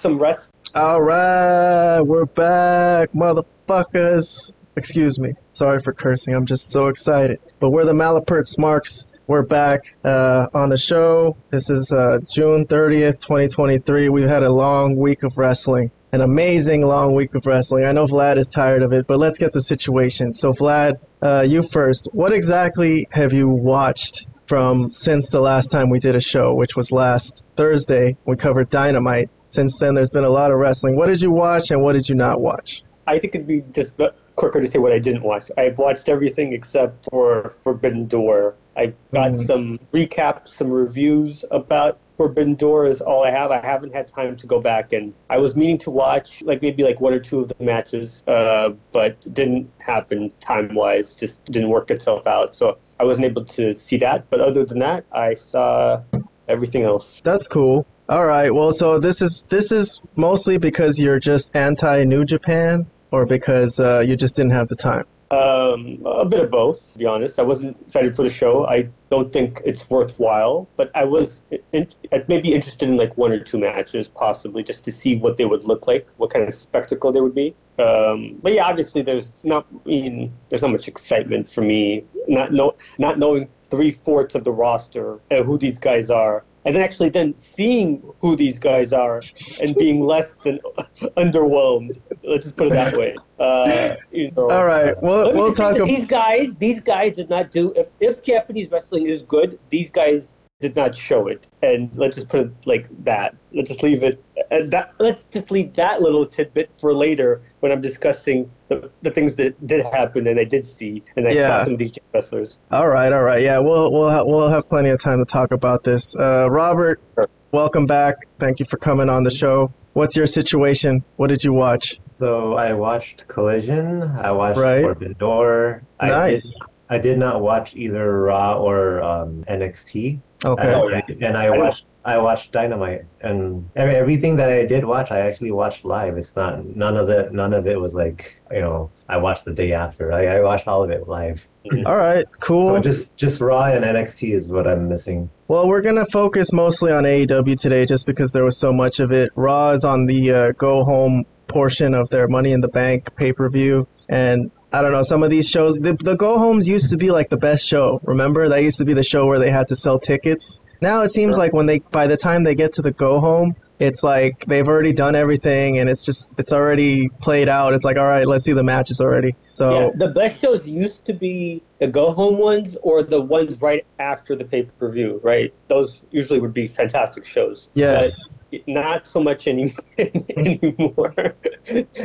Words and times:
some 0.00 0.18
rest. 0.18 0.48
All 0.74 1.02
right, 1.02 2.00
we're 2.00 2.24
back, 2.24 3.12
motherfuckers. 3.12 4.52
Excuse 4.76 5.18
me. 5.18 5.34
Sorry 5.52 5.82
for 5.82 5.92
cursing. 5.92 6.34
I'm 6.34 6.46
just 6.46 6.70
so 6.70 6.86
excited. 6.86 7.38
But 7.58 7.70
we're 7.70 7.84
the 7.84 7.92
Malapert 7.92 8.48
Smarks. 8.48 9.04
We're 9.26 9.42
back 9.42 9.94
uh, 10.04 10.48
on 10.54 10.70
the 10.70 10.78
show. 10.78 11.36
This 11.50 11.68
is 11.68 11.92
uh, 11.92 12.20
June 12.26 12.66
30th, 12.66 13.20
2023. 13.20 14.08
We've 14.08 14.28
had 14.28 14.42
a 14.42 14.50
long 14.50 14.96
week 14.96 15.22
of 15.22 15.36
wrestling, 15.36 15.90
an 16.12 16.22
amazing 16.22 16.82
long 16.82 17.14
week 17.14 17.34
of 17.34 17.44
wrestling. 17.44 17.84
I 17.84 17.92
know 17.92 18.06
Vlad 18.06 18.38
is 18.38 18.48
tired 18.48 18.82
of 18.82 18.92
it, 18.92 19.06
but 19.06 19.18
let's 19.18 19.38
get 19.38 19.52
the 19.52 19.60
situation. 19.60 20.32
So, 20.32 20.52
Vlad, 20.52 20.98
uh, 21.20 21.44
you 21.46 21.62
first. 21.62 22.08
What 22.12 22.32
exactly 22.32 23.06
have 23.10 23.32
you 23.32 23.48
watched 23.48 24.26
from 24.46 24.92
since 24.92 25.28
the 25.28 25.40
last 25.40 25.70
time 25.70 25.90
we 25.90 26.00
did 26.00 26.16
a 26.16 26.20
show, 26.20 26.54
which 26.54 26.74
was 26.74 26.90
last 26.90 27.44
Thursday? 27.56 28.16
We 28.24 28.36
covered 28.36 28.70
Dynamite. 28.70 29.30
Since 29.50 29.78
then, 29.78 29.94
there's 29.94 30.10
been 30.10 30.24
a 30.24 30.30
lot 30.30 30.50
of 30.50 30.58
wrestling. 30.58 30.96
What 30.96 31.06
did 31.06 31.20
you 31.20 31.30
watch 31.30 31.70
and 31.70 31.82
what 31.82 31.92
did 31.92 32.08
you 32.08 32.14
not 32.14 32.40
watch? 32.40 32.82
I 33.06 33.18
think 33.18 33.34
it'd 33.34 33.46
be 33.46 33.62
just 33.72 33.92
quicker 34.36 34.60
to 34.60 34.66
say 34.66 34.78
what 34.78 34.92
I 34.92 34.98
didn't 34.98 35.22
watch. 35.22 35.50
I've 35.58 35.76
watched 35.78 36.08
everything 36.08 36.52
except 36.52 37.08
for 37.10 37.54
Forbidden 37.64 38.06
Door. 38.06 38.54
I've 38.76 38.94
got 39.12 39.32
mm. 39.32 39.46
some 39.46 39.80
recaps, 39.92 40.48
some 40.48 40.70
reviews 40.70 41.44
about 41.50 41.98
Forbidden 42.16 42.54
Door 42.54 42.86
is 42.86 43.00
all 43.00 43.24
I 43.24 43.30
have. 43.30 43.50
I 43.50 43.60
haven't 43.60 43.94
had 43.94 44.06
time 44.06 44.36
to 44.36 44.46
go 44.46 44.60
back, 44.60 44.92
and 44.92 45.14
I 45.30 45.38
was 45.38 45.56
meaning 45.56 45.78
to 45.78 45.90
watch 45.90 46.42
like 46.42 46.62
maybe 46.62 46.82
like 46.82 47.00
one 47.00 47.14
or 47.14 47.18
two 47.18 47.40
of 47.40 47.48
the 47.48 47.56
matches, 47.64 48.22
uh, 48.28 48.70
but 48.92 49.20
didn't 49.34 49.70
happen 49.78 50.30
time 50.40 50.74
wise. 50.74 51.14
Just 51.14 51.44
didn't 51.46 51.70
work 51.70 51.90
itself 51.90 52.26
out, 52.26 52.54
so 52.54 52.78
I 53.00 53.04
wasn't 53.04 53.24
able 53.24 53.44
to 53.46 53.74
see 53.74 53.96
that. 53.98 54.28
But 54.30 54.40
other 54.40 54.64
than 54.64 54.78
that, 54.80 55.06
I 55.12 55.34
saw 55.34 56.02
everything 56.48 56.82
else. 56.82 57.20
That's 57.24 57.48
cool. 57.48 57.86
All 58.10 58.26
right. 58.26 58.52
Well, 58.52 58.72
so 58.72 58.98
this 58.98 59.22
is 59.22 59.42
this 59.50 59.70
is 59.70 60.00
mostly 60.16 60.58
because 60.58 60.98
you're 60.98 61.20
just 61.20 61.54
anti 61.54 62.02
New 62.02 62.24
Japan, 62.24 62.84
or 63.12 63.24
because 63.24 63.78
uh, 63.78 64.00
you 64.00 64.16
just 64.16 64.34
didn't 64.34 64.50
have 64.50 64.66
the 64.66 64.74
time. 64.74 65.04
Um, 65.30 66.02
a 66.04 66.24
bit 66.24 66.40
of 66.40 66.50
both, 66.50 66.80
to 66.92 66.98
be 66.98 67.06
honest. 67.06 67.38
I 67.38 67.42
wasn't 67.42 67.76
excited 67.86 68.16
for 68.16 68.24
the 68.24 68.28
show. 68.28 68.66
I 68.66 68.88
don't 69.12 69.32
think 69.32 69.60
it's 69.64 69.88
worthwhile, 69.88 70.68
but 70.76 70.90
I 70.96 71.04
was 71.04 71.42
in, 71.72 71.86
maybe 72.26 72.52
interested 72.52 72.88
in 72.88 72.96
like 72.96 73.16
one 73.16 73.30
or 73.30 73.38
two 73.38 73.58
matches, 73.58 74.08
possibly, 74.08 74.64
just 74.64 74.82
to 74.86 74.90
see 74.90 75.14
what 75.14 75.36
they 75.36 75.44
would 75.44 75.62
look 75.62 75.86
like, 75.86 76.08
what 76.16 76.30
kind 76.32 76.48
of 76.48 76.52
spectacle 76.52 77.12
they 77.12 77.20
would 77.20 77.36
be. 77.36 77.54
Um, 77.78 78.40
but 78.42 78.54
yeah, 78.54 78.64
obviously, 78.64 79.02
there's 79.02 79.44
not 79.44 79.68
I 79.70 79.88
mean, 79.88 80.32
there's 80.48 80.62
not 80.62 80.72
much 80.72 80.88
excitement 80.88 81.48
for 81.48 81.60
me 81.60 82.02
not 82.26 82.52
know 82.52 82.74
not 82.98 83.20
knowing 83.20 83.48
three 83.70 83.92
fourths 83.92 84.34
of 84.34 84.42
the 84.42 84.50
roster 84.50 85.20
and 85.30 85.44
who 85.46 85.56
these 85.56 85.78
guys 85.78 86.10
are 86.10 86.44
and 86.64 86.74
then 86.74 86.82
actually 86.82 87.08
then 87.08 87.34
seeing 87.36 88.02
who 88.20 88.36
these 88.36 88.58
guys 88.58 88.92
are 88.92 89.22
and 89.60 89.74
being 89.76 90.04
less 90.04 90.34
than 90.44 90.58
underwhelmed. 91.16 92.00
Let's 92.22 92.44
just 92.44 92.56
put 92.56 92.68
it 92.68 92.74
that 92.74 92.96
way. 92.96 93.16
Uh, 93.40 93.96
you 94.12 94.30
know, 94.32 94.50
All 94.50 94.66
right, 94.66 94.94
we'll, 95.02 95.32
we'll 95.32 95.54
talk. 95.54 95.74
About... 95.76 95.88
These 95.88 96.04
guys, 96.04 96.54
these 96.56 96.78
guys 96.78 97.14
did 97.14 97.30
not 97.30 97.50
do. 97.50 97.72
If, 97.74 97.86
if 97.98 98.22
Japanese 98.22 98.70
wrestling 98.70 99.06
is 99.06 99.22
good, 99.22 99.58
these 99.70 99.90
guys 99.90 100.34
did 100.60 100.76
not 100.76 100.94
show 100.94 101.26
it. 101.26 101.46
And 101.62 101.90
let's 101.96 102.16
just 102.16 102.28
put 102.28 102.40
it 102.40 102.52
like 102.66 102.86
that. 103.04 103.34
Let's 103.52 103.68
just 103.68 103.82
leave 103.82 104.02
it. 104.02 104.22
And 104.50 104.70
that, 104.72 104.92
let's 104.98 105.24
just 105.28 105.50
leave 105.50 105.74
that 105.74 106.02
little 106.02 106.26
tidbit 106.26 106.70
for 106.78 106.92
later 106.92 107.42
when 107.60 107.72
I'm 107.72 107.80
discussing 107.80 108.50
the, 108.68 108.90
the 109.02 109.10
things 109.10 109.34
that 109.36 109.66
did 109.66 109.84
happen 109.86 110.26
and 110.26 110.38
I 110.38 110.44
did 110.44 110.66
see 110.66 111.02
and 111.16 111.26
I 111.26 111.32
yeah. 111.32 111.48
saw 111.48 111.64
some 111.64 111.72
of 111.74 111.78
these 111.78 111.92
wrestlers. 112.12 112.56
All 112.70 112.88
right, 112.88 113.12
all 113.12 113.22
right, 113.22 113.42
yeah, 113.42 113.58
we'll 113.58 113.92
we'll 113.92 114.10
ha- 114.10 114.24
we'll 114.24 114.48
have 114.48 114.68
plenty 114.68 114.90
of 114.90 115.00
time 115.00 115.18
to 115.18 115.24
talk 115.24 115.52
about 115.52 115.82
this. 115.84 116.14
Uh, 116.14 116.48
Robert, 116.50 117.00
sure. 117.14 117.28
welcome 117.52 117.86
back. 117.86 118.16
Thank 118.38 118.60
you 118.60 118.66
for 118.66 118.76
coming 118.76 119.08
on 119.08 119.22
the 119.22 119.30
show. 119.30 119.72
What's 119.92 120.16
your 120.16 120.26
situation? 120.26 121.04
What 121.16 121.28
did 121.28 121.42
you 121.42 121.52
watch? 121.52 121.98
So 122.12 122.54
I 122.54 122.74
watched 122.74 123.26
Collision. 123.28 124.02
I 124.02 124.30
watched 124.30 124.58
right. 124.58 124.82
Forbidden 124.82 125.16
Door. 125.18 125.82
Nice. 126.00 126.54
I 126.90 126.98
did, 126.98 126.98
I 126.98 126.98
did 126.98 127.18
not 127.18 127.40
watch 127.40 127.74
either 127.74 128.22
Raw 128.22 128.58
or 128.58 129.02
um, 129.02 129.44
NXT. 129.48 130.20
Okay. 130.44 131.02
And, 131.08 131.22
and 131.22 131.36
I 131.36 131.50
watched 131.50 131.84
I 132.02 132.16
watched 132.16 132.52
Dynamite, 132.52 133.04
and 133.20 133.68
everything 133.76 134.36
that 134.36 134.50
I 134.50 134.64
did 134.64 134.86
watch, 134.86 135.10
I 135.10 135.20
actually 135.20 135.50
watched 135.50 135.84
live. 135.84 136.16
It's 136.16 136.34
not 136.34 136.64
none 136.64 136.96
of 136.96 137.10
it. 137.10 137.32
None 137.32 137.52
of 137.52 137.66
it 137.66 137.78
was 137.78 137.94
like 137.94 138.40
you 138.50 138.60
know 138.62 138.90
I 139.08 139.18
watched 139.18 139.44
the 139.44 139.52
day 139.52 139.72
after. 139.74 140.10
I, 140.10 140.38
I 140.38 140.40
watched 140.40 140.66
all 140.66 140.82
of 140.82 140.90
it 140.90 141.08
live. 141.08 141.46
all 141.84 141.96
right, 141.96 142.24
cool. 142.40 142.74
So 142.74 142.80
just 142.80 143.16
just 143.16 143.40
Raw 143.40 143.64
and 143.64 143.84
NXT 143.84 144.32
is 144.32 144.48
what 144.48 144.66
I'm 144.66 144.88
missing. 144.88 145.28
Well, 145.48 145.68
we're 145.68 145.82
gonna 145.82 146.06
focus 146.06 146.52
mostly 146.52 146.90
on 146.90 147.04
AEW 147.04 147.58
today, 147.58 147.84
just 147.84 148.06
because 148.06 148.32
there 148.32 148.44
was 148.44 148.56
so 148.56 148.72
much 148.72 149.00
of 149.00 149.12
it. 149.12 149.30
Raw 149.34 149.70
is 149.70 149.84
on 149.84 150.06
the 150.06 150.32
uh, 150.32 150.52
go 150.52 150.84
home 150.84 151.26
portion 151.48 151.94
of 151.94 152.08
their 152.08 152.28
Money 152.28 152.52
in 152.52 152.60
the 152.60 152.68
Bank 152.68 153.14
pay 153.16 153.32
per 153.32 153.50
view, 153.50 153.86
and 154.08 154.50
I 154.72 154.82
don't 154.82 154.92
know, 154.92 155.02
some 155.02 155.22
of 155.22 155.30
these 155.30 155.48
shows, 155.48 155.76
the, 155.76 155.94
the 155.94 156.16
go 156.16 156.38
homes 156.38 156.68
used 156.68 156.90
to 156.90 156.96
be 156.96 157.10
like 157.10 157.28
the 157.28 157.36
best 157.36 157.66
show. 157.66 158.00
Remember? 158.04 158.48
That 158.48 158.62
used 158.62 158.78
to 158.78 158.84
be 158.84 158.94
the 158.94 159.04
show 159.04 159.26
where 159.26 159.38
they 159.38 159.50
had 159.50 159.68
to 159.68 159.76
sell 159.76 159.98
tickets. 159.98 160.60
Now 160.80 161.02
it 161.02 161.10
seems 161.10 161.36
like 161.36 161.52
when 161.52 161.66
they, 161.66 161.80
by 161.80 162.06
the 162.06 162.16
time 162.16 162.44
they 162.44 162.54
get 162.54 162.74
to 162.74 162.82
the 162.82 162.92
go 162.92 163.20
home, 163.20 163.56
it's 163.78 164.02
like 164.02 164.44
they've 164.46 164.68
already 164.68 164.92
done 164.92 165.14
everything 165.14 165.78
and 165.78 165.88
it's 165.88 166.04
just, 166.04 166.38
it's 166.38 166.52
already 166.52 167.08
played 167.08 167.48
out. 167.48 167.72
It's 167.72 167.84
like, 167.84 167.96
all 167.96 168.06
right, 168.06 168.26
let's 168.26 168.44
see 168.44 168.52
the 168.52 168.62
matches 168.62 169.00
already. 169.00 169.34
So 169.54 169.78
yeah, 169.78 169.90
the 169.94 170.08
best 170.08 170.40
shows 170.40 170.66
used 170.66 171.04
to 171.06 171.14
be 171.14 171.62
the 171.80 171.86
go 171.86 172.12
home 172.12 172.38
ones 172.38 172.76
or 172.82 173.02
the 173.02 173.20
ones 173.20 173.60
right 173.60 173.84
after 173.98 174.36
the 174.36 174.44
pay 174.44 174.62
per 174.62 174.90
view, 174.90 175.20
right? 175.22 175.52
Those 175.68 176.00
usually 176.10 176.40
would 176.40 176.54
be 176.54 176.68
fantastic 176.68 177.24
shows. 177.24 177.68
Yes. 177.74 178.28
But 178.28 178.39
not 178.66 179.06
so 179.06 179.20
much 179.20 179.46
any, 179.46 179.74
anymore. 179.98 181.34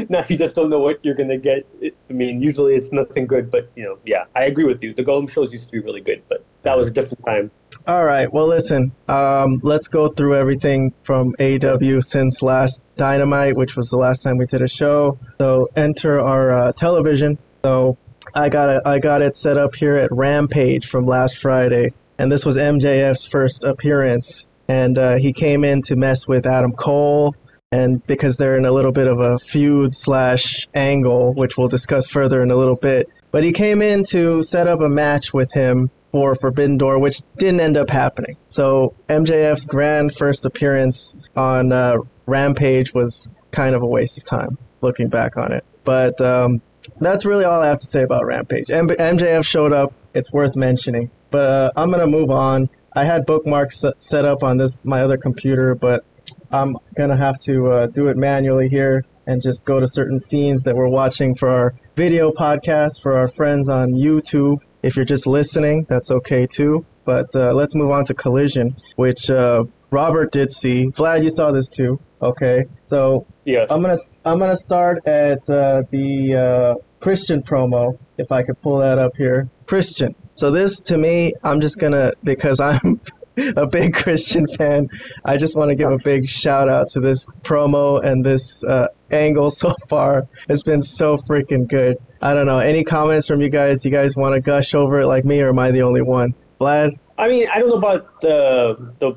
now 0.09 0.25
you 0.27 0.37
just 0.37 0.55
don't 0.55 0.69
know 0.69 0.79
what 0.79 1.03
you're 1.03 1.15
gonna 1.15 1.37
get. 1.37 1.65
I 1.83 2.13
mean, 2.13 2.41
usually 2.41 2.75
it's 2.75 2.91
nothing 2.91 3.27
good, 3.27 3.51
but 3.51 3.69
you 3.75 3.83
know, 3.83 3.97
yeah, 4.05 4.25
I 4.35 4.45
agree 4.45 4.65
with 4.65 4.83
you. 4.83 4.93
The 4.93 5.03
go 5.03 5.13
home 5.15 5.27
shows 5.27 5.51
used 5.51 5.65
to 5.65 5.71
be 5.71 5.79
really 5.79 6.01
good, 6.01 6.23
but 6.29 6.43
that 6.63 6.77
was 6.77 6.87
a 6.87 6.91
different 6.91 7.25
time. 7.25 7.51
All 7.87 8.05
right. 8.05 8.31
Well, 8.31 8.47
listen. 8.47 8.91
Um, 9.07 9.59
let's 9.63 9.87
go 9.87 10.09
through 10.09 10.35
everything 10.35 10.93
from 11.03 11.33
AEW 11.39 12.03
since 12.03 12.41
last 12.41 12.83
Dynamite, 12.95 13.55
which 13.55 13.75
was 13.75 13.89
the 13.89 13.97
last 13.97 14.23
time 14.23 14.37
we 14.37 14.45
did 14.45 14.61
a 14.61 14.67
show. 14.67 15.19
So 15.37 15.69
enter 15.75 16.19
our 16.19 16.51
uh, 16.51 16.71
television. 16.73 17.37
So 17.63 17.97
I 18.33 18.49
got 18.49 18.69
it. 18.69 18.81
I 18.85 18.99
got 18.99 19.21
it 19.21 19.37
set 19.37 19.57
up 19.57 19.75
here 19.75 19.95
at 19.95 20.11
Rampage 20.11 20.87
from 20.87 21.05
last 21.05 21.39
Friday, 21.39 21.93
and 22.17 22.31
this 22.31 22.45
was 22.45 22.57
MJF's 22.57 23.25
first 23.25 23.63
appearance 23.63 24.47
and 24.67 24.97
uh, 24.97 25.15
he 25.17 25.33
came 25.33 25.63
in 25.63 25.81
to 25.83 25.95
mess 25.95 26.27
with 26.27 26.45
Adam 26.45 26.73
Cole. 26.73 27.35
And 27.71 28.05
because 28.05 28.37
they're 28.37 28.55
in 28.57 28.65
a 28.65 28.71
little 28.71 28.91
bit 28.91 29.07
of 29.07 29.19
a 29.19 29.37
feud 29.39 29.95
slash 29.95 30.67
angle, 30.73 31.33
which 31.33 31.57
we'll 31.57 31.67
discuss 31.67 32.07
further 32.07 32.41
in 32.41 32.51
a 32.51 32.55
little 32.55 32.75
bit, 32.75 33.09
but 33.31 33.43
he 33.43 33.51
came 33.51 33.81
in 33.81 34.05
to 34.05 34.43
set 34.43 34.67
up 34.67 34.79
a 34.79 34.87
match 34.87 35.33
with 35.33 35.51
him 35.51 35.89
for 36.11 36.35
Forbidden 36.35 36.77
Door, 36.77 36.99
which 36.99 37.21
didn't 37.35 37.59
end 37.59 37.75
up 37.75 37.89
happening. 37.89 38.37
So 38.47 38.93
MJF's 39.09 39.65
grand 39.65 40.15
first 40.15 40.45
appearance 40.45 41.13
on 41.35 41.73
uh, 41.73 41.97
Rampage 42.25 42.93
was 42.93 43.29
kind 43.51 43.75
of 43.75 43.81
a 43.81 43.85
waste 43.85 44.17
of 44.17 44.23
time, 44.23 44.57
looking 44.79 45.09
back 45.09 45.35
on 45.35 45.51
it. 45.51 45.65
But 45.83 46.21
um, 46.21 46.61
that's 47.01 47.25
really 47.25 47.43
all 47.43 47.61
I 47.61 47.67
have 47.67 47.79
to 47.79 47.87
say 47.87 48.03
about 48.03 48.25
Rampage. 48.25 48.71
M- 48.71 48.87
MJF 48.87 49.45
showed 49.45 49.73
up. 49.73 49.93
It's 50.13 50.31
worth 50.31 50.55
mentioning. 50.55 51.11
But 51.31 51.45
uh, 51.45 51.71
I'm 51.75 51.91
gonna 51.91 52.07
move 52.07 52.31
on. 52.31 52.69
I 52.95 53.03
had 53.03 53.25
bookmarks 53.25 53.83
set 53.99 54.25
up 54.25 54.41
on 54.41 54.57
this 54.57 54.85
my 54.85 55.01
other 55.01 55.17
computer, 55.17 55.75
but 55.75 56.05
I'm 56.51 56.77
gonna 56.95 57.17
have 57.17 57.37
to 57.39 57.67
uh, 57.67 57.87
do 57.87 58.07
it 58.07 58.15
manually 58.17 58.69
here 58.69 59.03
and 59.27 59.41
just 59.41 59.65
go 59.65 59.79
to 59.79 59.87
certain 59.87 60.19
scenes 60.19 60.63
that 60.63 60.75
we're 60.75 60.87
watching 60.87 61.35
for 61.35 61.49
our 61.49 61.75
video 61.95 62.31
podcast 62.31 63.01
for 63.01 63.17
our 63.17 63.27
friends 63.27 63.69
on 63.69 63.93
YouTube. 63.93 64.59
If 64.81 64.95
you're 64.95 65.05
just 65.05 65.27
listening, 65.27 65.85
that's 65.89 66.11
okay 66.11 66.47
too. 66.47 66.85
But 67.03 67.35
uh, 67.35 67.53
let's 67.53 67.75
move 67.75 67.91
on 67.91 68.05
to 68.05 68.13
Collision, 68.13 68.75
which 68.95 69.29
uh, 69.29 69.65
Robert 69.91 70.31
did 70.31 70.51
see. 70.51 70.87
Vlad, 70.87 71.23
you 71.23 71.29
saw 71.29 71.51
this 71.51 71.69
too. 71.69 71.99
Okay, 72.21 72.63
so 72.87 73.27
yeah, 73.43 73.65
I'm 73.69 73.81
gonna 73.81 73.97
I'm 74.23 74.39
gonna 74.39 74.57
start 74.57 75.05
at 75.05 75.47
uh, 75.49 75.83
the 75.91 76.35
uh, 76.35 76.75
Christian 76.99 77.43
promo 77.43 77.99
if 78.17 78.31
I 78.31 78.43
could 78.43 78.61
pull 78.61 78.79
that 78.79 78.99
up 78.99 79.17
here. 79.17 79.49
Christian, 79.67 80.15
so 80.35 80.51
this 80.51 80.79
to 80.81 80.97
me, 80.97 81.33
I'm 81.43 81.61
just 81.61 81.77
gonna 81.79 82.13
because 82.23 82.59
I'm 82.59 82.99
a 83.37 83.65
big 83.65 83.93
Christian 83.93 84.47
fan. 84.47 84.89
I 85.23 85.37
just 85.37 85.55
want 85.55 85.69
to 85.69 85.75
give 85.75 85.91
a 85.91 85.97
big 85.97 86.29
shout 86.29 86.69
out 86.69 86.89
to 86.91 86.99
this 86.99 87.25
promo 87.43 88.03
and 88.03 88.25
this 88.25 88.63
uh, 88.63 88.87
angle 89.11 89.49
so 89.63 89.75
far. 89.89 90.27
It's 90.49 90.63
been 90.63 90.83
so 90.83 91.17
freaking 91.17 91.67
good. 91.67 91.97
I 92.21 92.33
don't 92.33 92.45
know. 92.45 92.59
Any 92.59 92.83
comments 92.83 93.27
from 93.27 93.41
you 93.41 93.49
guys? 93.49 93.85
You 93.85 93.91
guys 93.91 94.15
want 94.15 94.35
to 94.35 94.41
gush 94.41 94.73
over 94.73 95.01
it 95.01 95.07
like 95.07 95.25
me, 95.25 95.41
or 95.41 95.49
am 95.49 95.59
I 95.59 95.71
the 95.71 95.81
only 95.81 96.01
one? 96.01 96.33
Vlad. 96.59 96.97
I 97.17 97.27
mean, 97.29 97.47
I 97.53 97.59
don't 97.59 97.69
know 97.69 97.75
about 97.75 98.21
the 98.21 98.93
the 98.99 99.13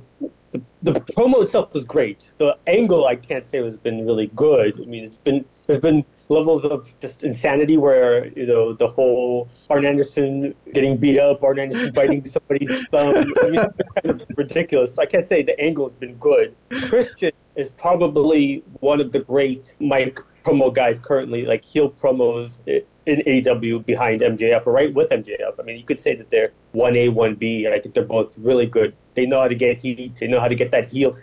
the, 0.53 0.63
the 0.83 0.93
promo 1.01 1.43
itself 1.43 1.75
was 1.75 1.85
great. 1.85 2.31
The 2.39 2.57
angle 2.67 3.07
I 3.07 3.17
can't 3.17 3.47
say 3.47 3.63
has 3.63 3.77
been 3.77 4.07
really 4.07 4.31
good. 4.35 4.81
I 4.81 4.85
mean, 4.85 5.05
it's 5.05 5.17
been 5.17 5.45
there's 5.67 5.81
been 5.81 6.05
levels 6.29 6.65
of 6.65 6.93
just 7.01 7.25
insanity 7.25 7.77
where 7.77 8.29
you 8.29 8.47
know 8.47 8.73
the 8.73 8.89
whole 8.89 9.49
Arn 9.71 9.85
Anderson 9.85 10.55
getting 10.73 10.97
beat 10.97 11.19
up, 11.19 11.43
Arn 11.43 11.59
Anderson 11.59 11.93
biting 11.93 12.29
somebody's 12.31 12.87
thumb, 12.91 13.33
I 13.43 13.49
mean, 13.49 13.61
kind 14.03 14.21
of 14.21 14.23
ridiculous. 14.37 14.99
I 14.99 15.07
can't 15.07 15.27
say 15.27 15.43
the 15.43 15.59
angle 15.61 15.89
has 15.89 15.95
been 15.95 16.15
good. 16.17 16.55
Christian 16.89 17.33
is 17.57 17.69
probably 17.71 18.63
one 18.81 19.01
of 19.01 19.13
the 19.13 19.21
great 19.21 19.75
mic 19.81 20.21
promo 20.45 20.73
guys 20.73 21.01
currently, 21.01 21.45
like 21.45 21.65
heel 21.65 21.91
promos 21.91 22.61
in 22.67 23.23
AEW 23.23 23.85
behind 23.85 24.21
MJF 24.21 24.67
or 24.67 24.73
right 24.73 24.93
with 24.93 25.11
MJF. 25.11 25.59
I 25.59 25.63
mean, 25.63 25.79
you 25.79 25.85
could 25.85 25.99
say 25.99 26.15
that 26.15 26.31
they're 26.31 26.53
1A, 26.75 27.15
1B. 27.15 27.71
I 27.71 27.81
think 27.81 27.95
they're 27.95 28.05
both 28.05 28.37
really 28.39 28.67
good. 28.67 28.95
They 29.15 29.27
know 29.27 29.41
how 29.41 29.49
to 29.49 29.55
get 29.55 29.79
heat. 29.79 30.17
They 30.17 30.27
know 30.27 30.41
how 30.41 30.49
to 30.49 30.55
get 30.55 30.71
that 30.73 30.89
heel 30.89 31.17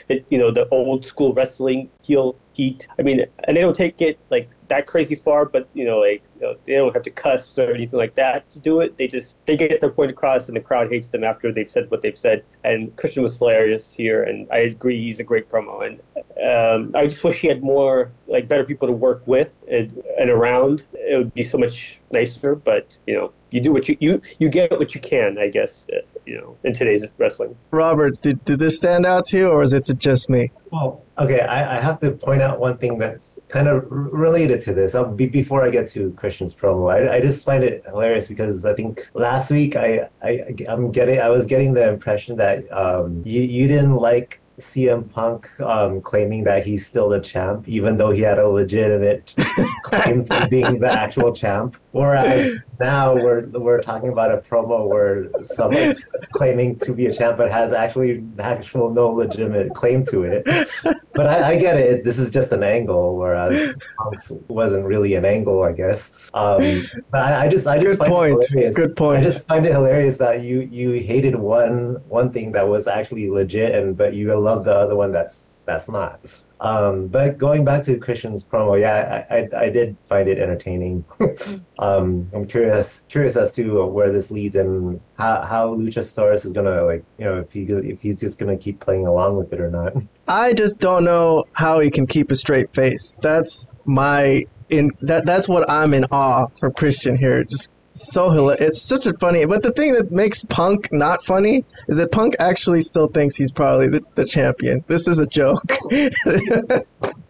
you 0.30 0.38
know, 0.38 0.50
the 0.50 0.68
old 0.70 1.04
school 1.04 1.32
wrestling 1.32 1.90
heel 2.02 2.36
heat. 2.52 2.88
I 2.98 3.02
mean, 3.02 3.24
and 3.44 3.56
they 3.56 3.60
don't 3.60 3.76
take 3.76 4.00
it 4.00 4.18
like 4.30 4.50
that 4.68 4.86
crazy 4.86 5.14
far, 5.14 5.44
but 5.44 5.68
you 5.74 5.84
know, 5.84 5.98
like 5.98 6.22
you 6.36 6.42
know, 6.42 6.54
they 6.64 6.74
don't 6.74 6.92
have 6.92 7.02
to 7.02 7.10
cuss 7.10 7.58
or 7.58 7.72
anything 7.72 7.98
like 7.98 8.14
that 8.14 8.48
to 8.50 8.58
do 8.58 8.80
it. 8.80 8.96
They 8.96 9.08
just 9.08 9.44
they 9.46 9.56
get 9.56 9.80
their 9.80 9.90
point 9.90 10.10
across, 10.10 10.48
and 10.48 10.56
the 10.56 10.60
crowd 10.60 10.90
hates 10.90 11.08
them 11.08 11.24
after 11.24 11.52
they've 11.52 11.70
said 11.70 11.90
what 11.90 12.02
they've 12.02 12.18
said. 12.18 12.44
And 12.64 12.94
Christian 12.96 13.22
was 13.22 13.36
hilarious 13.38 13.92
here, 13.92 14.22
and 14.22 14.48
I 14.50 14.58
agree 14.58 15.00
he's 15.02 15.20
a 15.20 15.24
great 15.24 15.48
promo. 15.48 15.86
And 15.86 16.00
um, 16.40 16.94
I 16.94 17.06
just 17.06 17.22
wish 17.22 17.40
he 17.40 17.48
had 17.48 17.62
more 17.62 18.10
like 18.26 18.48
better 18.48 18.64
people 18.64 18.88
to 18.88 18.94
work 18.94 19.22
with 19.26 19.52
and, 19.70 20.02
and 20.18 20.30
around. 20.30 20.84
It 20.94 21.16
would 21.16 21.34
be 21.34 21.42
so 21.42 21.58
much 21.58 21.98
nicer. 22.12 22.54
But 22.54 22.96
you 23.06 23.14
know, 23.14 23.32
you 23.50 23.60
do 23.60 23.72
what 23.72 23.88
you 23.88 23.96
you 24.00 24.22
you 24.38 24.48
get 24.48 24.70
what 24.70 24.94
you 24.94 25.00
can, 25.00 25.38
I 25.38 25.48
guess. 25.48 25.86
You 26.30 26.38
know, 26.38 26.56
in 26.62 26.72
today's 26.72 27.04
wrestling. 27.18 27.56
Robert, 27.72 28.22
did, 28.22 28.44
did 28.44 28.60
this 28.60 28.76
stand 28.76 29.04
out 29.04 29.26
to 29.28 29.36
you, 29.36 29.48
or 29.48 29.64
is 29.64 29.72
it 29.72 29.90
just 29.98 30.30
me? 30.30 30.52
Well, 30.70 31.02
okay, 31.18 31.40
I, 31.40 31.78
I 31.78 31.80
have 31.80 31.98
to 32.00 32.12
point 32.12 32.40
out 32.40 32.60
one 32.60 32.78
thing 32.78 32.98
that's 32.98 33.36
kind 33.48 33.66
of 33.66 33.84
related 33.90 34.60
to 34.62 34.72
this. 34.72 34.94
I'll 34.94 35.10
be, 35.10 35.26
before 35.26 35.64
I 35.66 35.70
get 35.70 35.88
to 35.88 36.12
Christian's 36.12 36.54
promo, 36.54 36.88
I, 36.94 37.16
I 37.16 37.20
just 37.20 37.44
find 37.44 37.64
it 37.64 37.82
hilarious 37.84 38.28
because 38.28 38.64
I 38.64 38.74
think 38.74 39.10
last 39.14 39.50
week 39.50 39.74
I, 39.74 40.08
I 40.22 40.54
I'm 40.68 40.92
getting 40.92 41.18
I 41.18 41.30
was 41.30 41.46
getting 41.46 41.74
the 41.74 41.88
impression 41.88 42.36
that 42.36 42.70
um, 42.72 43.22
you 43.26 43.42
you 43.42 43.66
didn't 43.66 43.96
like 43.96 44.40
CM 44.60 45.10
Punk 45.10 45.48
um, 45.60 46.00
claiming 46.00 46.44
that 46.44 46.64
he's 46.64 46.86
still 46.86 47.08
the 47.08 47.20
champ, 47.20 47.68
even 47.68 47.96
though 47.96 48.10
he 48.10 48.20
had 48.20 48.38
a 48.38 48.48
legitimate 48.48 49.34
claim 49.82 50.24
to 50.26 50.46
being 50.48 50.78
the 50.78 50.92
actual 51.04 51.32
champ. 51.32 51.76
Whereas 51.92 52.58
now 52.80 53.14
we're 53.14 53.46
we're 53.46 53.80
talking 53.80 54.10
about 54.10 54.32
a 54.32 54.38
promo 54.38 54.86
where 54.86 55.28
someone's 55.42 56.04
claiming 56.32 56.78
to 56.80 56.92
be 56.92 57.06
a 57.06 57.12
champ 57.12 57.36
but 57.38 57.50
has 57.50 57.72
actually 57.72 58.24
actual 58.38 58.90
no 58.90 59.10
legitimate 59.10 59.74
claim 59.74 60.04
to 60.06 60.22
it. 60.22 60.70
But 61.12 61.26
I, 61.26 61.50
I 61.50 61.56
get 61.58 61.76
it. 61.76 62.04
This 62.04 62.18
is 62.18 62.30
just 62.30 62.52
an 62.52 62.62
angle, 62.62 63.16
whereas 63.16 63.76
Punk's 63.98 64.30
wasn't 64.48 64.84
really 64.84 65.14
an 65.14 65.24
angle, 65.24 65.62
I 65.62 65.72
guess. 65.72 66.12
Um, 66.32 66.86
but 67.10 67.20
I, 67.20 67.46
I, 67.46 67.48
just 67.48 67.66
I 67.66 67.78
just 67.78 67.98
Good 67.98 67.98
find 67.98 68.10
point. 68.12 68.42
it 68.42 68.48
hilarious. 68.50 68.76
Good 68.76 68.96
point. 68.96 69.18
I 69.18 69.22
just 69.22 69.46
find 69.46 69.66
it 69.66 69.72
hilarious 69.72 70.16
that 70.18 70.42
you 70.42 70.60
you 70.60 70.92
hated 70.92 71.34
one 71.34 71.96
one 72.08 72.32
thing 72.32 72.52
that 72.52 72.68
was 72.68 72.86
actually 72.86 73.28
legit, 73.30 73.74
and 73.74 73.96
but 73.96 74.14
you 74.14 74.32
love 74.38 74.64
the 74.64 74.76
other 74.76 74.94
one 74.94 75.10
that's 75.12 75.44
that's 75.66 75.88
not. 75.88 76.20
Um, 76.60 77.06
but 77.06 77.38
going 77.38 77.64
back 77.64 77.84
to 77.84 77.96
Christian's 77.96 78.44
promo, 78.44 78.78
yeah, 78.78 79.24
I, 79.30 79.36
I, 79.36 79.64
I 79.64 79.70
did 79.70 79.96
find 80.04 80.28
it 80.28 80.38
entertaining. 80.38 81.04
um, 81.78 82.30
I'm 82.34 82.46
curious 82.46 83.04
curious 83.08 83.36
as 83.36 83.50
to 83.52 83.86
where 83.86 84.12
this 84.12 84.30
leads 84.30 84.56
and 84.56 85.00
how, 85.18 85.42
how 85.42 85.74
Luchasaurus 85.74 86.44
is 86.44 86.52
gonna 86.52 86.84
like 86.84 87.02
you 87.18 87.24
know 87.24 87.38
if 87.38 87.50
he 87.50 87.62
if 87.62 88.02
he's 88.02 88.20
just 88.20 88.38
gonna 88.38 88.56
keep 88.56 88.80
playing 88.80 89.06
along 89.06 89.36
with 89.36 89.52
it 89.52 89.60
or 89.60 89.70
not. 89.70 89.94
I 90.28 90.52
just 90.52 90.78
don't 90.78 91.04
know 91.04 91.44
how 91.52 91.80
he 91.80 91.90
can 91.90 92.06
keep 92.06 92.30
a 92.30 92.36
straight 92.36 92.72
face. 92.74 93.16
That's 93.22 93.74
my 93.86 94.44
in 94.68 94.90
that 95.00 95.24
that's 95.24 95.48
what 95.48 95.68
I'm 95.68 95.94
in 95.94 96.04
awe 96.12 96.46
from 96.58 96.72
Christian 96.72 97.16
here. 97.16 97.42
Just 97.44 97.72
so 97.92 98.30
hilarious. 98.30 98.68
It's 98.68 98.82
such 98.82 99.06
a 99.06 99.14
funny. 99.14 99.44
But 99.44 99.62
the 99.62 99.72
thing 99.72 99.92
that 99.94 100.10
makes 100.10 100.44
Punk 100.44 100.88
not 100.92 101.24
funny 101.24 101.64
is 101.88 101.96
that 101.96 102.12
Punk 102.12 102.34
actually 102.38 102.82
still 102.82 103.08
thinks 103.08 103.34
he's 103.34 103.50
probably 103.50 103.88
the, 103.88 104.04
the 104.14 104.24
champion. 104.24 104.84
This 104.86 105.08
is 105.08 105.18
a 105.18 105.26
joke. 105.26 105.64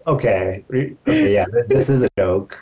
okay. 0.06 0.64
Okay. 0.70 1.34
Yeah. 1.34 1.46
This 1.68 1.88
is 1.88 2.02
a 2.02 2.10
joke. 2.18 2.60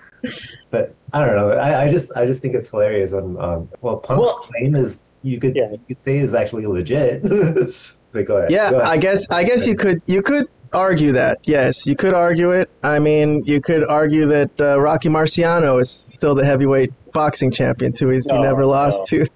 But 0.70 0.94
I 1.12 1.24
don't 1.24 1.36
know. 1.36 1.50
I, 1.52 1.84
I 1.84 1.90
just 1.90 2.10
I 2.16 2.26
just 2.26 2.42
think 2.42 2.54
it's 2.54 2.68
hilarious 2.68 3.12
when 3.12 3.38
um 3.38 3.68
well 3.80 3.98
Punk's 3.98 4.22
well, 4.22 4.38
claim 4.40 4.74
is 4.74 5.12
you 5.22 5.38
could 5.38 5.54
yeah. 5.56 5.70
you 5.70 5.80
could 5.86 6.02
say 6.02 6.18
is 6.18 6.34
actually 6.34 6.66
legit. 6.66 7.22
but 8.12 8.26
go 8.26 8.38
ahead. 8.38 8.50
Yeah. 8.50 8.70
Go 8.70 8.78
ahead. 8.78 8.88
I 8.88 8.96
guess 8.96 9.26
I 9.30 9.44
guess 9.44 9.66
you 9.66 9.76
could 9.76 10.02
you 10.06 10.22
could 10.22 10.48
argue 10.72 11.12
that. 11.12 11.38
Yes, 11.44 11.86
you 11.86 11.96
could 11.96 12.14
argue 12.14 12.50
it. 12.50 12.70
I 12.82 12.98
mean, 12.98 13.44
you 13.44 13.60
could 13.60 13.84
argue 13.84 14.26
that 14.26 14.60
uh, 14.60 14.80
Rocky 14.80 15.08
Marciano 15.08 15.80
is 15.80 15.90
still 15.90 16.34
the 16.34 16.44
heavyweight 16.44 16.92
boxing 17.12 17.50
champion 17.50 17.92
too. 17.92 18.08
He's, 18.08 18.26
no, 18.26 18.36
he 18.36 18.42
never 18.42 18.64
lost 18.64 19.12
no. 19.12 19.26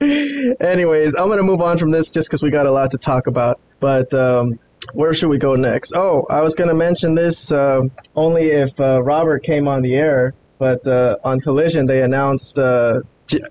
to. 0.00 0.56
Anyways, 0.60 1.14
I'm 1.14 1.28
gonna 1.28 1.42
move 1.42 1.60
on 1.60 1.78
from 1.78 1.90
this 1.90 2.10
just 2.10 2.28
because 2.28 2.42
we 2.42 2.50
got 2.50 2.66
a 2.66 2.72
lot 2.72 2.90
to 2.90 2.98
talk 2.98 3.26
about. 3.26 3.60
But 3.80 4.12
um, 4.12 4.58
where 4.94 5.14
should 5.14 5.28
we 5.28 5.38
go 5.38 5.54
next? 5.54 5.92
Oh, 5.94 6.26
I 6.28 6.40
was 6.40 6.54
gonna 6.54 6.74
mention 6.74 7.14
this 7.14 7.52
uh, 7.52 7.82
only 8.16 8.50
if 8.50 8.78
uh, 8.80 9.02
Robert 9.02 9.42
came 9.42 9.68
on 9.68 9.82
the 9.82 9.94
air. 9.94 10.34
But 10.58 10.86
uh, 10.86 11.16
on 11.24 11.40
Collision, 11.40 11.86
they 11.86 12.02
announced 12.02 12.56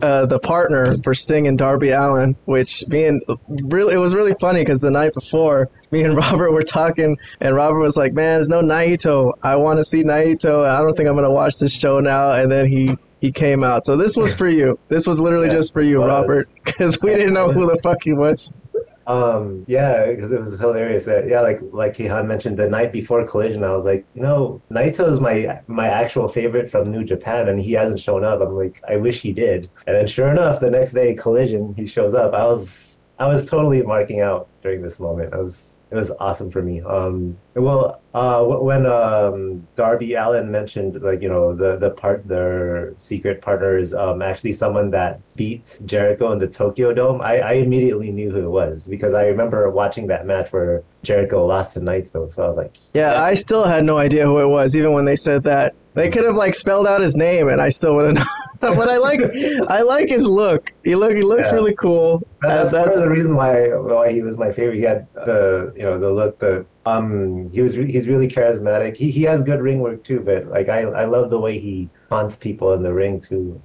uh, 0.01 0.25
the 0.25 0.39
partner 0.39 0.97
for 1.03 1.13
Sting 1.13 1.47
and 1.47 1.57
Darby 1.57 1.89
Allin, 1.89 2.35
which 2.45 2.87
me 2.87 3.05
and 3.05 3.21
really 3.47 3.93
it 3.93 3.97
was 3.97 4.13
really 4.13 4.35
funny 4.39 4.61
because 4.61 4.79
the 4.79 4.91
night 4.91 5.13
before 5.13 5.69
me 5.91 6.03
and 6.03 6.15
Robert 6.17 6.51
were 6.51 6.63
talking, 6.63 7.17
and 7.39 7.55
Robert 7.55 7.79
was 7.79 7.97
like, 7.97 8.13
"Man, 8.13 8.37
there's 8.37 8.49
no 8.49 8.61
Naito. 8.61 9.33
I 9.43 9.55
want 9.55 9.77
to 9.79 9.83
see 9.83 10.03
Naito. 10.03 10.67
I 10.67 10.81
don't 10.81 10.95
think 10.95 11.09
I'm 11.09 11.15
gonna 11.15 11.31
watch 11.31 11.57
this 11.57 11.71
show 11.71 11.99
now." 11.99 12.31
And 12.31 12.51
then 12.51 12.67
he 12.67 12.97
he 13.21 13.31
came 13.31 13.63
out. 13.63 13.85
So 13.85 13.95
this 13.95 14.15
was 14.15 14.33
for 14.33 14.47
you. 14.47 14.79
This 14.89 15.05
was 15.05 15.19
literally 15.19 15.47
yes, 15.47 15.57
just 15.57 15.73
for 15.73 15.81
you, 15.81 16.03
Robert, 16.03 16.49
because 16.63 16.99
we 17.01 17.11
didn't 17.11 17.33
know 17.33 17.51
who 17.51 17.67
the 17.67 17.79
fuck 17.81 18.03
he 18.03 18.13
was. 18.13 18.51
Um, 19.07 19.65
yeah, 19.67 20.05
because 20.07 20.31
it 20.31 20.39
was 20.39 20.57
hilarious. 20.59 21.05
That, 21.05 21.27
yeah, 21.27 21.41
like 21.41 21.59
like 21.71 21.95
Kehan 21.97 22.27
mentioned, 22.27 22.57
the 22.57 22.69
night 22.69 22.91
before 22.91 23.25
Collision, 23.25 23.63
I 23.63 23.73
was 23.73 23.85
like, 23.85 24.05
you 24.13 24.21
know, 24.21 24.61
Naito 24.71 25.07
is 25.11 25.19
my 25.19 25.61
my 25.67 25.87
actual 25.87 26.27
favorite 26.27 26.69
from 26.69 26.91
New 26.91 27.03
Japan, 27.03 27.49
and 27.49 27.59
he 27.59 27.73
hasn't 27.73 27.99
shown 27.99 28.23
up. 28.23 28.41
I'm 28.41 28.55
like, 28.55 28.81
I 28.87 28.97
wish 28.97 29.21
he 29.21 29.33
did. 29.33 29.69
And 29.87 29.95
then 29.95 30.07
sure 30.07 30.29
enough, 30.29 30.59
the 30.59 30.69
next 30.69 30.93
day, 30.93 31.13
Collision, 31.15 31.73
he 31.75 31.85
shows 31.85 32.13
up. 32.13 32.33
I 32.33 32.45
was 32.45 32.99
I 33.19 33.27
was 33.27 33.45
totally 33.45 33.81
marking 33.83 34.21
out 34.21 34.47
during 34.61 34.81
this 34.81 34.99
moment. 34.99 35.33
I 35.33 35.37
was 35.37 35.80
it 35.91 35.95
was 35.95 36.09
awesome 36.21 36.49
for 36.49 36.61
me. 36.61 36.81
Um, 36.81 37.37
well, 37.53 38.01
uh, 38.13 38.43
when 38.45 38.85
um, 38.85 39.67
Darby 39.75 40.13
Allin 40.13 40.49
mentioned 40.49 41.01
like 41.01 41.21
you 41.21 41.27
know 41.27 41.53
the 41.53 41.75
the 41.75 41.89
part 41.89 42.25
their 42.25 42.93
secret 42.97 43.41
partner 43.41 43.77
is 43.77 43.93
um, 43.93 44.21
actually 44.21 44.53
someone 44.53 44.89
that 44.91 45.19
beat 45.35 45.79
Jericho 45.85 46.31
in 46.31 46.39
the 46.39 46.47
Tokyo 46.47 46.93
Dome, 46.93 47.19
I, 47.19 47.39
I 47.39 47.53
immediately 47.53 48.09
knew 48.09 48.31
who 48.31 48.45
it 48.45 48.49
was 48.49 48.87
because 48.87 49.13
I 49.13 49.25
remember 49.25 49.69
watching 49.69 50.07
that 50.07 50.25
match 50.25 50.53
where 50.53 50.81
Jericho 51.03 51.45
lost 51.45 51.73
to 51.73 51.81
Naito. 51.81 52.31
So 52.31 52.45
I 52.45 52.47
was 52.47 52.57
like, 52.57 52.77
yeah, 52.93 53.11
yeah, 53.13 53.23
I 53.23 53.33
still 53.33 53.65
had 53.65 53.83
no 53.83 53.97
idea 53.97 54.25
who 54.25 54.39
it 54.39 54.47
was 54.47 54.77
even 54.77 54.93
when 54.93 55.03
they 55.03 55.17
said 55.17 55.43
that. 55.43 55.75
They 55.93 56.09
could 56.09 56.23
have 56.23 56.35
like 56.35 56.55
spelled 56.55 56.87
out 56.87 57.01
his 57.01 57.17
name, 57.17 57.49
and 57.49 57.61
I 57.61 57.67
still 57.67 57.97
wouldn't 57.97 58.15
know. 58.19 58.25
but 58.75 58.89
I 58.89 58.97
like 58.97 59.19
I 59.69 59.81
like 59.81 60.09
his 60.09 60.27
look. 60.27 60.71
He 60.83 60.95
look 60.95 61.13
he 61.13 61.23
looks 61.23 61.47
yeah. 61.47 61.55
really 61.55 61.73
cool. 61.75 62.21
That's, 62.41 62.71
that's 62.71 62.85
part 62.85 62.95
of 62.95 63.01
the 63.03 63.09
reason 63.09 63.35
why 63.35 63.69
why 63.69 64.11
he 64.11 64.21
was 64.21 64.37
my 64.37 64.51
favorite. 64.51 64.77
He 64.77 64.83
had 64.83 65.07
the 65.13 65.73
you 65.75 65.81
know 65.81 65.97
the 65.97 66.11
look 66.11 66.37
the 66.37 66.65
um 66.85 67.49
he 67.51 67.61
was 67.61 67.73
he's 67.73 68.07
really 68.07 68.27
charismatic. 68.27 68.95
He 68.95 69.09
he 69.09 69.23
has 69.23 69.43
good 69.43 69.61
ring 69.61 69.79
work 69.79 70.03
too. 70.03 70.19
But 70.19 70.45
like 70.47 70.69
I 70.69 70.81
I 70.81 71.05
love 71.05 71.31
the 71.31 71.39
way 71.39 71.57
he 71.57 71.89
taunts 72.09 72.35
people 72.35 72.73
in 72.73 72.83
the 72.83 72.93
ring 72.93 73.19
too. 73.19 73.59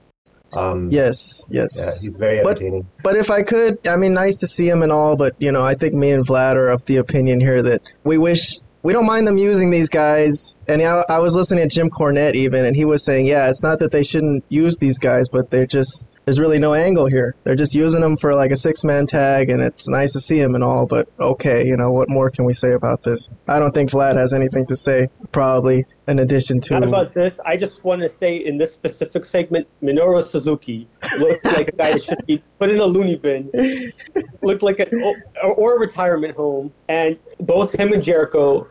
Um, 0.52 0.90
yes, 0.90 1.46
yes. 1.50 1.76
Yeah, 1.76 1.90
he's 1.90 2.16
very 2.16 2.40
entertaining. 2.40 2.86
But, 2.96 3.02
but 3.02 3.16
if 3.16 3.30
I 3.30 3.42
could, 3.42 3.78
I 3.86 3.96
mean, 3.96 4.14
nice 4.14 4.36
to 4.36 4.46
see 4.46 4.68
him 4.68 4.82
and 4.82 4.90
all, 4.90 5.16
but 5.16 5.34
you 5.38 5.52
know, 5.52 5.62
I 5.62 5.74
think 5.74 5.92
me 5.92 6.12
and 6.12 6.26
Vlad 6.26 6.54
are 6.54 6.68
of 6.68 6.84
the 6.86 6.96
opinion 6.96 7.40
here 7.40 7.62
that 7.62 7.82
we 8.04 8.16
wish 8.16 8.58
we 8.82 8.92
don't 8.92 9.06
mind 9.06 9.26
them 9.26 9.36
using 9.36 9.70
these 9.70 9.88
guys. 9.88 10.54
And 10.68 10.82
I, 10.82 11.04
I 11.08 11.18
was 11.18 11.34
listening 11.34 11.68
to 11.68 11.74
Jim 11.74 11.90
Cornette 11.90 12.34
even, 12.34 12.64
and 12.64 12.74
he 12.74 12.84
was 12.84 13.04
saying, 13.04 13.26
yeah, 13.26 13.48
it's 13.50 13.62
not 13.62 13.78
that 13.80 13.92
they 13.92 14.02
shouldn't 14.02 14.44
use 14.48 14.76
these 14.78 14.98
guys, 14.98 15.28
but 15.28 15.50
they're 15.50 15.66
just 15.66 16.06
there's 16.26 16.40
really 16.40 16.58
no 16.58 16.74
angle 16.74 17.06
here. 17.06 17.36
They're 17.44 17.54
just 17.54 17.72
using 17.72 18.00
them 18.00 18.16
for 18.16 18.34
like 18.34 18.50
a 18.50 18.56
six 18.56 18.82
man 18.82 19.06
tag, 19.06 19.48
and 19.48 19.62
it's 19.62 19.86
nice 19.88 20.12
to 20.14 20.20
see 20.20 20.40
them 20.40 20.56
and 20.56 20.64
all, 20.64 20.84
but 20.84 21.08
okay, 21.20 21.64
you 21.64 21.76
know, 21.76 21.92
what 21.92 22.08
more 22.10 22.30
can 22.30 22.44
we 22.44 22.52
say 22.52 22.72
about 22.72 23.04
this? 23.04 23.30
I 23.46 23.60
don't 23.60 23.72
think 23.72 23.92
Vlad 23.92 24.16
has 24.16 24.32
anything 24.32 24.66
to 24.66 24.74
say, 24.74 25.08
probably, 25.30 25.86
in 26.08 26.18
addition 26.18 26.60
to. 26.62 26.74
Not 26.74 26.88
about 26.88 27.14
this. 27.14 27.38
I 27.46 27.56
just 27.56 27.84
want 27.84 28.02
to 28.02 28.08
say 28.08 28.36
in 28.36 28.58
this 28.58 28.72
specific 28.72 29.24
segment, 29.24 29.68
Minoru 29.80 30.26
Suzuki 30.26 30.88
looked 31.16 31.44
like 31.44 31.68
a 31.68 31.72
guy 31.72 31.92
that 31.92 32.02
should 32.02 32.26
be 32.26 32.42
put 32.58 32.70
in 32.70 32.80
a 32.80 32.86
loony 32.86 33.14
bin, 33.14 33.92
looked 34.42 34.64
like 34.64 34.80
a, 34.80 34.90
or 35.44 35.76
a 35.76 35.78
retirement 35.78 36.36
home, 36.36 36.72
and 36.88 37.20
both 37.38 37.72
him 37.72 37.92
and 37.92 38.02
Jericho 38.02 38.66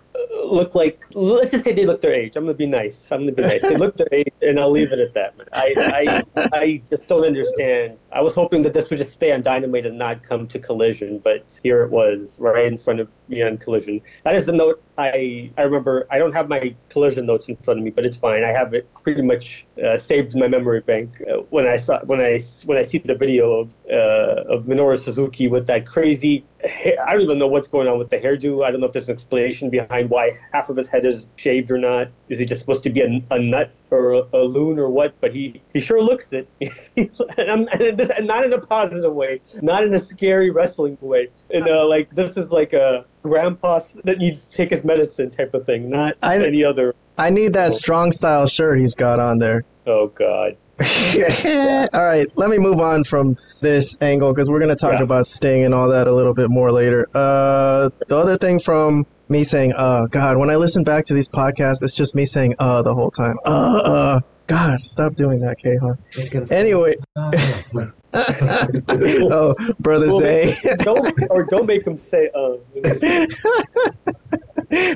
look 0.45 0.75
like 0.75 1.03
let's 1.13 1.51
just 1.51 1.63
say 1.63 1.74
they 1.74 1.86
look 1.86 2.01
their 2.01 2.13
age. 2.13 2.36
I'm 2.36 2.45
gonna 2.45 2.53
be 2.53 2.65
nice. 2.65 3.07
I'm 3.12 3.22
gonna 3.22 3.31
be 3.31 3.41
nice. 3.41 3.62
They 3.62 3.77
look 3.77 3.98
their 3.98 4.07
age, 4.12 4.34
and 4.41 4.60
I'll 4.60 4.72
leave 4.72 4.91
it 4.91 5.00
at 5.00 5.13
that. 5.13 5.36
I 5.53 6.24
I 6.36 6.48
I 6.53 6.81
just 6.89 7.07
don't 7.07 7.25
understand. 7.25 7.98
I 8.15 8.22
was 8.22 8.34
hoping 8.34 8.62
that 8.62 8.74
this 8.74 8.89
would 8.89 8.98
just 8.98 9.12
stay 9.12 9.34
on 9.34 9.41
Dynamite 9.41 9.86
and 9.86 9.98
not 9.98 10.24
come 10.24 10.48
to 10.48 10.57
Collision, 10.57 11.19
but 11.19 11.60
here 11.62 11.84
it 11.84 11.91
was 11.91 12.39
right 12.39 12.65
in 12.65 12.77
front 12.77 13.01
of 13.01 13.10
me 13.27 13.43
on 13.43 13.57
Collision. 13.57 14.01
That 14.24 14.36
is 14.36 14.45
the 14.45 14.53
note 14.53 14.81
I 14.98 15.51
I 15.57 15.63
remember. 15.63 16.07
I 16.10 16.17
don't 16.17 16.31
have 16.31 16.48
my 16.48 16.74
Collision 16.89 17.25
notes 17.25 17.50
in 17.50 17.57
front 17.57 17.79
of 17.79 17.84
me, 17.84 17.91
but 17.91 18.05
it's 18.05 18.15
fine. 18.15 18.45
I 18.45 18.53
have 18.53 18.74
it 18.74 18.88
pretty 19.03 19.22
much 19.22 19.65
uh, 19.86 19.98
saved 19.98 20.34
in 20.34 20.39
my 20.39 20.48
memory 20.48 20.79
bank. 20.79 21.22
Uh, 21.29 21.39
when 21.50 21.67
I 21.67 21.75
saw 21.75 22.00
when 22.05 22.22
I 22.22 22.39
when 22.63 22.77
I 22.77 22.84
see 22.84 23.00
the 23.00 23.15
video 23.15 23.51
of 23.51 23.74
uh, 23.91 24.53
of 24.53 24.63
Minoru 24.63 24.98
Suzuki 24.98 25.48
with 25.50 25.67
that 25.67 25.86
crazy. 25.86 26.45
I 26.65 27.13
don't 27.13 27.22
even 27.22 27.38
know 27.38 27.48
what's 27.48 27.67
going 27.67 27.88
on 27.88 28.00
with 28.00 28.10
the 28.10 28.17
hairdo. 28.17 28.65
I 28.65 28.72
don't 28.72 28.79
know 28.79 28.88
if 28.88 28.93
there's 28.93 29.07
an 29.07 29.13
explanation 29.13 29.69
behind 29.69 30.10
why 30.10 30.39
half 30.51 30.69
of 30.69 30.77
his 30.77 30.88
head 30.88 31.05
is 31.05 31.27
shaved 31.36 31.69
or 31.69 31.77
not. 31.77 32.07
Is 32.29 32.39
he 32.39 32.45
just 32.45 32.62
supposed 32.62 32.81
to 32.84 32.89
be 32.89 33.01
a, 33.01 33.24
a 33.31 33.39
nut 33.39 33.72
or 33.91 34.13
a, 34.13 34.24
a 34.34 34.43
loon 34.43 34.79
or 34.79 34.89
what? 34.89 35.13
But 35.22 35.34
he, 35.34 35.62
he 35.74 35.79
sure 35.79 36.01
looks 36.01 36.34
it. 36.34 36.50
and, 36.98 37.69
and, 37.69 37.98
this, 37.98 38.04
and 38.09 38.27
not 38.27 38.45
in 38.45 38.53
a 38.53 38.59
positive 38.62 39.13
way, 39.13 39.41
not 39.62 39.83
in 39.83 39.93
a 39.93 40.00
scary 40.00 40.50
wrestling 40.51 40.97
way. 41.01 41.29
And 41.53 41.67
uh, 41.67 41.88
like 41.88 42.09
this 42.12 42.35
is 42.38 42.51
like 42.51 42.74
a 42.74 43.05
grandpa 43.24 43.81
that 44.03 44.17
needs 44.17 44.50
to 44.50 44.57
take 44.57 44.69
his 44.71 44.83
medicine 44.83 45.31
type 45.31 45.53
of 45.53 45.65
thing, 45.65 45.89
not 45.89 46.15
I- 46.21 46.38
any 46.43 46.63
other. 46.63 46.93
I 47.17 47.29
need 47.29 47.53
that 47.53 47.74
strong 47.74 48.12
style 48.12 48.45
shirt 48.45 48.79
he's 48.79 48.93
got 48.95 49.19
on 49.19 49.39
there. 49.39 49.63
Oh 49.88 50.07
God. 50.07 50.57
all 51.93 52.03
right, 52.03 52.27
let 52.35 52.50
me 52.50 52.57
move 52.57 52.81
on 52.81 53.03
from 53.05 53.38
this 53.62 53.95
angle 54.01 54.33
because 54.33 54.50
we're 54.50 54.59
going 54.59 54.69
to 54.69 54.75
talk 54.75 54.93
Yeah. 54.93 55.03
about 55.03 55.25
Sting 55.25 55.63
and 55.63 55.74
all 55.74 55.88
that 55.89 56.07
a 56.07 56.12
little 56.13 56.33
bit 56.33 56.50
more 56.50 56.71
later. 56.71 57.07
Uh, 57.13 57.89
the 58.09 58.15
other 58.17 58.38
thing 58.38 58.59
from 58.59 59.05
me 59.29 59.43
saying, 59.45 59.71
"Uh, 59.74 60.05
God," 60.12 60.38
when 60.38 60.50
I 60.50 60.57
listen 60.57 60.83
back 60.83 61.05
to 61.05 61.13
these 61.13 61.29
podcasts, 61.29 61.81
it's 61.81 61.93
just 61.95 62.13
me 62.15 62.25
saying, 62.25 62.55
"Uh," 62.59 62.81
the 62.81 62.93
whole 62.93 63.12
time. 63.12 63.38
Uh, 63.45 63.50
uh. 63.50 64.19
God, 64.47 64.79
stop 64.85 65.15
doing 65.15 65.39
that, 65.41 65.57
Kahan. 65.63 65.97
Make 66.17 66.33
him 66.33 66.45
say, 66.47 66.59
Anyway, 66.59 66.95
oh, 68.13 69.55
brother 69.79 70.07
Well, 70.07 70.19
Zay, 70.19 70.57
don't 70.79 71.17
or 71.29 71.43
don't 71.43 71.65
make 71.65 71.85
him 71.85 71.97
say 71.97 72.29
uh. 72.35 72.57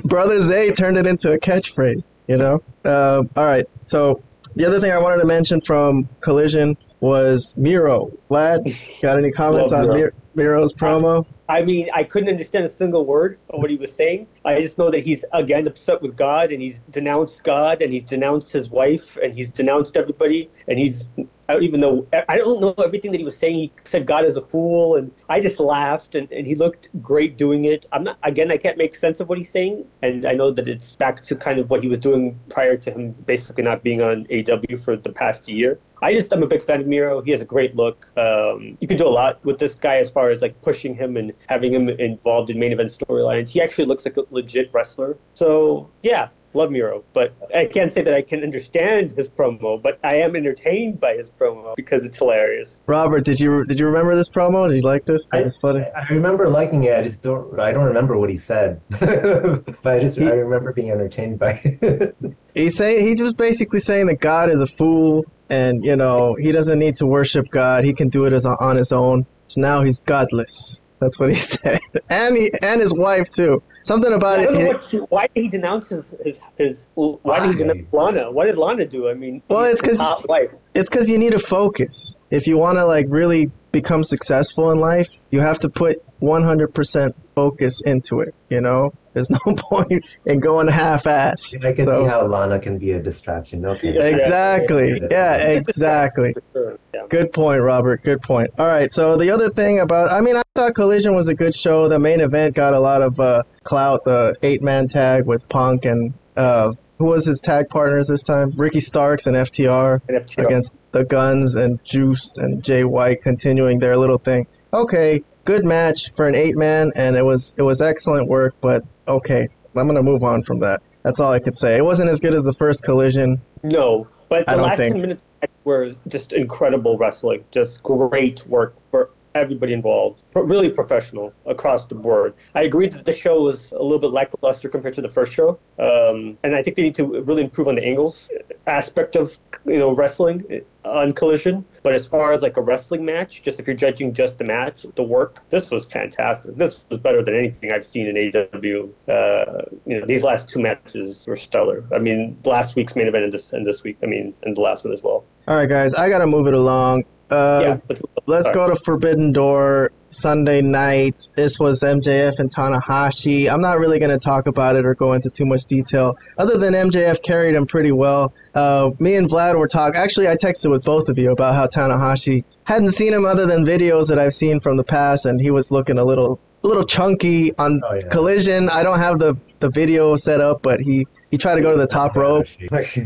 brother 0.04 0.40
Zay 0.40 0.70
turned 0.70 0.96
it 0.96 1.06
into 1.06 1.32
a 1.32 1.38
catchphrase. 1.38 2.04
You 2.28 2.36
know. 2.36 2.62
Uh, 2.84 3.24
all 3.36 3.44
right. 3.44 3.66
So 3.82 4.22
the 4.54 4.64
other 4.64 4.80
thing 4.80 4.92
I 4.92 4.98
wanted 4.98 5.18
to 5.18 5.26
mention 5.26 5.60
from 5.60 6.08
Collision 6.20 6.76
was 7.00 7.58
Miro. 7.58 8.12
Vlad, 8.30 8.76
got 9.02 9.18
any 9.18 9.32
comments 9.32 9.72
Love 9.72 9.88
on 9.90 9.96
Miro. 9.96 10.10
Miro's 10.34 10.72
promo? 10.72 11.26
I 11.50 11.62
mean, 11.62 11.88
I 11.92 12.04
couldn't 12.04 12.28
understand 12.28 12.64
a 12.64 12.68
single 12.68 13.04
word 13.04 13.38
of 13.50 13.60
what 13.60 13.70
he 13.70 13.76
was 13.76 13.92
saying. 13.92 14.28
I 14.44 14.62
just 14.62 14.78
know 14.78 14.88
that 14.90 15.00
he's 15.00 15.24
again 15.32 15.66
upset 15.66 16.00
with 16.00 16.16
God, 16.16 16.52
and 16.52 16.62
he's 16.62 16.80
denounced 16.90 17.42
God, 17.42 17.82
and 17.82 17.92
he's 17.92 18.04
denounced 18.04 18.52
his 18.52 18.70
wife, 18.70 19.18
and 19.20 19.34
he's 19.34 19.48
denounced 19.48 19.96
everybody, 19.96 20.48
and 20.68 20.78
he's. 20.78 21.08
I 21.50 21.54
don't 21.54 21.64
even 21.64 21.80
know. 21.80 22.06
I 22.28 22.36
don't 22.36 22.60
know 22.60 22.72
everything 22.78 23.10
that 23.10 23.18
he 23.18 23.24
was 23.24 23.36
saying. 23.36 23.56
He 23.56 23.72
said 23.82 24.06
God 24.06 24.24
is 24.24 24.36
a 24.36 24.40
fool, 24.40 24.94
and 24.94 25.10
I 25.28 25.40
just 25.40 25.58
laughed, 25.58 26.14
and, 26.14 26.30
and 26.30 26.46
he 26.46 26.54
looked 26.54 26.88
great 27.02 27.36
doing 27.36 27.64
it. 27.64 27.86
I'm 27.90 28.04
not. 28.04 28.18
Again, 28.22 28.52
I 28.52 28.56
can't 28.56 28.78
make 28.78 28.94
sense 28.94 29.18
of 29.18 29.28
what 29.28 29.36
he's 29.36 29.50
saying, 29.50 29.84
and 30.00 30.24
I 30.26 30.32
know 30.32 30.52
that 30.52 30.68
it's 30.68 30.92
back 30.92 31.22
to 31.24 31.34
kind 31.34 31.58
of 31.58 31.68
what 31.68 31.82
he 31.82 31.88
was 31.88 31.98
doing 31.98 32.38
prior 32.50 32.76
to 32.76 32.92
him 32.92 33.10
basically 33.26 33.64
not 33.64 33.82
being 33.82 34.00
on 34.00 34.26
AEW 34.26 34.80
for 34.84 34.96
the 34.96 35.10
past 35.10 35.48
year. 35.48 35.80
I 36.02 36.14
just 36.14 36.32
I'm 36.32 36.44
a 36.44 36.46
big 36.46 36.62
fan 36.62 36.82
of 36.82 36.86
Miro. 36.86 37.20
He 37.20 37.32
has 37.32 37.40
a 37.40 37.44
great 37.44 37.74
look. 37.74 38.06
Um, 38.16 38.78
you 38.80 38.86
can 38.86 38.96
do 38.96 39.08
a 39.08 39.10
lot 39.10 39.44
with 39.44 39.58
this 39.58 39.74
guy 39.74 39.96
as 39.96 40.08
far 40.08 40.30
as 40.30 40.42
like 40.42 40.62
pushing 40.62 40.94
him 40.94 41.16
and 41.16 41.32
having 41.48 41.74
him 41.74 41.88
involved 41.88 42.50
in 42.50 42.60
main 42.60 42.70
event 42.70 42.96
storylines. 42.96 43.48
He 43.48 43.60
actually 43.60 43.86
looks 43.86 44.04
like 44.04 44.16
a 44.16 44.22
legit 44.30 44.70
wrestler. 44.72 45.18
So 45.34 45.90
yeah, 46.04 46.28
love 46.54 46.70
Miro. 46.70 47.04
But 47.12 47.34
I 47.54 47.66
can't 47.66 47.92
say 47.92 48.02
that 48.02 48.14
I 48.14 48.22
can 48.22 48.42
understand 48.42 49.12
his 49.12 49.28
promo, 49.28 49.80
but 49.80 49.98
I 50.04 50.16
am 50.16 50.36
entertained 50.36 51.00
by 51.00 51.14
his 51.14 51.30
promo 51.30 51.74
because 51.76 52.04
it's 52.04 52.16
hilarious. 52.16 52.82
Robert, 52.86 53.24
did 53.24 53.38
you 53.40 53.64
did 53.64 53.78
you 53.78 53.86
remember 53.86 54.14
this 54.16 54.28
promo? 54.28 54.68
Did 54.68 54.76
you 54.76 54.82
like 54.82 55.04
this? 55.04 55.22
I- 55.32 55.38
It 55.38 55.56
funny. 55.60 55.84
I 55.94 56.06
remember 56.12 56.48
liking 56.48 56.84
it. 56.84 56.94
I 56.96 57.02
just 57.02 57.22
don't. 57.22 57.58
I 57.58 57.72
don't 57.72 57.84
remember 57.84 58.18
what 58.18 58.30
he 58.30 58.36
said, 58.36 58.80
but 58.90 59.74
I 59.84 60.00
just 60.00 60.18
I 60.18 60.30
remember 60.30 60.72
being 60.72 60.90
entertained 60.90 61.38
by 61.38 61.60
it. 61.64 62.16
He's 62.54 62.76
saying 62.76 63.06
he 63.06 63.22
was 63.22 63.34
basically 63.34 63.80
saying 63.80 64.06
that 64.06 64.20
God 64.20 64.50
is 64.50 64.60
a 64.60 64.66
fool, 64.66 65.24
and 65.48 65.84
you 65.84 65.96
know 65.96 66.34
he 66.38 66.52
doesn't 66.52 66.78
need 66.78 66.96
to 66.98 67.06
worship 67.06 67.46
God. 67.50 67.84
He 67.84 67.94
can 67.94 68.08
do 68.08 68.24
it 68.24 68.32
as 68.32 68.44
on 68.44 68.76
his 68.76 68.92
own. 68.92 69.24
So 69.48 69.60
now 69.60 69.82
he's 69.82 69.98
godless. 70.00 70.80
That's 71.00 71.18
what 71.18 71.30
he 71.30 71.34
said, 71.54 71.80
and 72.08 72.36
he 72.36 72.52
and 72.62 72.80
his 72.80 72.92
wife 72.92 73.28
too. 73.34 73.62
Something 73.82 74.12
about 74.12 74.40
it. 74.40 74.50
what 74.50 75.10
why 75.10 75.26
did 75.34 75.42
he 75.42 75.48
denounce 75.48 75.88
his, 75.88 76.14
his, 76.22 76.38
his 76.58 76.88
why 76.94 77.40
did 77.40 77.52
he 77.52 77.56
denounce 77.58 77.92
Lana? 77.92 78.30
What 78.30 78.46
did 78.46 78.56
Lana 78.58 78.84
do? 78.86 79.08
I 79.08 79.14
mean, 79.14 79.42
Well, 79.48 79.64
it's 79.64 79.80
'cause- 79.80 79.98
a 80.00 80.02
hot 80.04 80.28
wife. 80.28 80.50
it's 80.74 80.88
because 80.90 81.08
you 81.08 81.18
need 81.18 81.32
to 81.32 81.38
focus. 81.38 82.16
If 82.30 82.46
you 82.46 82.58
want 82.58 82.76
to 82.78 82.84
like 82.86 83.06
really 83.08 83.50
become 83.72 84.04
successful 84.04 84.70
in 84.70 84.80
life, 84.80 85.08
you 85.30 85.40
have 85.40 85.60
to 85.60 85.68
put 85.70 86.02
100% 86.20 87.14
focus 87.34 87.80
into 87.80 88.20
it. 88.20 88.34
You 88.50 88.60
know, 88.60 88.92
there's 89.12 89.30
no 89.30 89.38
point 89.70 90.04
in 90.26 90.40
going 90.40 90.68
half-ass. 90.68 91.54
I 91.64 91.72
can 91.72 91.84
So- 91.86 92.02
see 92.04 92.08
how 92.08 92.26
Lana 92.26 92.58
can 92.58 92.78
be 92.78 92.92
a 92.92 93.02
distraction. 93.02 93.64
Okay. 93.64 94.12
Exactly. 94.14 95.00
Yeah, 95.10 95.36
exactly. 95.36 96.32
For 96.34 96.42
sure. 96.52 96.78
Yeah. 96.94 97.02
Good 97.08 97.32
point, 97.32 97.62
Robert. 97.62 98.02
Good 98.02 98.22
point. 98.22 98.50
All 98.58 98.66
right. 98.66 98.90
So 98.92 99.16
the 99.16 99.30
other 99.30 99.50
thing 99.50 99.80
about, 99.80 100.10
I 100.10 100.20
mean, 100.20 100.36
I 100.36 100.42
thought 100.54 100.74
Collision 100.74 101.14
was 101.14 101.28
a 101.28 101.34
good 101.34 101.54
show. 101.54 101.88
The 101.88 101.98
main 101.98 102.20
event 102.20 102.54
got 102.54 102.74
a 102.74 102.80
lot 102.80 103.02
of 103.02 103.18
uh, 103.18 103.42
clout. 103.64 104.04
The 104.04 104.34
eight-man 104.42 104.88
tag 104.88 105.26
with 105.26 105.48
Punk 105.48 105.84
and 105.84 106.14
uh, 106.36 106.72
who 106.98 107.06
was 107.06 107.24
his 107.24 107.40
tag 107.40 107.68
partners 107.70 108.06
this 108.08 108.22
time? 108.22 108.52
Ricky 108.56 108.80
Starks 108.80 109.26
and 109.26 109.34
FTR 109.36 110.00
And 110.08 110.18
FTR. 110.26 110.44
against 110.46 110.72
the 110.92 111.04
Guns 111.04 111.54
and 111.54 111.82
Juice 111.84 112.36
and 112.36 112.62
Jay 112.62 112.84
White 112.84 113.22
continuing 113.22 113.78
their 113.78 113.96
little 113.96 114.18
thing. 114.18 114.46
Okay, 114.72 115.22
good 115.44 115.64
match 115.64 116.12
for 116.14 116.28
an 116.28 116.34
eight-man, 116.34 116.92
and 116.96 117.16
it 117.16 117.24
was 117.24 117.54
it 117.56 117.62
was 117.62 117.80
excellent 117.80 118.28
work. 118.28 118.54
But 118.60 118.84
okay, 119.16 119.48
I'm 119.76 119.86
gonna 119.86 120.02
move 120.02 120.22
on 120.22 120.42
from 120.44 120.60
that. 120.60 120.82
That's 121.02 121.20
all 121.20 121.32
I 121.32 121.38
could 121.38 121.56
say. 121.56 121.76
It 121.76 121.84
wasn't 121.84 122.10
as 122.10 122.20
good 122.20 122.34
as 122.34 122.44
the 122.44 122.52
first 122.54 122.82
Collision. 122.82 123.40
No, 123.62 124.06
but 124.28 124.48
I 124.48 124.56
the 124.56 124.62
last 124.62 124.76
think. 124.76 124.94
10 124.94 125.00
minutes 125.02 125.22
were 125.64 125.92
just 126.08 126.32
incredible 126.32 126.98
wrestling. 126.98 127.44
Just 127.50 127.82
great 127.82 128.46
work 128.46 128.74
for 128.90 129.10
everybody 129.34 129.72
involved. 129.72 130.22
Really 130.34 130.68
professional 130.68 131.32
across 131.46 131.86
the 131.86 131.94
board. 131.94 132.34
I 132.54 132.62
agree 132.62 132.88
that 132.88 133.04
the 133.04 133.12
show 133.12 133.42
was 133.42 133.70
a 133.72 133.82
little 133.82 133.98
bit 133.98 134.10
lackluster 134.10 134.68
compared 134.68 134.94
to 134.94 135.02
the 135.02 135.08
first 135.08 135.32
show. 135.32 135.58
Um, 135.78 136.36
and 136.42 136.54
I 136.54 136.62
think 136.62 136.76
they 136.76 136.82
need 136.82 136.94
to 136.96 137.22
really 137.22 137.42
improve 137.42 137.68
on 137.68 137.76
the 137.76 137.84
angles 137.84 138.28
aspect 138.66 139.16
of 139.16 139.38
you 139.64 139.78
know 139.78 139.92
wrestling 139.92 140.62
on 140.84 141.12
Collision. 141.12 141.64
But 141.82 141.94
as 141.94 142.06
far 142.06 142.32
as 142.32 142.42
like 142.42 142.56
a 142.56 142.60
wrestling 142.60 143.04
match, 143.04 143.42
just 143.42 143.58
if 143.58 143.66
you're 143.66 143.76
judging 143.76 144.12
just 144.12 144.38
the 144.38 144.44
match, 144.44 144.84
the 144.96 145.02
work, 145.02 145.42
this 145.50 145.70
was 145.70 145.86
fantastic. 145.86 146.56
This 146.56 146.80
was 146.90 147.00
better 147.00 147.22
than 147.22 147.34
anything 147.34 147.72
I've 147.72 147.86
seen 147.86 148.06
in 148.06 148.16
AEW. 148.16 148.90
Uh, 149.08 149.62
you 149.86 149.98
know, 149.98 150.06
these 150.06 150.22
last 150.22 150.48
two 150.48 150.60
matches 150.60 151.24
were 151.26 151.36
stellar. 151.36 151.84
I 151.94 151.98
mean, 151.98 152.38
last 152.44 152.76
week's 152.76 152.94
main 152.94 153.08
event 153.08 153.24
and 153.24 153.32
this 153.32 153.52
and 153.52 153.66
this 153.66 153.82
week. 153.82 153.98
I 154.02 154.06
mean, 154.06 154.34
and 154.42 154.56
the 154.56 154.60
last 154.60 154.84
one 154.84 154.92
as 154.92 155.02
well. 155.02 155.24
All 155.48 155.56
right, 155.56 155.68
guys, 155.68 155.94
I 155.94 156.08
gotta 156.08 156.26
move 156.26 156.46
it 156.46 156.54
along. 156.54 157.04
Uh, 157.30 157.60
yeah, 157.62 157.78
but, 157.86 158.00
Let's 158.26 158.50
go 158.50 158.68
to 158.68 158.76
Forbidden 158.84 159.32
Door 159.32 159.92
Sunday 160.10 160.60
night. 160.60 161.28
This 161.36 161.58
was 161.58 161.80
MJF 161.80 162.38
and 162.38 162.54
Tanahashi. 162.54 163.50
I'm 163.50 163.60
not 163.60 163.78
really 163.78 163.98
going 163.98 164.10
to 164.10 164.18
talk 164.18 164.46
about 164.46 164.76
it 164.76 164.84
or 164.84 164.94
go 164.94 165.12
into 165.12 165.30
too 165.30 165.46
much 165.46 165.64
detail, 165.64 166.16
other 166.38 166.56
than 166.58 166.74
MJF 166.74 167.22
carried 167.22 167.54
him 167.54 167.66
pretty 167.66 167.92
well. 167.92 168.32
Uh, 168.54 168.90
me 168.98 169.14
and 169.16 169.28
Vlad 169.30 169.56
were 169.56 169.68
talking. 169.68 169.96
Actually, 169.98 170.28
I 170.28 170.36
texted 170.36 170.70
with 170.70 170.84
both 170.84 171.08
of 171.08 171.18
you 171.18 171.30
about 171.30 171.54
how 171.54 171.66
Tanahashi 171.66 172.44
hadn't 172.64 172.90
seen 172.92 173.12
him 173.14 173.24
other 173.24 173.46
than 173.46 173.64
videos 173.64 174.08
that 174.08 174.18
I've 174.18 174.34
seen 174.34 174.60
from 174.60 174.76
the 174.76 174.84
past, 174.84 175.24
and 175.26 175.40
he 175.40 175.50
was 175.50 175.70
looking 175.70 175.98
a 175.98 176.04
little, 176.04 176.40
a 176.64 176.68
little 176.68 176.84
chunky 176.84 177.56
on 177.56 177.80
Oh, 177.84 177.94
yeah. 177.94 178.08
Collision. 178.08 178.68
I 178.68 178.82
don't 178.82 178.98
have 178.98 179.18
the 179.18 179.36
the 179.60 179.70
video 179.70 180.16
set 180.16 180.40
up, 180.40 180.62
but 180.62 180.80
he 180.80 181.06
he 181.30 181.36
tried 181.38 181.56
to 181.56 181.60
go 181.60 181.70
to 181.70 181.76
the 181.78 181.86
top 181.86 182.16
rope 182.16 182.46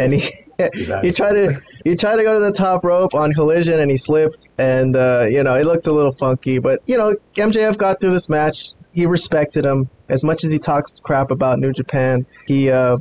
and 0.01 0.13
he 0.13 0.31
he 1.03 1.13
tried 1.13 1.33
to 1.33 1.61
he 1.85 1.97
tried 1.97 2.17
to 2.17 2.23
go 2.23 2.39
to 2.39 2.45
the 2.45 2.53
top 2.53 2.85
rope 2.85 3.15
on 3.15 3.33
collision 3.33 3.81
and 3.81 3.91
he 3.91 3.97
slipped 3.97 4.45
and 4.59 4.97
uh, 4.97 5.27
you 5.29 5.43
know 5.43 5.55
it 5.55 5.65
looked 5.65 5.87
a 5.87 5.93
little 5.93 6.13
funky 6.13 6.59
but 6.59 6.81
you 6.87 6.97
know 6.97 7.15
MJF 7.35 7.77
got 7.77 8.01
through 8.01 8.13
this 8.13 8.29
match. 8.29 8.71
He 8.93 9.07
respected 9.07 9.65
him. 9.65 9.91
As 10.09 10.23
much 10.23 10.45
as 10.45 10.51
he 10.51 10.59
talks 10.59 10.95
crap 11.03 11.31
about 11.31 11.59
New 11.59 11.73
Japan 11.73 12.27
he 12.47 12.71
uh, 12.71 12.99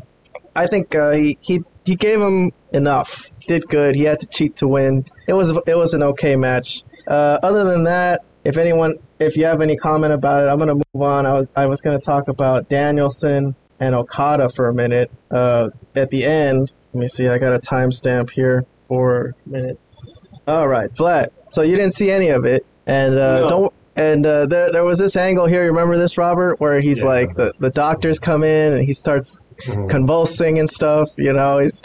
I 0.55 0.67
think 0.67 0.95
uh, 0.95 1.11
he 1.11 1.37
he 1.41 1.63
he 1.85 1.95
gave 1.95 2.21
him 2.21 2.51
enough. 2.71 3.29
Did 3.47 3.67
good. 3.67 3.95
He 3.95 4.03
had 4.03 4.19
to 4.21 4.27
cheat 4.27 4.57
to 4.57 4.67
win. 4.67 5.05
It 5.27 5.33
was 5.33 5.49
it 5.49 5.75
was 5.75 5.93
an 5.93 6.03
okay 6.03 6.35
match. 6.35 6.83
Uh, 7.07 7.39
other 7.43 7.65
than 7.65 7.83
that 7.83 8.21
if 8.43 8.57
anyone 8.57 8.95
if 9.19 9.35
you 9.35 9.45
have 9.45 9.61
any 9.61 9.75
comment 9.75 10.13
about 10.13 10.43
it 10.43 10.47
I'm 10.49 10.59
gonna 10.59 10.75
move 10.75 11.01
on. 11.01 11.25
I 11.25 11.33
was 11.33 11.47
I 11.55 11.65
was 11.67 11.81
gonna 11.81 11.99
talk 11.99 12.27
about 12.27 12.69
Danielson 12.69 13.55
and 13.79 13.95
Okada 13.95 14.49
for 14.49 14.69
a 14.69 14.73
minute 14.73 15.09
uh, 15.31 15.69
at 15.95 16.09
the 16.09 16.23
end 16.25 16.73
let 16.93 17.01
me 17.01 17.07
see. 17.07 17.27
I 17.27 17.39
got 17.39 17.55
a 17.55 17.59
timestamp 17.59 18.29
here. 18.29 18.65
Four 18.87 19.33
minutes. 19.47 20.39
All 20.47 20.67
right, 20.67 20.93
Vlad. 20.93 21.29
So 21.49 21.63
you 21.63 21.75
didn't 21.75 21.95
see 21.95 22.11
any 22.11 22.27
of 22.27 22.45
it, 22.45 22.65
and 22.85 23.15
uh, 23.15 23.39
No. 23.41 23.47
don't. 23.49 23.73
And 23.95 24.25
uh, 24.25 24.45
there, 24.47 24.71
there 24.71 24.83
was 24.83 24.99
this 24.99 25.15
angle 25.15 25.45
here. 25.47 25.63
You 25.63 25.69
remember 25.71 25.97
this, 25.97 26.17
Robert, 26.19 26.59
where 26.59 26.79
he's 26.81 26.99
Yeah. 26.99 27.05
like 27.05 27.35
the, 27.35 27.51
the 27.59 27.69
doctors 27.71 28.19
come 28.19 28.43
in 28.43 28.73
and 28.73 28.83
he 28.83 28.93
starts 28.93 29.39
Mhm. 29.65 29.89
convulsing 29.89 30.59
and 30.59 30.69
stuff. 30.69 31.07
You 31.15 31.33
know, 31.33 31.57
he's 31.59 31.81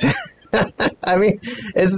I 1.05 1.17
mean, 1.17 1.41
is 1.77 1.95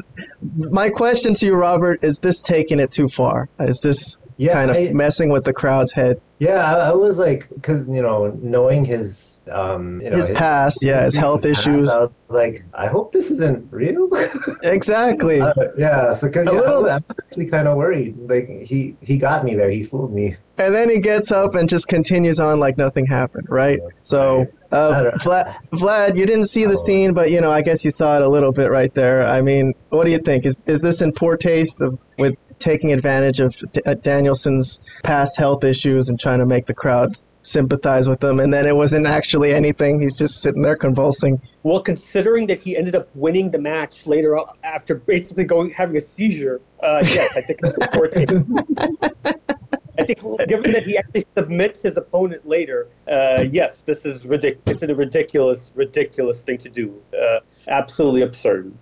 my 0.56 0.88
question 0.90 1.34
to 1.34 1.46
you, 1.46 1.54
Robert? 1.54 2.02
Is 2.04 2.18
this 2.18 2.40
taking 2.42 2.78
it 2.80 2.90
too 2.92 3.08
far? 3.08 3.48
Is 3.60 3.80
this 3.80 4.16
Yeah, 4.36 4.52
kind 4.52 4.70
of 4.70 4.76
I- 4.76 4.92
messing 4.92 5.30
with 5.30 5.44
the 5.44 5.52
crowd's 5.52 5.92
head? 5.92 6.20
Yeah, 6.38 6.76
I, 6.76 6.90
I 6.90 6.92
was 6.92 7.18
like, 7.18 7.48
because 7.54 7.86
you 7.88 8.02
know, 8.02 8.36
knowing 8.42 8.84
his, 8.84 9.29
um, 9.50 10.00
you 10.02 10.10
know, 10.10 10.16
His 10.16 10.28
past, 10.30 10.78
yeah, 10.82 11.04
his 11.04 11.16
health 11.16 11.42
past, 11.42 11.60
issues. 11.60 11.88
I 11.88 11.98
was 12.00 12.10
like, 12.28 12.64
I 12.74 12.86
hope 12.86 13.12
this 13.12 13.30
isn't 13.30 13.66
real. 13.72 14.08
Exactly. 14.62 15.40
Uh, 15.40 15.52
yeah, 15.76 16.12
so 16.12 16.26
A 16.28 16.30
yeah, 16.32 16.50
little- 16.50 16.88
I'm 16.90 17.04
actually 17.10 17.46
kind 17.46 17.66
of 17.68 17.76
worried. 17.76 18.16
Like 18.28 18.48
he 18.62 18.96
he 19.00 19.16
got 19.16 19.44
me 19.44 19.54
there. 19.54 19.70
He 19.70 19.82
fooled 19.82 20.12
me. 20.12 20.36
And 20.58 20.74
then 20.74 20.90
he 20.90 20.98
gets 21.00 21.32
up 21.32 21.54
and 21.54 21.68
just 21.68 21.88
continues 21.88 22.38
on 22.38 22.60
like 22.60 22.76
nothing 22.76 23.06
happened, 23.06 23.46
right? 23.48 23.80
So, 24.02 24.46
uh, 24.72 25.10
Vlad, 25.22 25.56
Vlad, 25.72 26.16
you 26.18 26.26
didn't 26.26 26.48
see 26.48 26.66
the 26.66 26.76
Oh. 26.78 26.84
scene, 26.84 27.14
but 27.14 27.30
you 27.30 27.40
know, 27.40 27.50
I 27.50 27.62
guess 27.62 27.82
you 27.84 27.90
saw 27.90 28.16
it 28.16 28.22
a 28.22 28.28
little 28.28 28.52
bit 28.52 28.70
right 28.70 28.92
there. 28.94 29.26
I 29.26 29.40
mean, 29.40 29.72
what 29.88 30.04
do 30.04 30.10
you 30.10 30.18
think? 30.18 30.44
Is 30.44 30.60
is 30.66 30.80
this 30.82 31.00
in 31.00 31.12
poor 31.12 31.36
taste 31.36 31.80
of 31.80 31.98
with 32.18 32.34
taking 32.58 32.92
advantage 32.92 33.40
of 33.40 33.56
D- 33.72 33.80
uh, 33.86 33.94
Danielson's 33.94 34.80
past 35.02 35.38
health 35.38 35.64
issues 35.64 36.10
and 36.10 36.20
trying 36.20 36.40
to 36.40 36.46
make 36.46 36.66
the 36.66 36.74
crowd 36.74 37.16
sympathize 37.42 38.08
with 38.08 38.22
him, 38.22 38.40
and 38.40 38.52
then 38.52 38.66
it 38.66 38.76
wasn't 38.76 39.06
actually 39.06 39.52
anything. 39.52 40.00
He's 40.00 40.16
just 40.16 40.42
sitting 40.42 40.62
there 40.62 40.76
convulsing. 40.76 41.40
Well, 41.62 41.80
considering 41.80 42.46
that 42.48 42.58
he 42.58 42.76
ended 42.76 42.94
up 42.94 43.08
winning 43.14 43.50
the 43.50 43.58
match 43.58 44.06
later 44.06 44.38
on 44.38 44.56
after 44.64 44.94
basically 44.94 45.44
going 45.44 45.70
having 45.70 45.96
a 45.96 46.00
seizure, 46.00 46.60
uh, 46.82 47.02
yes, 47.04 47.36
I 47.36 47.40
think 47.40 47.60
it's 47.62 47.78
important. 47.78 48.46
I 49.98 50.04
think, 50.04 50.20
given 50.48 50.72
that 50.72 50.84
he 50.84 50.96
actually 50.96 51.26
submits 51.36 51.82
his 51.82 51.96
opponent 51.96 52.46
later, 52.46 52.88
uh, 53.10 53.44
yes, 53.50 53.82
this 53.84 54.06
is 54.06 54.20
ridic- 54.20 54.58
It's 54.66 54.82
a 54.82 54.94
ridiculous, 54.94 55.72
ridiculous 55.74 56.40
thing 56.40 56.58
to 56.58 56.70
do. 56.70 57.02
Uh, 57.12 57.40
absolutely 57.68 58.22
absurd, 58.22 58.72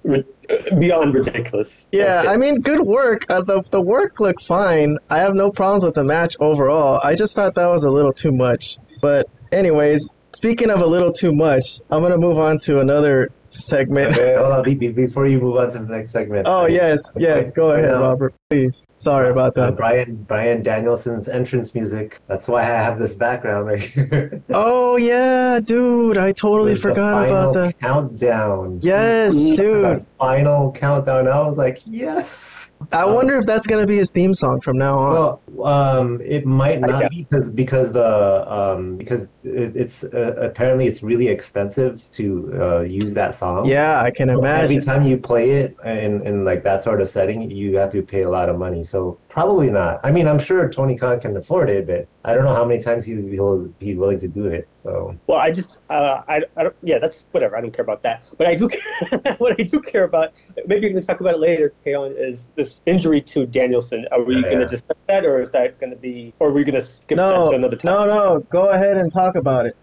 beyond 0.79 1.15
ridiculous. 1.15 1.85
Yeah, 1.93 2.21
Okay. 2.21 2.29
I 2.29 2.37
mean, 2.37 2.61
good 2.61 2.81
work. 2.81 3.25
Uh, 3.29 3.43
the 3.43 3.63
the 3.71 3.81
work 3.81 4.21
looked 4.21 4.43
fine. 4.45 4.99
I 5.11 5.19
have 5.19 5.35
no 5.35 5.51
problems 5.51 5.85
with 5.85 5.95
the 5.95 6.05
match 6.05 6.37
overall. 6.41 7.01
I 7.03 7.15
just 7.15 7.35
thought 7.35 7.55
that 7.55 7.67
was 7.67 7.85
a 7.85 7.91
little 7.91 8.13
too 8.13 8.33
much. 8.33 8.79
But 9.01 9.29
anyways, 9.53 10.09
speaking 10.35 10.71
of 10.71 10.81
a 10.81 10.87
little 10.87 11.13
too 11.13 11.33
much, 11.33 11.81
I'm 11.91 12.03
gonna 12.03 12.19
move 12.19 12.39
on 12.39 12.59
to 12.61 12.81
another 12.81 13.31
segment. 13.51 14.17
Okay, 14.17 14.35
hold 14.37 14.53
on, 14.53 14.63
be- 14.63 14.75
be- 14.75 14.89
before 14.89 15.27
you 15.27 15.41
move 15.41 15.57
on 15.57 15.71
to 15.73 15.79
the 15.79 15.85
next 15.97 16.11
segment. 16.11 16.47
Oh 16.49 16.65
I- 16.65 16.69
yes, 16.69 17.01
yes. 17.17 17.51
Go 17.53 17.71
ahead, 17.71 17.91
know. 17.91 18.03
Robert. 18.03 18.35
Please. 18.51 18.87
Sorry 18.97 19.31
about 19.31 19.57
Uh, 19.57 19.67
that. 19.67 19.77
Brian 19.77 20.15
Bryan 20.17 20.63
Danielson's 20.63 21.29
entrance 21.29 21.75
music. 21.75 22.19
That's 22.29 22.49
why 22.49 22.63
I 22.63 22.65
have 22.65 22.99
this 22.99 23.15
background 23.15 23.67
right 23.67 23.81
here. 23.81 24.43
Oh 24.51 24.97
yeah, 24.97 25.61
dude. 25.61 26.17
I 26.19 26.33
totally 26.33 26.75
forgot 26.75 27.27
about 27.27 27.55
that. 27.55 27.79
countdown. 27.79 28.81
Yes, 28.83 29.35
Mhm. 29.37 29.57
dude. 29.57 30.07
Final 30.19 30.73
countdown. 30.73 31.29
I 31.29 31.41
was 31.47 31.59
like, 31.59 31.81
yes. 31.87 32.71
I 32.93 33.05
wonder 33.05 33.37
if 33.37 33.47
that's 33.47 33.67
gonna 33.67 33.87
be 33.87 33.97
his 33.97 34.11
theme 34.11 34.35
song 34.35 34.61
from 34.61 34.79
now 34.79 34.99
on. 34.99 35.13
Well, 35.13 35.67
um, 35.67 36.21
it 36.23 36.47
might 36.47 36.81
not 36.81 37.11
be 37.11 37.27
because 37.29 37.51
because 37.51 37.93
the 37.93 38.51
um 38.51 38.97
because 38.97 39.23
it, 39.45 39.77
it's 39.77 40.05
uh, 40.05 40.35
apparently 40.41 40.87
it's 40.87 41.03
really 41.03 41.29
expensive 41.29 42.09
to 42.13 42.61
uh, 42.61 42.81
use 42.81 43.15
that 43.15 43.35
song. 43.35 43.67
yeah, 43.67 44.01
I 44.01 44.11
can 44.11 44.29
So 44.29 44.43
Every 44.45 44.81
time 44.81 45.05
you 45.05 45.19
play 45.19 45.51
it 45.51 45.77
in, 45.85 46.27
in 46.27 46.45
like 46.45 46.63
that 46.65 46.83
sort 46.83 47.01
of 47.01 47.09
setting, 47.09 47.51
you 47.51 47.77
have 47.79 47.93
to 47.93 48.03
pay 48.03 48.23
a 48.23 48.31
lot 48.31 48.49
of 48.49 48.59
money. 48.59 48.85
So 48.85 49.19
probably 49.39 49.71
not. 49.71 50.01
I 50.03 50.11
mean, 50.11 50.27
I'm 50.27 50.41
sure 50.41 50.69
Tony 50.69 50.97
Khan 50.97 51.21
can 51.21 51.37
afford 51.37 51.71
it, 51.71 51.87
but 51.87 52.07
I 52.25 52.35
don't 52.35 52.45
know 52.45 52.55
how 52.55 52.65
many 52.65 52.83
times 52.83 53.07
he's 53.07 53.25
he'll 53.25 53.69
be 53.79 53.95
willing 53.97 54.19
to 54.19 54.27
do 54.27 54.47
it. 54.47 54.69
So 54.77 55.15
Well, 55.29 55.39
I 55.39 55.53
just, 55.53 55.79
uh, 55.89 56.23
I, 56.27 56.43
I 56.57 56.63
don't, 56.65 56.75
yeah, 56.83 56.99
that's 56.99 57.25
whatever. 57.31 57.57
I 57.57 57.61
don't 57.61 57.73
care 57.73 57.85
about 57.85 58.03
that. 58.03 58.25
But 58.37 58.49
I 58.49 58.57
do, 58.57 58.69
care, 58.69 59.37
what 59.39 59.55
I 59.61 59.63
do 59.63 59.81
care 59.81 60.03
about, 60.05 60.31
maybe 60.67 60.89
we 60.89 60.95
can 60.95 61.07
talk 61.07 61.21
about 61.21 61.35
it 61.35 61.41
later, 61.41 61.73
Kaon, 61.87 62.15
is 62.19 62.49
this 62.57 62.81
injury 62.87 63.23
to 63.33 63.47
Danielson. 63.47 64.07
Are 64.11 64.25
we 64.25 64.35
Yeah. 64.37 64.49
going 64.49 64.59
to 64.61 64.67
discuss 64.67 64.97
that, 65.07 65.25
or 65.25 65.41
is 65.41 65.51
that 65.53 65.79
going 65.79 65.91
to 65.91 65.97
be, 65.99 66.35
or 66.41 66.49
are 66.49 66.53
we 66.53 66.65
going 66.65 66.81
to 66.81 66.87
skip 66.87 67.17
that 67.19 67.31
No, 67.31 67.51
to 67.51 67.57
another 67.57 67.77
time? 67.77 67.93
no, 67.93 68.07
no. 68.07 68.43
Go 68.51 68.71
ahead 68.71 68.97
and 68.97 69.13
talk 69.13 69.37
about 69.37 69.67
it. 69.67 69.75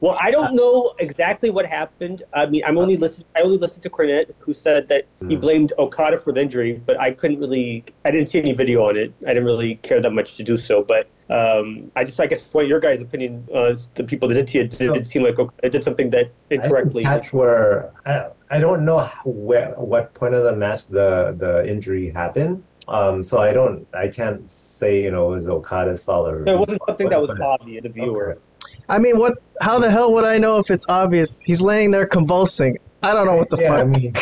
Well, 0.00 0.16
I 0.20 0.30
don't 0.30 0.54
know 0.54 0.94
exactly 1.00 1.50
what 1.50 1.66
happened. 1.66 2.22
I 2.32 2.46
mean, 2.46 2.62
I'm 2.64 2.78
only 2.78 2.96
listen. 2.96 3.24
I 3.34 3.40
only 3.40 3.58
listened 3.58 3.82
to 3.82 3.90
Cornette, 3.90 4.30
who 4.38 4.54
said 4.54 4.88
that 4.88 5.06
he 5.28 5.34
Hmm. 5.34 5.40
blamed 5.40 5.72
Okada 5.78 6.18
for 6.18 6.32
the 6.32 6.40
injury, 6.40 6.80
but 6.86 6.98
I 7.00 7.10
couldn't 7.10 7.40
really. 7.40 7.84
I 8.04 8.10
didn't 8.12 8.28
see 8.28 8.38
any 8.38 8.52
video 8.52 8.84
on 8.84 8.96
it. 8.96 9.12
I 9.26 9.28
didn't 9.34 9.44
really 9.44 9.76
care 9.76 10.00
that 10.00 10.10
much 10.10 10.36
to 10.36 10.44
do 10.44 10.56
so. 10.56 10.82
But 10.82 11.08
um, 11.30 11.90
I 11.96 12.04
just, 12.04 12.20
I 12.20 12.26
guess, 12.26 12.42
what 12.52 12.68
your 12.68 12.80
guys' 12.80 13.00
opinion, 13.00 13.46
uh, 13.52 13.74
the 13.96 14.04
people 14.04 14.28
that 14.28 14.34
did 14.34 14.48
see 14.48 14.60
it, 14.60 14.70
did 14.70 14.96
it 14.96 15.06
seem 15.06 15.22
like 15.24 15.38
Okada 15.38 15.68
did 15.68 15.82
something 15.82 16.10
that 16.10 16.30
incorrectly. 16.50 17.04
I 17.04 17.18
where 17.32 17.90
I, 18.06 18.28
I 18.50 18.60
don't 18.60 18.84
know 18.84 19.10
where 19.24 19.72
what 19.76 20.14
point 20.14 20.34
of 20.34 20.44
the 20.44 20.54
match 20.54 20.86
the 20.86 21.34
the 21.36 21.68
injury 21.68 22.10
happened. 22.10 22.62
Um, 22.86 23.22
so 23.22 23.38
I 23.38 23.52
don't 23.52 23.86
I 23.92 24.08
can't 24.08 24.50
say 24.50 25.02
you 25.02 25.10
know 25.10 25.32
it 25.32 25.36
was 25.36 25.48
Okada's 25.48 26.02
fault 26.02 26.28
or 26.28 26.44
There 26.44 26.56
wasn't 26.56 26.80
something 26.86 27.08
that 27.10 27.20
was 27.20 27.38
obvious 27.38 27.82
to 27.82 27.88
the 27.88 27.92
viewer. 27.92 28.30
Okay. 28.30 28.40
I 28.88 28.98
mean, 28.98 29.18
what? 29.18 29.38
How 29.60 29.78
the 29.78 29.90
hell 29.90 30.12
would 30.14 30.24
I 30.24 30.38
know 30.38 30.58
if 30.58 30.70
it's 30.70 30.86
obvious? 30.88 31.40
He's 31.40 31.60
laying 31.60 31.90
there 31.90 32.06
convulsing. 32.06 32.78
I 33.02 33.12
don't 33.12 33.26
know 33.26 33.36
what 33.36 33.48
the 33.50 33.58
yeah, 33.58 33.74
I 33.74 33.78
fuck. 33.78 33.88
mean, 33.88 34.12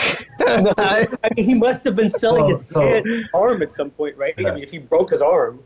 No, 0.64 0.74
I- 0.78 1.08
I 1.24 1.28
mean, 1.34 1.46
he 1.46 1.54
must 1.54 1.82
have 1.84 1.96
been 1.96 2.10
selling 2.18 2.44
Well, 2.46 2.58
his 2.58 2.68
so- 2.68 3.02
arm 3.32 3.62
at 3.62 3.74
some 3.74 3.90
point, 3.90 4.16
right? 4.18 4.34
I 4.38 4.42
mean, 4.54 4.62
if 4.62 4.70
he 4.70 4.78
broke 4.78 5.10
his 5.10 5.22
arm, 5.22 5.60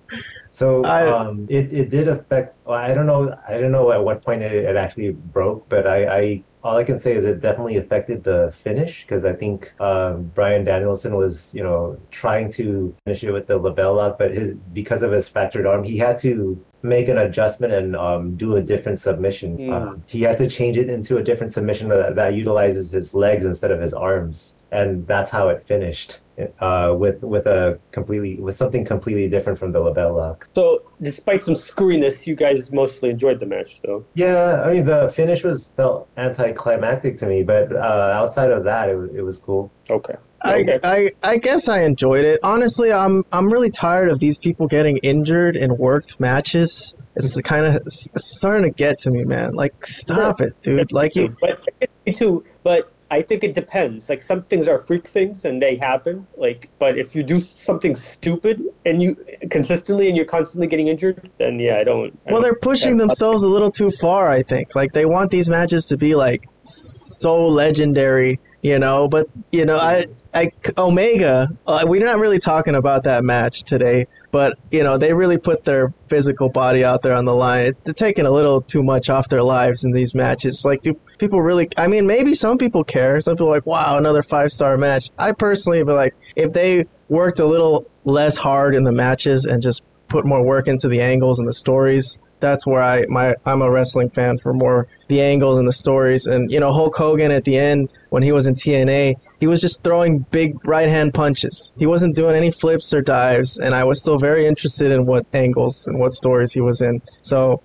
So 0.50 0.84
I- 0.84 1.10
um, 1.10 1.46
it, 1.50 1.72
it 1.72 1.90
did 1.90 2.06
affect. 2.08 2.56
Well, 2.66 2.78
I 2.78 2.94
don't 2.94 3.06
know. 3.06 3.36
I 3.48 3.58
don't 3.58 3.72
know 3.72 3.90
at 3.90 4.02
what 4.04 4.22
point 4.24 4.42
it, 4.42 4.52
it 4.52 4.76
actually 4.76 5.10
broke, 5.10 5.68
but 5.68 5.86
I, 5.86 6.18
I 6.18 6.42
all 6.62 6.76
I 6.76 6.84
can 6.84 6.98
say 6.98 7.12
is 7.12 7.24
it 7.24 7.40
definitely 7.40 7.76
affected 7.76 8.24
the 8.24 8.52
finish 8.62 9.02
because 9.02 9.24
I 9.24 9.32
think 9.32 9.72
um, 9.80 10.24
Bryan 10.34 10.64
Danielson 10.64 11.16
was 11.16 11.54
you 11.54 11.62
know 11.62 11.98
trying 12.10 12.50
to 12.52 12.94
finish 13.04 13.24
it 13.24 13.32
with 13.32 13.46
the 13.46 13.58
LeBell 13.58 13.96
Lock, 13.96 14.18
but 14.18 14.32
his 14.32 14.54
because 14.72 15.02
of 15.02 15.12
his 15.12 15.28
fractured 15.28 15.66
arm, 15.66 15.84
he 15.84 15.98
had 15.98 16.18
to 16.20 16.62
make 16.82 17.08
an 17.08 17.18
adjustment 17.18 17.72
and 17.72 17.96
um, 17.96 18.36
do 18.36 18.56
a 18.56 18.62
different 18.62 18.98
submission. 18.98 19.58
Mm. 19.58 19.72
Um, 19.72 20.02
he 20.06 20.22
had 20.22 20.38
to 20.38 20.46
change 20.46 20.78
it 20.78 20.88
into 20.88 21.18
a 21.18 21.22
different 21.22 21.52
submission 21.52 21.88
that, 21.88 22.14
that 22.16 22.34
utilizes 22.34 22.90
his 22.90 23.12
legs 23.14 23.44
instead 23.44 23.70
of 23.70 23.80
his 23.80 23.92
arms, 23.92 24.56
and 24.70 25.06
that's 25.06 25.30
how 25.30 25.48
it 25.48 25.62
finished. 25.64 26.18
Uh, 26.60 26.94
with 26.98 27.22
with 27.22 27.46
a 27.46 27.78
completely 27.92 28.36
with 28.36 28.56
something 28.56 28.84
completely 28.84 29.28
different 29.28 29.58
from 29.58 29.72
the 29.72 29.78
LeBell 29.78 30.16
Lock. 30.16 30.48
so 30.54 30.82
despite 31.02 31.42
some 31.42 31.54
screwiness, 31.54 32.26
you 32.26 32.34
guys 32.34 32.70
mostly 32.72 33.10
enjoyed 33.10 33.40
the 33.40 33.46
match, 33.46 33.80
though. 33.84 34.04
Yeah, 34.14 34.62
I 34.64 34.74
mean 34.74 34.84
the 34.84 35.10
finish 35.14 35.44
was 35.44 35.72
felt 35.76 36.08
anticlimactic 36.16 37.18
to 37.18 37.26
me, 37.26 37.42
but 37.42 37.74
uh, 37.74 38.12
outside 38.14 38.50
of 38.50 38.64
that, 38.64 38.88
it 38.88 38.96
was 38.96 39.10
it 39.14 39.22
was 39.22 39.38
cool. 39.38 39.70
Okay. 39.88 40.14
I, 40.42 40.80
I 40.82 41.10
I 41.22 41.36
guess 41.36 41.68
I 41.68 41.82
enjoyed 41.82 42.24
it. 42.24 42.40
Honestly, 42.42 42.92
I'm 42.92 43.24
I'm 43.32 43.52
really 43.52 43.70
tired 43.70 44.10
of 44.10 44.20
these 44.20 44.38
people 44.38 44.66
getting 44.66 44.96
injured 44.98 45.56
in 45.56 45.76
worked 45.76 46.18
matches. 46.18 46.94
It's 47.16 47.38
kind 47.42 47.66
of 47.66 47.82
it's 47.86 48.08
starting 48.16 48.64
to 48.64 48.70
get 48.70 49.00
to 49.00 49.10
me, 49.10 49.24
man. 49.24 49.52
Like, 49.54 49.84
stop 49.84 50.40
it, 50.40 50.60
dude. 50.62 50.92
Like 50.92 51.14
you. 51.14 51.36
But 51.40 51.60
me 52.06 52.14
too. 52.14 52.44
But 52.62 52.90
I 53.12 53.22
think 53.22 53.42
it 53.42 53.54
depends. 53.54 54.08
Like 54.08 54.22
some 54.22 54.42
things 54.44 54.68
are 54.68 54.78
freak 54.78 55.08
things 55.08 55.44
and 55.44 55.60
they 55.60 55.74
happen. 55.76 56.26
Like, 56.36 56.70
but 56.78 56.96
if 56.96 57.14
you 57.14 57.22
do 57.24 57.40
something 57.40 57.96
stupid 57.96 58.62
and 58.86 59.02
you 59.02 59.16
consistently 59.50 60.06
and 60.08 60.16
you're 60.16 60.26
constantly 60.26 60.68
getting 60.68 60.86
injured, 60.88 61.28
then 61.38 61.58
yeah, 61.58 61.78
I 61.78 61.84
don't. 61.84 62.16
I 62.26 62.32
Well, 62.32 62.34
don't- 62.34 62.42
they're 62.42 62.54
pushing 62.60 62.96
themselves 62.98 63.42
a 63.42 63.48
little 63.48 63.70
too 63.72 63.90
far. 64.00 64.28
I 64.30 64.42
think. 64.44 64.74
Like 64.76 64.92
they 64.92 65.06
want 65.06 65.30
these 65.30 65.48
matches 65.50 65.86
to 65.86 65.96
be 65.96 66.14
like 66.14 66.44
so 66.62 67.46
legendary, 67.48 68.38
you 68.62 68.78
know. 68.78 69.08
But 69.08 69.26
you 69.50 69.64
know, 69.64 69.76
I 69.76 70.06
I 70.32 70.50
Omega. 70.78 71.48
Uh, 71.66 71.84
we're 71.86 72.04
not 72.04 72.18
really 72.20 72.38
talking 72.38 72.74
about 72.76 73.04
that 73.04 73.24
match 73.24 73.64
today. 73.64 74.06
But 74.32 74.56
you 74.70 74.84
know, 74.84 74.96
they 74.98 75.12
really 75.12 75.38
put 75.38 75.64
their 75.64 75.92
physical 76.08 76.48
body 76.50 76.84
out 76.84 77.02
there 77.02 77.14
on 77.14 77.24
the 77.24 77.34
line. 77.34 77.72
They're 77.82 77.92
taking 77.92 78.26
a 78.26 78.30
little 78.30 78.60
too 78.60 78.84
much 78.84 79.10
off 79.10 79.28
their 79.28 79.42
lives 79.42 79.82
in 79.84 79.90
these 79.90 80.14
matches. 80.14 80.64
Like, 80.64 80.82
do 80.82 80.92
people 81.20 81.40
really? 81.40 81.68
I 81.76 81.86
mean, 81.86 82.06
maybe 82.06 82.34
some 82.34 82.58
people 82.58 82.82
care. 82.82 83.20
Some 83.20 83.36
people 83.36 83.48
are 83.48 83.56
like, 83.56 83.66
wow, 83.66 83.98
another 83.98 84.22
five 84.22 84.50
star 84.50 84.76
match. 84.76 85.10
I 85.18 85.32
personally 85.32 85.84
be 85.84 85.92
like, 85.92 86.16
if 86.34 86.52
they 86.52 86.86
worked 87.08 87.40
a 87.40 87.46
little 87.46 87.86
less 88.04 88.36
hard 88.36 88.74
in 88.74 88.84
the 88.84 88.92
matches 88.92 89.44
and 89.44 89.60
just 89.60 89.84
put 90.10 90.26
more 90.26 90.42
work 90.42 90.68
into 90.68 90.88
the 90.88 91.00
angles 91.00 91.38
and 91.38 91.48
the 91.48 91.54
stories. 91.54 92.18
That's 92.40 92.66
where 92.66 92.82
I 92.82 93.04
my 93.08 93.34
I'm 93.44 93.60
a 93.60 93.70
wrestling 93.70 94.08
fan 94.08 94.38
for 94.38 94.54
more 94.54 94.88
the 95.08 95.20
angles 95.20 95.58
and 95.58 95.68
the 95.68 95.72
stories. 95.72 96.26
And 96.26 96.50
you 96.50 96.58
know 96.58 96.72
Hulk 96.72 96.96
Hogan 96.96 97.30
at 97.30 97.44
the 97.44 97.58
end 97.58 97.90
when 98.08 98.22
he 98.22 98.32
was 98.32 98.46
in 98.46 98.54
TNA, 98.54 99.14
he 99.40 99.46
was 99.46 99.60
just 99.60 99.82
throwing 99.84 100.20
big 100.30 100.56
right 100.66 100.88
hand 100.88 101.12
punches. 101.12 101.70
He 101.78 101.86
wasn't 101.86 102.16
doing 102.16 102.34
any 102.34 102.50
flips 102.50 102.94
or 102.94 103.02
dives, 103.02 103.58
and 103.58 103.74
I 103.74 103.84
was 103.84 104.00
still 104.00 104.18
very 104.18 104.46
interested 104.46 104.90
in 104.90 105.04
what 105.06 105.26
angles 105.34 105.86
and 105.86 105.98
what 105.98 106.12
stories 106.14 106.52
he 106.52 106.60
was 106.60 106.80
in. 106.80 107.00
So. 107.22 107.62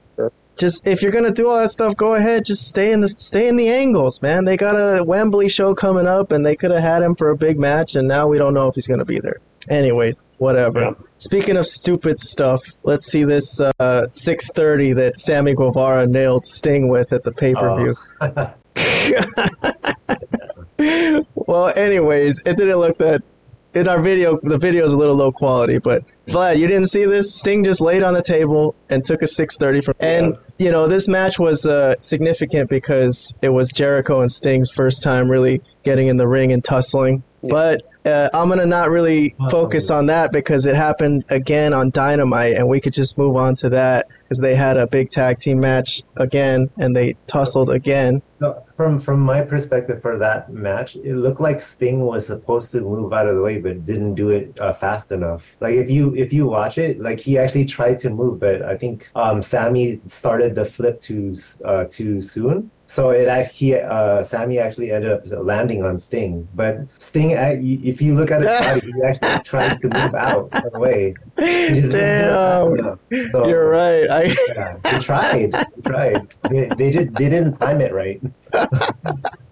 Just 0.57 0.87
if 0.87 1.01
you're 1.01 1.11
gonna 1.11 1.31
do 1.31 1.49
all 1.49 1.57
that 1.59 1.71
stuff, 1.71 1.95
go 1.95 2.15
ahead. 2.15 2.45
Just 2.45 2.67
stay 2.67 2.91
in 2.91 3.01
the 3.01 3.09
stay 3.09 3.47
in 3.47 3.55
the 3.55 3.69
angles, 3.69 4.21
man. 4.21 4.45
They 4.45 4.57
got 4.57 4.75
a 4.75 5.03
Wembley 5.03 5.49
show 5.49 5.75
coming 5.75 6.07
up, 6.07 6.31
and 6.31 6.45
they 6.45 6.55
could 6.55 6.71
have 6.71 6.81
had 6.81 7.01
him 7.01 7.15
for 7.15 7.29
a 7.29 7.35
big 7.35 7.59
match, 7.59 7.95
and 7.95 8.07
now 8.07 8.27
we 8.27 8.37
don't 8.37 8.53
know 8.53 8.67
if 8.67 8.75
he's 8.75 8.87
gonna 8.87 9.05
be 9.05 9.19
there. 9.19 9.39
Anyways, 9.69 10.21
whatever. 10.37 10.81
Yeah. 10.81 10.91
Speaking 11.17 11.57
of 11.57 11.65
stupid 11.65 12.19
stuff, 12.19 12.61
let's 12.83 13.07
see 13.07 13.23
this 13.23 13.59
uh, 13.59 13.71
6:30 13.79 14.95
that 14.95 15.19
Sammy 15.19 15.55
Guevara 15.55 16.05
nailed 16.07 16.45
Sting 16.45 16.87
with 16.87 17.11
at 17.13 17.23
the 17.23 17.31
pay 17.31 17.53
per 17.53 17.75
view. 17.75 17.95
Oh. 18.21 18.53
well, 20.77 21.25
well, 21.35 21.73
anyways, 21.75 22.39
it 22.45 22.57
didn't 22.57 22.77
look 22.77 22.97
that. 22.99 23.23
In 23.73 23.89
our 23.89 24.01
video, 24.01 24.39
the 24.41 24.57
video 24.57 24.85
is 24.85 24.93
a 24.93 24.97
little 24.97 25.15
low 25.15 25.33
quality, 25.33 25.79
but 25.79 26.05
Vlad, 26.27 26.57
you 26.57 26.67
didn't 26.67 26.89
see 26.89 27.05
this? 27.05 27.33
Sting 27.35 27.63
just 27.63 27.81
laid 27.81 28.03
on 28.03 28.13
the 28.13 28.21
table 28.21 28.75
and 28.89 29.05
took 29.05 29.21
a 29.21 29.27
630 29.27 29.81
from. 29.81 29.93
And 29.99 30.37
you 30.57 30.71
know, 30.71 30.87
this 30.87 31.07
match 31.07 31.37
was 31.37 31.65
uh, 31.65 31.95
significant 32.01 32.69
because 32.69 33.33
it 33.41 33.49
was 33.49 33.71
Jericho 33.71 34.21
and 34.21 34.31
Sting's 34.31 34.71
first 34.71 35.03
time 35.03 35.29
really 35.29 35.61
getting 35.83 36.07
in 36.07 36.17
the 36.17 36.27
ring 36.27 36.51
and 36.51 36.63
tussling. 36.63 37.23
But 37.43 37.83
uh, 38.05 38.29
I'm 38.33 38.49
gonna 38.49 38.65
not 38.65 38.89
really 38.89 39.35
focus 39.49 39.89
on 39.89 40.05
that 40.07 40.31
because 40.31 40.65
it 40.65 40.75
happened 40.75 41.25
again 41.29 41.73
on 41.73 41.89
Dynamite, 41.89 42.55
and 42.55 42.67
we 42.67 42.79
could 42.79 42.93
just 42.93 43.17
move 43.17 43.35
on 43.35 43.55
to 43.57 43.69
that 43.69 44.07
because 44.23 44.39
they 44.39 44.55
had 44.55 44.77
a 44.77 44.87
big 44.87 45.09
tag 45.11 45.39
team 45.39 45.59
match 45.59 46.01
again 46.17 46.69
and 46.77 46.95
they 46.95 47.15
tussled 47.27 47.69
again. 47.69 48.21
No, 48.39 48.63
from 48.75 48.99
from 48.99 49.19
my 49.21 49.41
perspective 49.41 50.01
for 50.01 50.17
that 50.17 50.51
match, 50.51 50.95
it 50.95 51.15
looked 51.15 51.39
like 51.39 51.59
Sting 51.59 52.01
was 52.01 52.27
supposed 52.27 52.71
to 52.73 52.81
move 52.81 53.13
out 53.13 53.27
of 53.27 53.35
the 53.35 53.41
way, 53.41 53.59
but 53.59 53.85
didn't 53.85 54.15
do 54.15 54.29
it 54.29 54.59
uh, 54.59 54.73
fast 54.73 55.11
enough. 55.11 55.57
Like 55.59 55.75
if 55.75 55.89
you 55.89 56.15
if 56.15 56.33
you 56.33 56.45
watch 56.45 56.77
it, 56.77 56.99
like 56.99 57.19
he 57.19 57.37
actually 57.37 57.65
tried 57.65 57.99
to 57.99 58.09
move, 58.09 58.39
but 58.39 58.61
I 58.61 58.77
think 58.77 59.09
um, 59.15 59.41
Sammy 59.41 59.99
started 60.07 60.53
the 60.55 60.65
flip 60.65 61.01
too 61.01 61.35
uh, 61.63 61.85
too 61.85 62.21
soon. 62.21 62.71
So 62.95 63.09
it 63.09 63.27
actually, 63.27 63.81
uh, 63.81 64.23
Sammy 64.23 64.57
actually 64.57 64.91
ended 64.93 65.11
up 65.11 65.23
landing 65.45 65.83
on 65.83 65.97
Sting. 65.97 66.47
But 66.55 66.77
Sting, 66.97 67.31
if 67.31 68.01
you 68.01 68.15
look 68.15 68.31
at 68.31 68.39
his 68.39 68.47
body, 68.47 68.89
he 68.89 69.03
actually 69.05 69.43
tries 69.43 69.77
to 69.81 69.89
move 69.89 70.15
out 70.15 70.47
of 70.53 70.71
the 70.71 70.79
way. 70.79 71.13
He 71.37 71.81
just 71.81 71.91
didn't 71.91 71.91
do 71.91 72.75
it 72.75 72.81
fast 72.81 72.99
Damn. 73.09 73.31
So, 73.31 73.47
you're 73.49 73.67
right. 73.67 74.09
I 74.09 74.23
Yeah, 74.55 74.77
they 74.81 74.99
tried. 74.99 75.51
They 75.51 75.81
tried. 75.83 76.33
They, 76.49 76.69
they 76.77 76.91
just 76.91 77.13
they 77.15 77.27
didn't 77.27 77.59
time 77.59 77.81
it 77.81 77.91
right. 77.91 78.21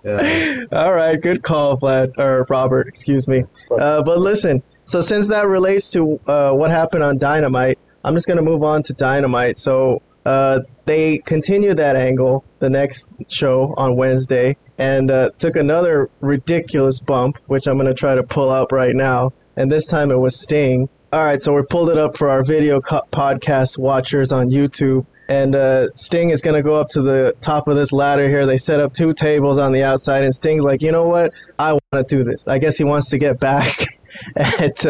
yeah. 0.06 0.64
All 0.72 0.94
right, 0.94 1.20
good 1.20 1.44
call, 1.44 1.78
Vlad 1.78 2.18
or 2.18 2.46
Robert, 2.50 2.88
excuse 2.88 3.28
me. 3.28 3.44
Uh, 3.78 4.02
but 4.04 4.20
listen, 4.20 4.64
so 4.86 5.02
since 5.02 5.28
that 5.28 5.48
relates 5.48 5.92
to 5.92 6.18
uh, 6.28 6.54
what 6.54 6.72
happened 6.72 7.04
on 7.04 7.18
Dynamite, 7.18 7.78
I'm 8.06 8.16
just 8.16 8.26
gonna 8.26 8.42
move 8.42 8.64
on 8.64 8.84
to 8.84 8.94
Dynamite. 8.94 9.58
So 9.58 10.02
uh, 10.26 10.62
they 10.86 11.20
continued 11.20 11.78
that 11.78 11.96
angle 11.96 12.44
the 12.60 12.70
next 12.70 13.10
show 13.28 13.74
on 13.78 13.96
Wednesday 13.96 14.58
and 14.78 15.12
uh, 15.12 15.30
took 15.38 15.56
another 15.56 16.10
ridiculous 16.22 17.00
bump, 17.00 17.38
which 17.48 17.68
I'm 17.68 17.78
gonna 17.78 17.94
try 17.94 18.16
to 18.16 18.24
pull 18.24 18.50
up 18.50 18.72
right 18.72 18.96
now. 18.96 19.34
And 19.56 19.72
this 19.72 19.86
time 19.86 20.12
it 20.12 20.18
was 20.18 20.40
Sting. 20.40 20.90
All 21.12 21.24
right, 21.24 21.40
so 21.42 21.54
we 21.54 21.62
pulled 21.62 21.90
it 21.90 21.98
up 21.98 22.18
for 22.18 22.30
our 22.30 22.44
video 22.44 22.82
co- 22.82 23.04
podcast 23.12 23.78
watchers 23.78 24.32
on 24.32 24.50
YouTube. 24.50 25.06
And 25.30 25.56
uh, 25.56 25.88
Sting 25.96 26.32
is 26.32 26.42
going 26.42 26.56
to 26.56 26.64
go 26.64 26.74
up 26.74 26.90
to 26.90 27.02
the 27.02 27.34
top 27.40 27.68
of 27.68 27.78
this 27.78 27.92
ladder 27.92 28.28
here. 28.28 28.46
They 28.48 28.58
set 28.58 28.80
up 28.80 28.94
two 28.94 29.14
tables 29.14 29.58
on 29.58 29.72
the 29.72 29.84
outside, 29.84 30.24
and 30.24 30.34
Sting's 30.36 30.64
like, 30.64 30.82
you 30.82 30.92
know 30.92 31.08
what? 31.08 31.32
I 31.60 31.74
want 31.74 31.84
to 31.94 32.04
do 32.04 32.24
this. 32.24 32.48
I 32.48 32.58
guess 32.58 32.78
he 32.78 32.84
wants 32.84 33.10
to 33.12 33.20
get 33.20 33.40
back 33.40 33.86
at. 34.36 34.86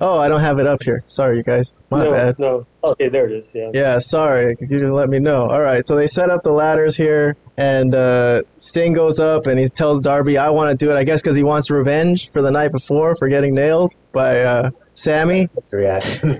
Oh, 0.00 0.18
I 0.18 0.28
don't 0.28 0.40
have 0.40 0.58
it 0.58 0.66
up 0.66 0.82
here. 0.82 1.02
Sorry, 1.08 1.38
you 1.38 1.42
guys. 1.42 1.72
My 1.90 2.04
no, 2.04 2.12
bad. 2.12 2.38
no. 2.38 2.66
Okay, 2.84 3.08
there 3.08 3.26
it 3.26 3.32
is. 3.32 3.46
Yeah. 3.52 3.70
Yeah, 3.74 3.98
sorry. 3.98 4.56
You 4.60 4.66
didn't 4.66 4.92
let 4.92 5.08
me 5.08 5.18
know. 5.18 5.48
All 5.48 5.60
right, 5.60 5.84
so 5.86 5.96
they 5.96 6.06
set 6.06 6.30
up 6.30 6.42
the 6.44 6.52
ladders 6.52 6.96
here, 6.96 7.36
and 7.56 7.94
uh, 7.94 8.42
Sting 8.58 8.92
goes 8.92 9.18
up 9.18 9.46
and 9.46 9.58
he 9.58 9.68
tells 9.68 10.00
Darby, 10.00 10.38
I 10.38 10.50
want 10.50 10.70
to 10.70 10.84
do 10.84 10.92
it, 10.92 10.96
I 10.96 11.02
guess, 11.02 11.20
because 11.20 11.36
he 11.36 11.42
wants 11.42 11.70
revenge 11.70 12.30
for 12.32 12.42
the 12.42 12.50
night 12.50 12.70
before 12.70 13.16
for 13.16 13.28
getting 13.28 13.54
nailed 13.54 13.92
by 14.12 14.40
uh, 14.42 14.70
Sammy. 14.98 15.48
That's 15.54 15.70
the 15.70 15.76
reaction. 15.76 16.28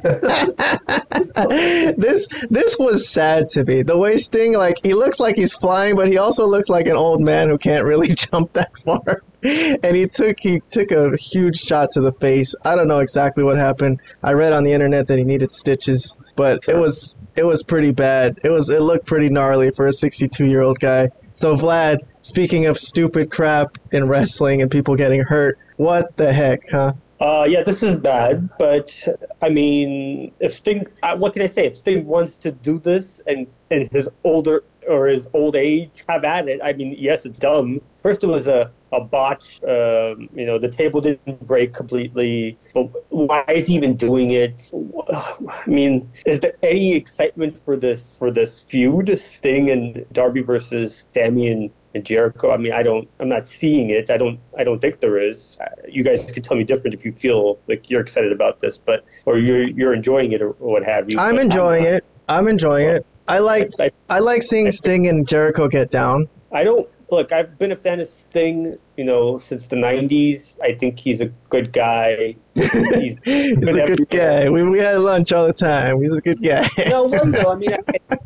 this 1.97 2.27
this 2.51 2.77
was 2.79 3.09
sad 3.09 3.51
to 3.51 3.65
me. 3.65 3.83
The 3.83 3.97
way 3.97 4.19
Sting 4.19 4.55
like 4.55 4.77
he 4.83 4.95
looks 4.95 5.21
like 5.21 5.37
he's 5.37 5.53
flying, 5.53 5.95
but 5.95 6.09
he 6.09 6.19
also 6.19 6.47
looks 6.47 6.69
like 6.69 6.87
an 6.87 6.97
old 6.97 7.21
man 7.21 7.49
who 7.49 7.57
can't 7.57 7.85
really 7.85 8.15
jump 8.15 8.53
that 8.55 8.71
far. 8.85 9.23
And 9.43 9.97
he 9.97 10.09
took 10.09 10.41
he 10.41 10.61
took 10.71 10.91
a 10.91 11.17
huge 11.17 11.61
shot 11.61 11.93
to 11.93 12.01
the 12.01 12.13
face. 12.13 12.55
I 12.65 12.75
don't 12.75 12.89
know 12.89 12.99
exactly 12.99 13.45
what 13.45 13.59
happened. 13.59 14.01
I 14.23 14.33
read 14.33 14.53
on 14.53 14.65
the 14.65 14.73
internet 14.73 15.07
that 15.07 15.19
he 15.19 15.25
needed 15.25 15.53
stitches, 15.53 16.17
but 16.35 16.61
it 16.67 16.77
was 16.77 17.15
it 17.37 17.45
was 17.45 17.63
pretty 17.63 17.93
bad. 17.93 18.41
It 18.43 18.51
was 18.51 18.69
it 18.69 18.83
looked 18.83 19.07
pretty 19.07 19.29
gnarly 19.29 19.71
for 19.71 19.87
a 19.87 19.93
62 19.93 20.45
year 20.45 20.63
old 20.63 20.81
guy. 20.81 21.11
So 21.35 21.57
Vlad, 21.57 21.99
speaking 22.23 22.67
of 22.67 22.79
stupid 22.79 23.31
crap 23.31 23.79
in 23.93 24.09
wrestling 24.09 24.61
and 24.61 24.69
people 24.69 24.97
getting 24.97 25.21
hurt, 25.21 25.57
what 25.77 26.17
the 26.17 26.33
heck, 26.33 26.69
huh? 26.69 26.95
Uh, 27.21 27.45
yeah, 27.49 27.65
this 27.65 27.83
is 27.83 27.97
bad, 27.97 28.49
but 28.59 28.95
I 29.43 29.49
mean, 29.49 30.33
if 30.39 30.55
Sting, 30.55 30.87
uh, 31.03 31.17
what 31.17 31.33
can 31.33 31.43
I 31.43 31.47
say? 31.47 31.67
If 31.67 31.77
Sting 31.77 32.07
wants 32.07 32.37
to 32.37 32.53
do 32.53 32.79
this 32.79 33.21
and 33.27 33.49
in 33.71 33.89
his 33.91 34.09
older 34.23 34.63
or 34.89 35.09
his 35.09 35.27
old 35.35 35.57
age, 35.57 36.05
have 36.09 36.23
at 36.25 36.49
it. 36.49 36.61
I 36.63 36.73
mean, 36.75 36.95
yes, 36.97 37.27
it's 37.27 37.39
dumb. 37.39 37.81
First, 38.03 38.23
it 38.23 38.29
was 38.29 38.47
a 38.47 38.71
a 38.93 39.01
botch. 39.01 39.61
Um, 39.65 40.29
you 40.35 40.47
know, 40.47 40.59
the 40.59 40.69
table 40.71 41.01
didn't 41.01 41.47
break 41.47 41.75
completely. 41.75 42.57
But 42.73 42.91
why 43.11 43.45
is 43.49 43.67
he 43.67 43.75
even 43.75 43.97
doing 43.97 44.31
it? 44.31 44.71
I 45.13 45.35
mean, 45.67 46.11
is 46.25 46.41
there 46.41 46.55
any 46.63 46.95
excitement 46.95 47.61
for 47.65 47.77
this 47.77 48.17
for 48.19 48.31
this 48.31 48.61
feud, 48.61 49.19
Sting 49.19 49.71
and 49.71 50.07
Darby 50.13 50.43
versus 50.43 51.05
Sammy 51.11 51.49
and 51.49 51.71
and 51.95 52.05
Jericho. 52.05 52.51
I 52.51 52.57
mean, 52.57 52.73
I 52.73 52.83
don't, 52.83 53.09
I'm 53.21 53.29
not 53.29 53.47
seeing 53.47 53.91
it. 53.91 54.11
I 54.11 54.17
don't, 54.17 54.39
I 54.59 54.65
don't 54.65 54.81
think 54.81 55.01
there 55.01 55.19
is. 55.19 55.59
Uh, 55.61 55.67
You 55.89 56.05
guys 56.05 56.31
could 56.31 56.45
tell 56.45 56.57
me 56.57 56.65
different 56.65 56.95
if 56.95 57.05
you 57.05 57.13
feel 57.13 57.59
like 57.69 57.91
you're 57.91 58.01
excited 58.01 58.33
about 58.33 58.61
this, 58.61 58.79
but 58.79 59.05
or 59.27 59.39
you're 59.39 59.63
you're 59.69 59.95
enjoying 59.95 60.33
it 60.33 60.43
or, 60.43 60.51
what 60.59 60.85
have 60.85 61.11
you. 61.11 61.19
I'm 61.19 61.39
enjoying 61.39 61.85
it. 61.85 62.05
I'm 62.29 62.49
enjoying 62.49 62.89
it. 62.89 63.07
I 63.27 63.39
like 63.39 63.71
I, 63.79 63.91
I 64.09 64.19
like 64.21 64.43
seeing 64.43 64.71
Sting 64.71 65.07
and 65.07 65.27
Jericho 65.27 65.69
get 65.69 65.91
down. 65.91 66.29
I 66.53 66.65
don't 66.65 66.89
look. 67.11 67.33
I've 67.33 67.59
been 67.59 67.73
a 67.73 67.77
fan 67.77 68.01
of 68.01 68.09
Sting, 68.09 68.79
you 68.97 69.05
know, 69.05 69.39
since 69.39 69.67
the 69.67 69.77
'90s. 69.77 70.59
I 70.63 70.75
think 70.75 70.99
he's 70.99 71.21
a 71.21 71.27
good 71.51 71.73
guy. 71.73 72.37
He's 72.55 72.73
He's 73.25 73.53
a 73.59 73.87
good 73.87 74.09
guy. 74.09 74.49
We, 74.49 74.63
we 74.63 74.79
had 74.79 74.99
lunch 75.01 75.33
all 75.33 75.47
the 75.47 75.53
time. 75.53 76.03
He's 76.03 76.17
a 76.17 76.21
good 76.21 76.43
guy. 76.43 76.69
No, 76.87 77.09
though. 77.09 77.53
I 77.53 77.55
mean, 77.55 77.73
I, 77.73 77.79
I, 78.11 78.17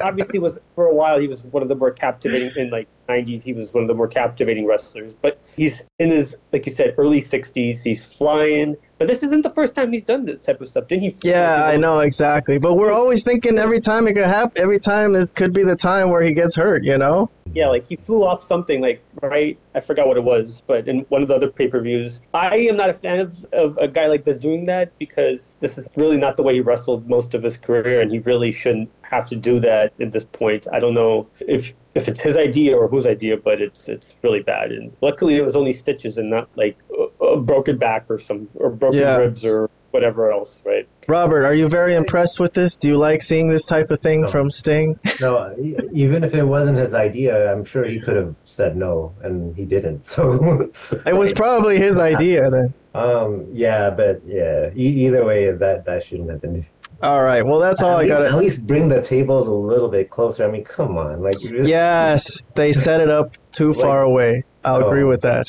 obviously 0.00 0.38
was 0.38 0.58
for 0.74 0.86
a 0.86 0.94
while. 0.94 1.18
He 1.18 1.28
was 1.28 1.42
one 1.42 1.62
of 1.62 1.68
the 1.68 1.74
more 1.74 1.90
captivating 1.90 2.52
in 2.56 2.70
like 2.70 2.88
'90s. 3.08 3.42
He 3.42 3.52
was 3.52 3.72
one 3.72 3.84
of 3.84 3.88
the 3.88 3.94
more 3.94 4.08
captivating 4.08 4.66
wrestlers. 4.66 5.14
But 5.14 5.40
he's 5.56 5.82
in 5.98 6.10
his, 6.10 6.36
like 6.52 6.66
you 6.66 6.72
said, 6.72 6.94
early 6.98 7.20
'60s. 7.20 7.82
He's 7.82 8.04
flying. 8.04 8.76
But 8.98 9.06
this 9.06 9.22
isn't 9.22 9.42
the 9.42 9.50
first 9.50 9.74
time 9.74 9.92
he's 9.92 10.02
done 10.02 10.24
this 10.24 10.44
type 10.44 10.60
of 10.60 10.68
stuff. 10.68 10.88
Didn't 10.88 11.02
he? 11.02 11.16
yeah, 11.22 11.66
I 11.66 11.76
know 11.76 12.00
exactly. 12.00 12.58
But 12.58 12.74
we're 12.74 12.92
always 12.92 13.22
thinking 13.22 13.58
every 13.58 13.80
time 13.80 14.08
it 14.08 14.14
could 14.14 14.26
happen. 14.26 14.60
Every 14.60 14.80
time 14.80 15.12
this 15.12 15.30
could 15.30 15.52
be 15.52 15.62
the 15.62 15.76
time 15.76 16.10
where 16.10 16.22
he 16.22 16.34
gets 16.34 16.56
hurt. 16.56 16.82
You 16.84 16.98
know? 16.98 17.30
Yeah, 17.54 17.68
like 17.68 17.88
he 17.88 17.96
flew 17.96 18.24
off 18.24 18.44
something 18.44 18.80
like 18.80 19.02
right. 19.22 19.58
I 19.74 19.80
forgot 19.80 20.06
what 20.06 20.16
it 20.16 20.24
was, 20.24 20.62
but 20.66 20.88
in 20.88 21.00
one 21.08 21.22
of 21.22 21.28
the 21.28 21.34
other 21.34 21.48
pay 21.48 21.68
per 21.68 21.80
views, 21.80 22.20
I 22.34 22.56
am 22.56 22.76
not 22.76 22.90
a 22.90 22.94
fan 22.94 23.20
of, 23.20 23.44
of 23.52 23.78
a 23.78 23.88
guy 23.88 24.06
like 24.06 24.24
this 24.24 24.38
doing 24.38 24.66
that 24.66 24.96
because 24.98 25.56
this 25.60 25.78
is 25.78 25.88
really 25.96 26.16
not 26.16 26.36
the 26.36 26.42
way 26.42 26.54
he 26.54 26.60
wrestled 26.60 27.08
most 27.08 27.34
of 27.34 27.42
his 27.42 27.56
career, 27.56 28.00
and 28.00 28.10
he 28.10 28.18
really 28.18 28.52
shouldn't 28.52 28.90
have 29.02 29.26
to 29.28 29.36
do 29.36 29.60
that 29.60 29.92
at 30.00 30.12
this 30.12 30.24
point. 30.24 30.66
I 30.72 30.80
don't 30.80 30.94
know 30.94 31.26
if 31.40 31.72
if 31.94 32.08
it's 32.08 32.20
his 32.20 32.36
idea 32.36 32.76
or 32.76 32.86
whose 32.88 33.06
idea, 33.06 33.36
but 33.36 33.60
it's 33.60 33.88
it's 33.88 34.14
really 34.22 34.40
bad. 34.40 34.72
And 34.72 34.92
luckily, 35.00 35.36
it 35.36 35.44
was 35.44 35.56
only 35.56 35.72
stitches 35.72 36.18
and 36.18 36.30
not 36.30 36.48
like 36.56 36.76
a, 37.20 37.24
a 37.24 37.40
broken 37.40 37.76
back 37.78 38.06
or 38.08 38.18
some 38.18 38.48
or 38.54 38.70
broken 38.70 39.00
Yeah. 39.00 39.16
ribs 39.16 39.44
or 39.44 39.70
whatever 39.90 40.30
else, 40.30 40.60
right? 40.66 40.86
Robert, 41.08 41.44
are 41.46 41.54
you 41.54 41.66
very 41.66 41.94
impressed 41.94 42.38
with 42.38 42.52
this? 42.52 42.76
Do 42.76 42.88
you 42.88 42.98
like 42.98 43.22
seeing 43.22 43.48
this 43.48 43.64
type 43.64 43.90
of 43.90 44.00
thing 44.00 44.20
No. 44.20 44.28
from 44.28 44.50
Sting? 44.50 44.98
No, 45.20 45.54
e- 45.58 45.76
even 45.94 46.22
if 46.22 46.34
it 46.34 46.44
wasn't 46.44 46.76
his 46.76 46.92
idea, 46.92 47.50
I'm 47.50 47.64
sure 47.64 47.84
he 47.84 47.98
could 47.98 48.14
have 48.16 48.34
said 48.44 48.76
no, 48.76 49.14
and 49.22 49.56
he 49.56 49.64
didn't. 49.64 50.04
So 50.04 50.70
It 51.06 51.14
was 51.16 51.32
probably 51.32 51.78
his 51.78 51.96
idea 51.98 52.50
then. 52.50 52.74
um, 52.94 53.46
yeah, 53.52 53.88
but 53.88 54.20
yeah, 54.26 54.70
e- 54.76 55.06
either 55.06 55.24
way, 55.24 55.50
that 55.52 55.86
that 55.86 56.02
shouldn't 56.04 56.30
have 56.30 56.42
been. 56.42 56.66
All 57.02 57.22
right. 57.22 57.42
Well, 57.46 57.60
that's 57.60 57.80
all 57.80 57.92
at 57.98 58.04
I 58.04 58.08
got. 58.08 58.22
At 58.22 58.34
least 58.34 58.66
bring 58.66 58.88
the 58.88 59.00
tables 59.02 59.46
a 59.46 59.52
little 59.52 59.88
bit 59.88 60.10
closer. 60.10 60.44
I 60.44 60.50
mean, 60.50 60.64
come 60.64 60.98
on, 60.98 61.22
like 61.22 61.36
really- 61.44 61.68
Yes, 61.70 62.42
they 62.54 62.72
set 62.72 63.00
it 63.00 63.08
up 63.08 63.32
too 63.52 63.72
far 63.74 64.02
away. 64.02 64.44
I'll 64.64 64.82
Oh. 64.82 64.86
agree 64.88 65.04
with 65.04 65.20
that. 65.22 65.46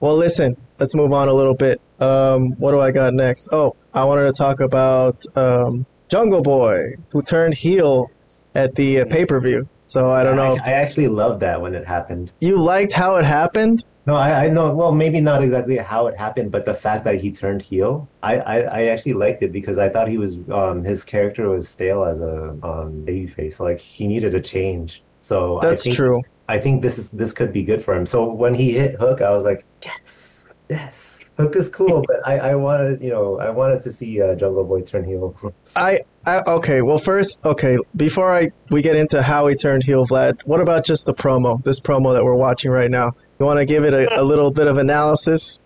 Well, 0.00 0.16
listen, 0.16 0.56
let's 0.78 0.94
move 0.94 1.12
on 1.12 1.28
a 1.28 1.32
little 1.32 1.54
bit. 1.54 1.80
Um, 2.00 2.50
what 2.58 2.72
do 2.72 2.80
I 2.80 2.90
got 2.90 3.14
next? 3.14 3.48
Oh, 3.52 3.74
I 3.94 4.04
wanted 4.04 4.26
to 4.26 4.32
talk 4.32 4.60
about 4.60 5.24
um, 5.36 5.86
Jungle 6.08 6.42
Boy, 6.42 6.96
who 7.10 7.22
turned 7.22 7.54
heel 7.54 8.10
at 8.54 8.74
the 8.74 9.00
uh, 9.00 9.04
pay 9.06 9.24
per 9.24 9.40
view. 9.40 9.66
So 9.86 10.10
I 10.10 10.24
don't 10.24 10.36
know. 10.36 10.58
I, 10.62 10.70
I 10.70 10.72
actually 10.72 11.08
loved 11.08 11.40
that 11.40 11.60
when 11.62 11.74
it 11.74 11.86
happened. 11.86 12.32
You 12.40 12.56
liked 12.56 12.92
how 12.92 13.16
it 13.16 13.24
happened? 13.24 13.84
No, 14.04 14.14
I, 14.14 14.46
I 14.46 14.50
know. 14.50 14.74
Well, 14.74 14.92
maybe 14.92 15.20
not 15.20 15.42
exactly 15.42 15.76
how 15.76 16.08
it 16.08 16.16
happened, 16.16 16.50
but 16.50 16.64
the 16.64 16.74
fact 16.74 17.04
that 17.04 17.20
he 17.20 17.30
turned 17.30 17.62
heel, 17.62 18.08
I, 18.22 18.38
I, 18.38 18.58
I 18.60 18.82
actually 18.86 19.12
liked 19.12 19.42
it 19.42 19.52
because 19.52 19.78
I 19.78 19.88
thought 19.88 20.08
he 20.08 20.18
was 20.18 20.38
um 20.50 20.82
his 20.82 21.04
character 21.04 21.48
was 21.48 21.68
stale 21.68 22.04
as 22.04 22.20
a 22.20 22.50
um 22.62 23.04
babyface. 23.06 23.60
Like 23.60 23.78
he 23.78 24.06
needed 24.06 24.34
a 24.34 24.40
change. 24.40 25.02
So 25.20 25.58
I 25.58 25.66
That's 25.68 25.84
think, 25.84 25.94
true. 25.96 26.20
I 26.48 26.58
think 26.58 26.82
this 26.82 26.98
is 26.98 27.10
this 27.12 27.32
could 27.32 27.52
be 27.52 27.62
good 27.62 27.84
for 27.84 27.94
him. 27.94 28.06
So 28.06 28.30
when 28.30 28.54
he 28.54 28.72
hit 28.72 28.96
Hook, 28.96 29.20
I 29.20 29.30
was 29.30 29.44
like, 29.44 29.64
yes, 29.84 30.46
yes. 30.68 31.20
Hook 31.38 31.56
is 31.56 31.70
cool, 31.70 32.04
but 32.06 32.26
I, 32.26 32.38
I 32.50 32.54
wanted, 32.56 33.02
you 33.02 33.08
know, 33.08 33.38
I 33.38 33.48
wanted 33.48 33.82
to 33.82 33.92
see 33.92 34.20
uh, 34.20 34.34
Jungle 34.34 34.64
Boy 34.64 34.82
turn 34.82 35.04
heel. 35.04 35.34
I, 35.76 36.00
I 36.26 36.40
okay. 36.40 36.82
Well, 36.82 36.98
first, 36.98 37.40
okay. 37.44 37.78
Before 37.96 38.34
I 38.34 38.50
we 38.70 38.82
get 38.82 38.96
into 38.96 39.22
how 39.22 39.46
he 39.46 39.54
turned 39.54 39.82
heel, 39.82 40.06
Vlad. 40.06 40.40
What 40.44 40.60
about 40.60 40.84
just 40.84 41.06
the 41.06 41.14
promo? 41.14 41.62
This 41.64 41.80
promo 41.80 42.12
that 42.12 42.24
we're 42.24 42.34
watching 42.34 42.70
right 42.70 42.90
now. 42.90 43.12
You 43.38 43.46
want 43.46 43.58
to 43.58 43.64
give 43.64 43.84
it 43.84 43.94
a, 43.94 44.20
a 44.20 44.22
little 44.22 44.50
bit 44.50 44.66
of 44.66 44.76
analysis? 44.78 45.60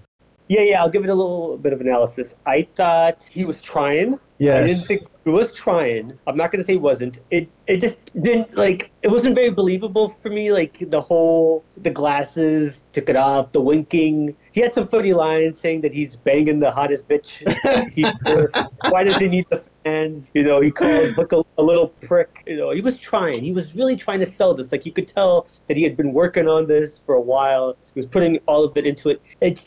Yeah, 0.48 0.62
yeah. 0.62 0.80
I'll 0.80 0.90
give 0.90 1.02
it 1.04 1.10
a 1.10 1.14
little 1.14 1.58
bit 1.58 1.72
of 1.72 1.80
analysis. 1.80 2.34
I 2.46 2.68
thought 2.76 3.22
he 3.28 3.44
was 3.44 3.60
trying. 3.60 4.18
Yes. 4.38 4.62
I 4.62 4.66
didn't 4.66 4.82
think 4.82 5.02
he 5.24 5.30
was 5.30 5.52
trying. 5.52 6.18
I'm 6.26 6.36
not 6.36 6.52
gonna 6.52 6.62
say 6.62 6.74
he 6.74 6.78
wasn't. 6.78 7.18
It 7.30 7.48
it 7.66 7.78
just 7.78 7.96
didn't 8.14 8.56
like 8.56 8.92
it 9.02 9.08
wasn't 9.08 9.34
very 9.34 9.50
believable 9.50 10.14
for 10.22 10.28
me. 10.28 10.52
Like 10.52 10.88
the 10.90 11.00
whole 11.00 11.64
the 11.78 11.90
glasses 11.90 12.86
took 12.92 13.08
it 13.08 13.16
off, 13.16 13.52
the 13.52 13.60
winking. 13.60 14.36
He 14.52 14.60
had 14.60 14.72
some 14.72 14.88
funny 14.88 15.12
lines 15.12 15.58
saying 15.58 15.80
that 15.80 15.92
he's 15.92 16.16
banging 16.16 16.60
the 16.60 16.70
hottest 16.70 17.08
bitch. 17.08 17.42
Why 18.90 19.04
does 19.04 19.16
he 19.16 19.28
need 19.28 19.46
the 19.50 19.62
fans? 19.86 20.28
You 20.34 20.42
know, 20.42 20.60
he 20.60 20.70
called 20.70 21.12
Hook 21.12 21.32
a, 21.32 21.42
a 21.58 21.62
little 21.62 21.88
prick. 21.88 22.42
You 22.46 22.56
know, 22.56 22.70
he 22.70 22.80
was 22.80 22.98
trying. 22.98 23.42
He 23.42 23.52
was 23.52 23.74
really 23.74 23.96
trying 23.96 24.20
to 24.20 24.26
sell 24.26 24.54
this. 24.54 24.72
Like 24.72 24.84
you 24.84 24.92
could 24.92 25.08
tell 25.08 25.46
that 25.68 25.76
he 25.76 25.82
had 25.82 25.96
been 25.96 26.12
working 26.12 26.48
on 26.48 26.66
this 26.66 27.00
for 27.04 27.14
a 27.14 27.20
while. 27.20 27.76
He 27.94 28.00
was 28.00 28.06
putting 28.06 28.38
all 28.46 28.64
of 28.64 28.76
it 28.76 28.86
into 28.86 29.10
it. 29.10 29.22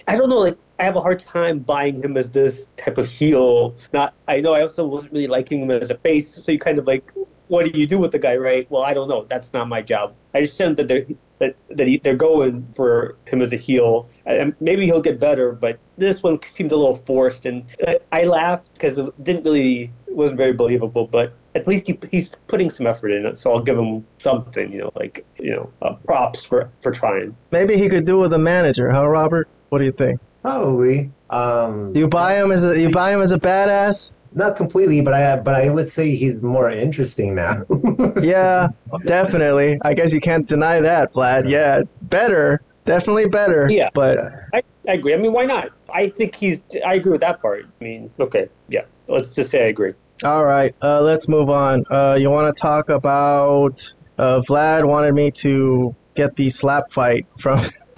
I 0.08 0.16
don't 0.16 0.30
know. 0.30 0.38
Like 0.38 0.60
I 0.80 0.84
have 0.84 0.96
a 0.96 1.02
hard 1.02 1.20
time 1.20 1.60
buying 1.60 2.02
him 2.04 2.18
as 2.18 2.30
this 2.30 2.68
type 2.78 2.98
of 2.98 3.08
heel. 3.08 3.76
Not. 3.94 4.14
I 4.28 4.42
know. 4.42 4.54
I 4.54 4.62
also 4.62 4.86
wasn't 4.86 5.14
really 5.14 5.28
liking 5.28 5.62
him 5.62 5.72
as 5.72 5.90
a 5.90 5.98
face. 5.98 6.40
So 6.44 6.52
you 6.52 6.60
kind 6.60 6.80
of 6.80 6.86
like 6.86 7.12
what 7.50 7.66
do 7.66 7.78
you 7.78 7.88
do 7.88 7.98
with 7.98 8.12
the 8.12 8.20
guy, 8.20 8.36
right? 8.36 8.70
Well, 8.70 8.84
I 8.84 8.94
don't 8.94 9.10
know. 9.10 9.26
That's 9.28 9.52
not 9.54 9.68
my 9.68 9.82
job. 9.82 10.14
I 10.36 10.42
just 10.42 10.54
assume 10.54 10.76
that 10.76 10.88
they're 10.88 11.06
that, 11.40 11.56
that 11.70 11.88
he, 11.88 11.98
they're 11.98 12.16
going 12.16 12.68
for 12.76 13.18
him 13.26 13.42
as 13.42 13.54
a 13.54 13.56
heel, 13.56 14.10
and 14.26 14.54
maybe 14.60 14.86
he'll 14.86 15.02
get 15.02 15.20
better. 15.20 15.54
But 15.54 15.80
this 15.98 16.22
one 16.22 16.40
seemed 16.48 16.72
a 16.72 16.76
little 16.76 16.98
forced, 16.98 17.46
and 17.46 17.66
I, 17.88 18.00
I 18.12 18.24
laughed 18.24 18.74
because 18.74 18.98
it 18.98 19.24
didn't 19.24 19.44
really 19.44 19.92
it 20.10 20.16
wasn't 20.16 20.38
very 20.38 20.54
believable. 20.54 21.08
But 21.08 21.34
at 21.56 21.68
least 21.68 21.88
he, 21.88 22.00
he's 22.12 22.30
putting 22.48 22.70
some 22.70 22.88
effort 22.88 23.10
in 23.10 23.26
it, 23.26 23.38
so 23.38 23.52
I'll 23.52 23.64
give 23.64 23.78
him 23.78 24.06
something. 24.18 24.72
You 24.72 24.80
know, 24.80 24.92
like 24.96 25.26
you 25.40 25.52
know, 25.52 25.72
uh, 25.82 25.94
props 26.06 26.44
for 26.44 26.70
for 26.82 26.92
trying. 26.92 27.36
Maybe 27.52 27.78
he 27.78 27.90
could 27.90 28.06
do 28.06 28.18
with 28.18 28.34
a 28.34 28.40
manager, 28.40 28.92
huh, 28.92 29.08
Robert? 29.08 29.48
What 29.70 29.80
do 29.80 29.86
you 29.86 29.92
think? 29.92 30.20
Probably. 30.42 31.12
Um, 31.30 31.96
You 31.96 32.08
buy 32.08 32.42
him 32.42 32.52
as 32.52 32.64
a 32.64 32.80
you 32.80 32.90
buy 32.90 33.12
him 33.12 33.22
as 33.22 33.32
a 33.32 33.40
badass? 33.40 34.14
not 34.34 34.56
completely, 34.56 35.02
but 35.02 35.14
I 35.14 35.36
but 35.38 35.56
I 35.56 35.70
would 35.70 35.90
say 35.90 36.16
he's 36.16 36.42
more 36.42 36.70
interesting 36.70 37.36
now. 37.36 37.66
Yeah, 38.22 38.70
definitely. 39.06 39.80
I 39.84 39.94
guess 39.94 40.12
you 40.12 40.20
can't 40.20 40.46
deny 40.48 40.82
that, 40.82 41.14
Vlad. 41.14 41.50
Yeah, 41.50 41.84
better, 42.04 42.62
definitely 42.86 43.28
better. 43.28 43.70
Yeah. 43.70 43.90
but 43.94 44.18
I, 44.54 44.62
I 44.88 44.94
agree. 44.94 45.14
I 45.14 45.18
mean, 45.18 45.32
why 45.32 45.46
not? 45.46 45.70
I 45.94 46.10
think 46.10 46.36
he's. 46.36 46.62
I 46.86 46.96
agree 46.96 47.12
with 47.14 47.22
that 47.22 47.42
part. 47.42 47.66
I 47.80 47.84
mean, 47.84 48.12
okay, 48.20 48.50
yeah. 48.68 48.82
Let's 49.10 49.32
just 49.32 49.50
say 49.52 49.64
I 49.66 49.68
agree. 49.68 49.94
all 50.24 50.46
right. 50.46 50.74
Uh, 50.82 51.02
let's 51.02 51.28
move 51.28 51.50
on. 51.50 51.84
Uh, 51.90 52.18
you 52.20 52.30
want 52.30 52.56
to 52.56 52.62
talk 52.62 52.90
about? 52.90 53.82
Uh, 54.18 54.42
Vlad 54.48 54.86
wanted 54.86 55.14
me 55.14 55.32
to 55.32 55.96
get 56.16 56.36
the 56.36 56.50
slap 56.50 56.92
fight 56.92 57.26
from 57.40 57.66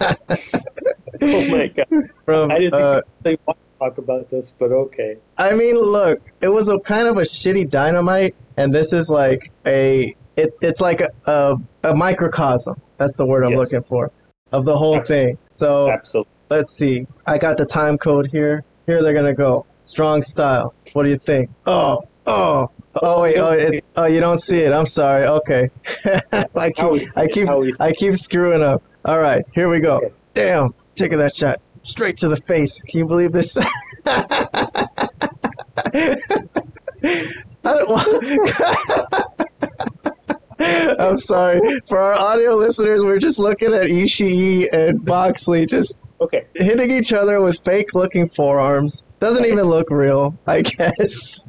Oh 1.22 1.44
my 1.46 1.66
god! 1.68 1.86
from. 2.24 2.50
I 2.50 2.58
didn't 2.58 2.74
uh, 2.74 2.94
think 2.94 3.04
they 3.22 3.36
want 3.46 3.58
to 3.58 3.78
talk 3.84 3.98
about 3.98 4.30
this, 4.30 4.52
but 4.58 4.72
okay. 4.72 5.16
I 5.38 5.54
mean, 5.54 5.76
look, 5.76 6.18
it 6.40 6.48
was 6.48 6.68
a 6.68 6.78
kind 6.80 7.06
of 7.06 7.16
a 7.18 7.22
shitty 7.22 7.70
dynamite, 7.70 8.34
and 8.56 8.74
this 8.74 8.92
is 8.92 9.08
like 9.08 9.52
a 9.66 10.14
it, 10.36 10.50
it's 10.62 10.80
like 10.80 11.00
a, 11.00 11.10
a, 11.30 11.56
a 11.84 11.94
microcosm. 11.94 12.74
That's 12.98 13.14
the 13.16 13.26
word 13.26 13.44
I'm 13.44 13.50
Yes. 13.50 13.58
looking 13.58 13.82
for 13.88 14.10
of 14.52 14.64
the 14.64 14.76
whole 14.76 14.96
Absolutely. 14.96 15.26
thing. 15.34 15.38
So 15.56 15.90
Absolutely. 15.90 16.32
let's 16.50 16.72
see. 16.76 17.04
I 17.26 17.38
got 17.38 17.56
the 17.58 17.66
time 17.66 17.98
code 17.98 18.28
here. 18.32 18.64
Here 18.86 19.02
they're 19.02 19.14
gonna 19.14 19.34
go. 19.34 19.64
Strong 19.84 20.22
style. 20.22 20.74
What 20.92 21.04
do 21.04 21.10
you 21.10 21.18
think? 21.18 21.50
Oh, 21.66 22.02
oh, 22.26 22.70
oh 22.94 23.22
wait, 23.22 23.36
oh, 23.38 23.50
it, 23.52 23.84
oh 23.96 24.06
you 24.06 24.20
don't 24.20 24.40
see 24.40 24.60
it. 24.60 24.72
I'm 24.72 24.86
sorry. 24.86 25.24
Okay. 25.26 25.70
I 26.32 26.70
keep, 26.70 27.16
I 27.16 27.26
keep, 27.26 27.46
how 27.46 27.60
we 27.60 27.72
see 27.72 27.76
I 27.80 27.92
keep 27.92 28.16
screwing 28.16 28.62
up. 28.62 28.82
All 29.04 29.18
right, 29.18 29.44
here 29.52 29.68
we 29.68 29.80
go. 29.80 30.00
Damn, 30.34 30.74
taking 30.96 31.18
that 31.18 31.34
shot 31.34 31.60
straight 31.84 32.16
to 32.18 32.28
the 32.28 32.36
face. 32.36 32.80
Can 32.82 33.00
you 33.00 33.06
believe 33.06 33.32
this? 33.32 33.56
I 34.06 35.08
don't 37.64 37.88
want. 37.88 38.52
I'm 41.00 41.18
sorry. 41.18 41.60
For 41.88 41.98
our 41.98 42.14
audio 42.14 42.54
listeners, 42.54 43.02
we're 43.02 43.18
just 43.18 43.38
looking 43.38 43.74
at 43.74 43.88
Ishii 43.88 44.68
and 44.72 45.04
Moxley 45.04 45.66
just 45.66 45.94
Okay. 46.20 46.44
hitting 46.54 46.92
each 46.92 47.12
other 47.12 47.40
with 47.40 47.58
fake 47.64 47.94
looking 47.94 48.28
forearms. 48.28 49.02
Doesn't 49.22 49.46
even 49.46 49.66
look 49.66 49.88
real, 49.88 50.36
I 50.48 50.62
guess. 50.62 51.40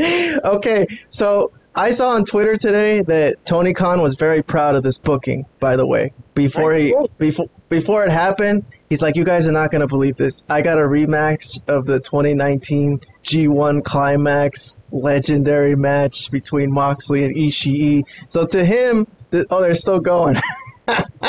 okay, 0.00 0.86
so 1.10 1.50
I 1.74 1.90
saw 1.90 2.10
on 2.10 2.24
Twitter 2.24 2.56
today 2.56 3.02
that 3.02 3.44
Tony 3.44 3.74
Khan 3.74 4.00
was 4.00 4.14
very 4.14 4.44
proud 4.44 4.76
of 4.76 4.84
this 4.84 4.96
booking, 4.96 5.44
by 5.58 5.74
the 5.74 5.84
way. 5.84 6.12
Before 6.34 6.72
he 6.72 6.94
before 7.18 7.46
before 7.68 8.04
it 8.04 8.12
happened, 8.12 8.64
he's 8.90 9.02
like, 9.02 9.16
You 9.16 9.24
guys 9.24 9.48
are 9.48 9.52
not 9.52 9.72
gonna 9.72 9.88
believe 9.88 10.16
this. 10.16 10.44
I 10.48 10.62
got 10.62 10.78
a 10.78 10.82
rematch 10.82 11.58
of 11.66 11.84
the 11.84 11.98
twenty 11.98 12.32
nineteen 12.32 13.00
G1 13.24 13.82
Climax 13.82 14.78
legendary 14.92 15.74
match 15.74 16.30
between 16.30 16.70
Moxley 16.70 17.24
and 17.24 17.34
Ishii. 17.34 18.04
So 18.28 18.46
to 18.46 18.64
him, 18.64 19.08
th- 19.32 19.46
oh 19.50 19.60
they're 19.60 19.74
still 19.74 19.98
going. 19.98 20.36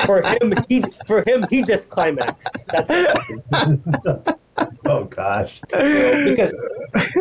For 0.06 0.22
him, 0.22 0.54
he 0.70 0.84
for 1.08 1.24
him 1.28 1.44
he 1.50 1.64
just 1.64 1.90
climaxed. 1.90 2.46
That's 4.58 4.72
what 4.72 4.76
happened. 4.76 4.80
oh 4.86 5.04
gosh. 5.06 5.62
because 5.70 6.54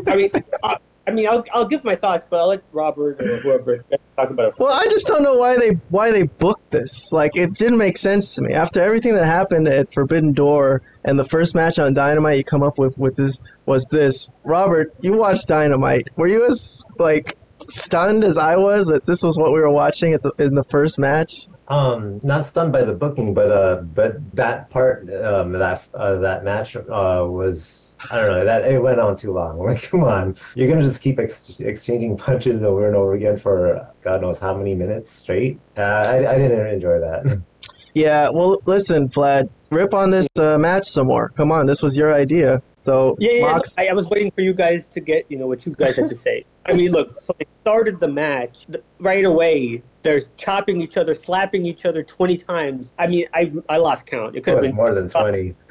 I 0.07 0.17
mean, 0.17 0.31
I, 0.63 0.77
I 1.07 1.11
mean, 1.11 1.29
I'll 1.29 1.45
I'll 1.53 1.69
give 1.69 1.85
my 1.85 1.97
thoughts, 1.97 2.27
but 2.29 2.41
I'll 2.41 2.49
let 2.49 2.63
Robert 2.73 3.21
or 3.21 3.39
whoever 3.41 3.85
talk 4.17 4.31
about 4.31 4.49
it. 4.49 4.59
Well, 4.59 4.73
I 4.73 4.87
just 4.87 5.07
don't 5.07 5.23
know 5.23 5.37
why 5.37 5.57
they 5.57 5.71
why 5.91 6.11
they 6.11 6.23
booked 6.23 6.71
this. 6.71 7.13
Like 7.13 7.37
it 7.37 7.55
didn't 7.55 7.79
make 7.79 7.99
sense 7.99 8.35
to 8.37 8.43
me. 8.43 8.55
After 8.55 8.81
everything 8.83 9.15
that 9.15 9.27
happened 9.27 9.69
at 9.69 9.93
Forbidden 9.93 10.33
Door 10.33 10.83
and 11.05 11.19
the 11.19 11.25
first 11.25 11.55
match 11.55 11.79
on 11.79 11.93
Dynamite 11.93 12.39
you 12.39 12.45
come 12.45 12.63
up 12.63 12.79
with 12.79 12.97
with 12.97 13.17
this 13.17 13.43
was 13.67 13.87
this. 13.87 14.31
Robert, 14.45 14.95
you 15.01 15.13
watched 15.13 15.49
Dynamite. 15.49 16.09
Were 16.17 16.29
you 16.29 16.47
as 16.47 16.83
like 16.99 17.37
stunned 17.59 18.25
as 18.25 18.39
I 18.39 18.57
was 18.57 18.87
that 18.87 19.05
this 19.05 19.23
was 19.23 19.37
what 19.37 19.53
we 19.53 19.61
were 19.61 19.71
watching 19.71 20.15
at 20.15 20.23
the 20.23 20.33
in 20.39 20.55
the 20.55 20.65
first 20.65 20.99
match? 20.99 21.47
Um, 21.69 22.21
not 22.23 22.45
stunned 22.45 22.73
by 22.73 22.85
the 22.85 22.95
booking, 22.95 23.33
but 23.33 23.51
uh, 23.51 23.77
but 23.83 24.35
that 24.35 24.69
part, 24.71 25.09
um, 25.15 25.53
that 25.53 25.87
uh, 25.95 26.17
that 26.17 26.45
match, 26.45 26.77
uh, 26.77 27.27
was 27.27 27.97
I 28.11 28.17
don't 28.17 28.31
know 28.31 28.45
that 28.45 28.65
it 28.65 28.83
went 28.83 29.01
on 29.01 29.17
too 29.17 29.33
long. 29.33 29.59
Like, 29.65 29.83
come 29.83 30.05
on, 30.05 30.37
you're 30.55 30.69
gonna 30.69 30.83
just 30.83 31.01
keep 31.01 31.19
ex- 31.19 31.57
exchanging 31.59 32.17
punches 32.19 32.63
over 32.63 32.87
and 32.87 32.97
over 32.97 33.15
again 33.15 33.39
for 33.39 33.89
God 34.03 34.21
knows 34.21 34.39
how 34.39 34.55
many 34.55 34.75
minutes 34.75 35.11
straight. 35.11 35.59
Uh, 35.77 35.81
I 35.81 36.35
I 36.35 36.39
didn't 36.39 36.67
enjoy 36.67 36.99
that. 37.01 37.41
Yeah. 37.95 38.29
Well, 38.29 38.61
listen, 38.67 39.09
Vlad, 39.09 39.49
rip 39.71 39.95
on 39.95 40.11
this 40.11 40.27
uh, 40.37 40.59
match 40.59 40.89
some 40.89 41.07
more. 41.07 41.29
Come 41.29 41.53
on, 41.53 41.67
this 41.67 41.81
was 41.81 41.97
your 41.97 42.13
idea. 42.13 42.61
So 42.81 43.17
Yeah, 43.21 43.33
yeah. 43.35 43.53
Mox, 43.53 43.79
I, 43.79 43.87
I 43.87 43.93
was 43.93 44.09
waiting 44.09 44.33
for 44.33 44.41
you 44.41 44.53
guys 44.53 44.85
to 44.87 45.01
get 45.01 45.27
you 45.29 45.39
know 45.39 45.47
what 45.47 45.65
you 45.65 45.73
guys 45.73 45.95
had 45.95 46.09
to 46.09 46.17
say. 46.17 46.45
I 46.67 46.73
mean, 46.73 46.93
look. 46.93 47.21
So 47.21 47.35
they 47.39 47.47
started 47.63 48.01
the 48.01 48.09
match 48.09 48.67
right 48.99 49.25
away. 49.25 49.83
They're 50.03 50.21
chopping 50.37 50.81
each 50.81 50.97
other, 50.97 51.15
slapping 51.15 51.67
each 51.67 51.85
other 51.85 52.03
twenty 52.03 52.37
times. 52.37 52.93
I 52.99 53.07
mean, 53.07 53.27
I 53.35 53.53
I 53.69 53.79
lost 53.79 54.07
count. 54.07 54.37
It 54.37 54.45
could 54.45 54.55
have 54.55 54.63
been 54.63 54.75
more 54.75 54.95
than 54.95 55.09
twenty. 55.09 55.55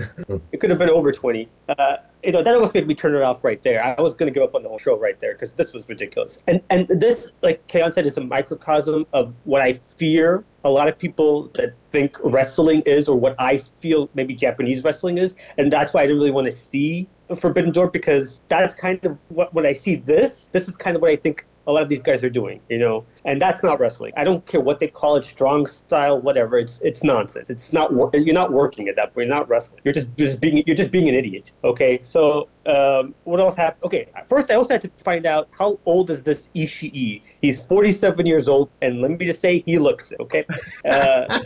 It 0.51 0.59
could 0.59 0.69
have 0.69 0.79
been 0.79 0.89
over 0.89 1.11
20. 1.11 1.49
Uh, 1.67 1.97
you 2.23 2.31
know, 2.31 2.43
that 2.43 2.53
almost 2.53 2.73
made 2.73 2.87
me 2.87 2.95
turn 2.95 3.15
it 3.15 3.21
off 3.21 3.43
right 3.43 3.61
there. 3.63 3.83
I 3.83 3.99
was 3.99 4.15
going 4.15 4.31
to 4.31 4.33
give 4.33 4.43
up 4.43 4.55
on 4.55 4.63
the 4.63 4.69
whole 4.69 4.77
show 4.79 4.97
right 4.97 5.19
there 5.19 5.33
because 5.33 5.53
this 5.53 5.73
was 5.73 5.87
ridiculous. 5.89 6.39
And 6.47 6.61
and 6.69 6.87
this, 6.87 7.29
like 7.41 7.67
Kayon 7.67 7.93
said, 7.93 8.05
is 8.05 8.17
a 8.17 8.21
microcosm 8.21 9.05
of 9.13 9.33
what 9.43 9.61
I 9.61 9.73
fear 9.97 10.45
a 10.65 10.69
lot 10.69 10.87
of 10.87 10.97
people 10.97 11.49
that 11.55 11.73
think 11.91 12.17
wrestling 12.23 12.81
is 12.85 13.07
or 13.07 13.17
what 13.17 13.35
I 13.37 13.61
feel 13.81 14.09
maybe 14.13 14.33
Japanese 14.33 14.83
wrestling 14.83 15.17
is. 15.17 15.35
And 15.57 15.71
that's 15.71 15.93
why 15.93 16.01
I 16.01 16.05
didn't 16.05 16.19
really 16.19 16.31
want 16.31 16.45
to 16.45 16.51
see 16.53 17.09
Forbidden 17.35 17.71
Door 17.71 17.89
because 17.91 18.39
that's 18.49 18.73
kind 18.73 19.03
of 19.05 19.17
what, 19.29 19.53
when 19.53 19.65
I 19.65 19.73
see 19.73 19.95
this, 19.95 20.47
this 20.51 20.67
is 20.67 20.75
kind 20.75 20.95
of 20.95 21.01
what 21.01 21.11
I 21.11 21.15
think 21.15 21.45
a 21.65 21.71
lot 21.71 21.81
of 21.81 21.89
these 21.89 22.01
guys 22.01 22.23
are 22.23 22.29
doing, 22.29 22.59
you 22.69 22.77
know, 22.77 23.05
and 23.23 23.41
that's 23.41 23.63
not 23.63 23.79
wrestling. 23.79 24.11
I 24.17 24.23
don't 24.25 24.45
care 24.45 24.59
what 24.59 24.79
they 24.79 24.87
call 24.87 25.15
it, 25.15 25.23
strong 25.23 25.65
style, 25.65 26.19
whatever. 26.19 26.57
It's 26.57 26.79
it's 26.81 27.03
nonsense. 27.03 27.49
It's 27.49 27.71
not 27.71 27.91
you're 28.13 28.33
not 28.33 28.51
working 28.51 28.89
at 28.89 28.97
that 28.97 29.13
point. 29.13 29.27
You're 29.27 29.35
not 29.35 29.47
wrestling. 29.47 29.79
You're 29.83 29.93
just 29.93 30.07
just 30.17 30.41
being 30.41 30.61
you're 30.65 30.75
just 30.75 30.91
being 30.91 31.07
an 31.07 31.15
idiot. 31.15 31.51
Okay, 31.63 32.01
so 32.03 32.49
um, 32.65 33.15
what 33.23 33.39
else 33.39 33.55
happened? 33.55 33.85
Okay, 33.85 34.09
first 34.27 34.51
I 34.51 34.55
also 34.55 34.73
had 34.73 34.81
to 34.81 34.91
find 35.05 35.25
out 35.25 35.47
how 35.57 35.79
old 35.85 36.09
is 36.09 36.23
this 36.23 36.49
Ishii. 36.53 37.21
He's 37.41 37.61
47 37.61 38.25
years 38.25 38.49
old, 38.49 38.69
and 38.81 39.01
let 39.01 39.11
me 39.11 39.25
just 39.25 39.39
say 39.39 39.63
he 39.65 39.79
looks 39.79 40.11
it. 40.11 40.19
Okay. 40.19 40.45
Uh, 40.83 41.43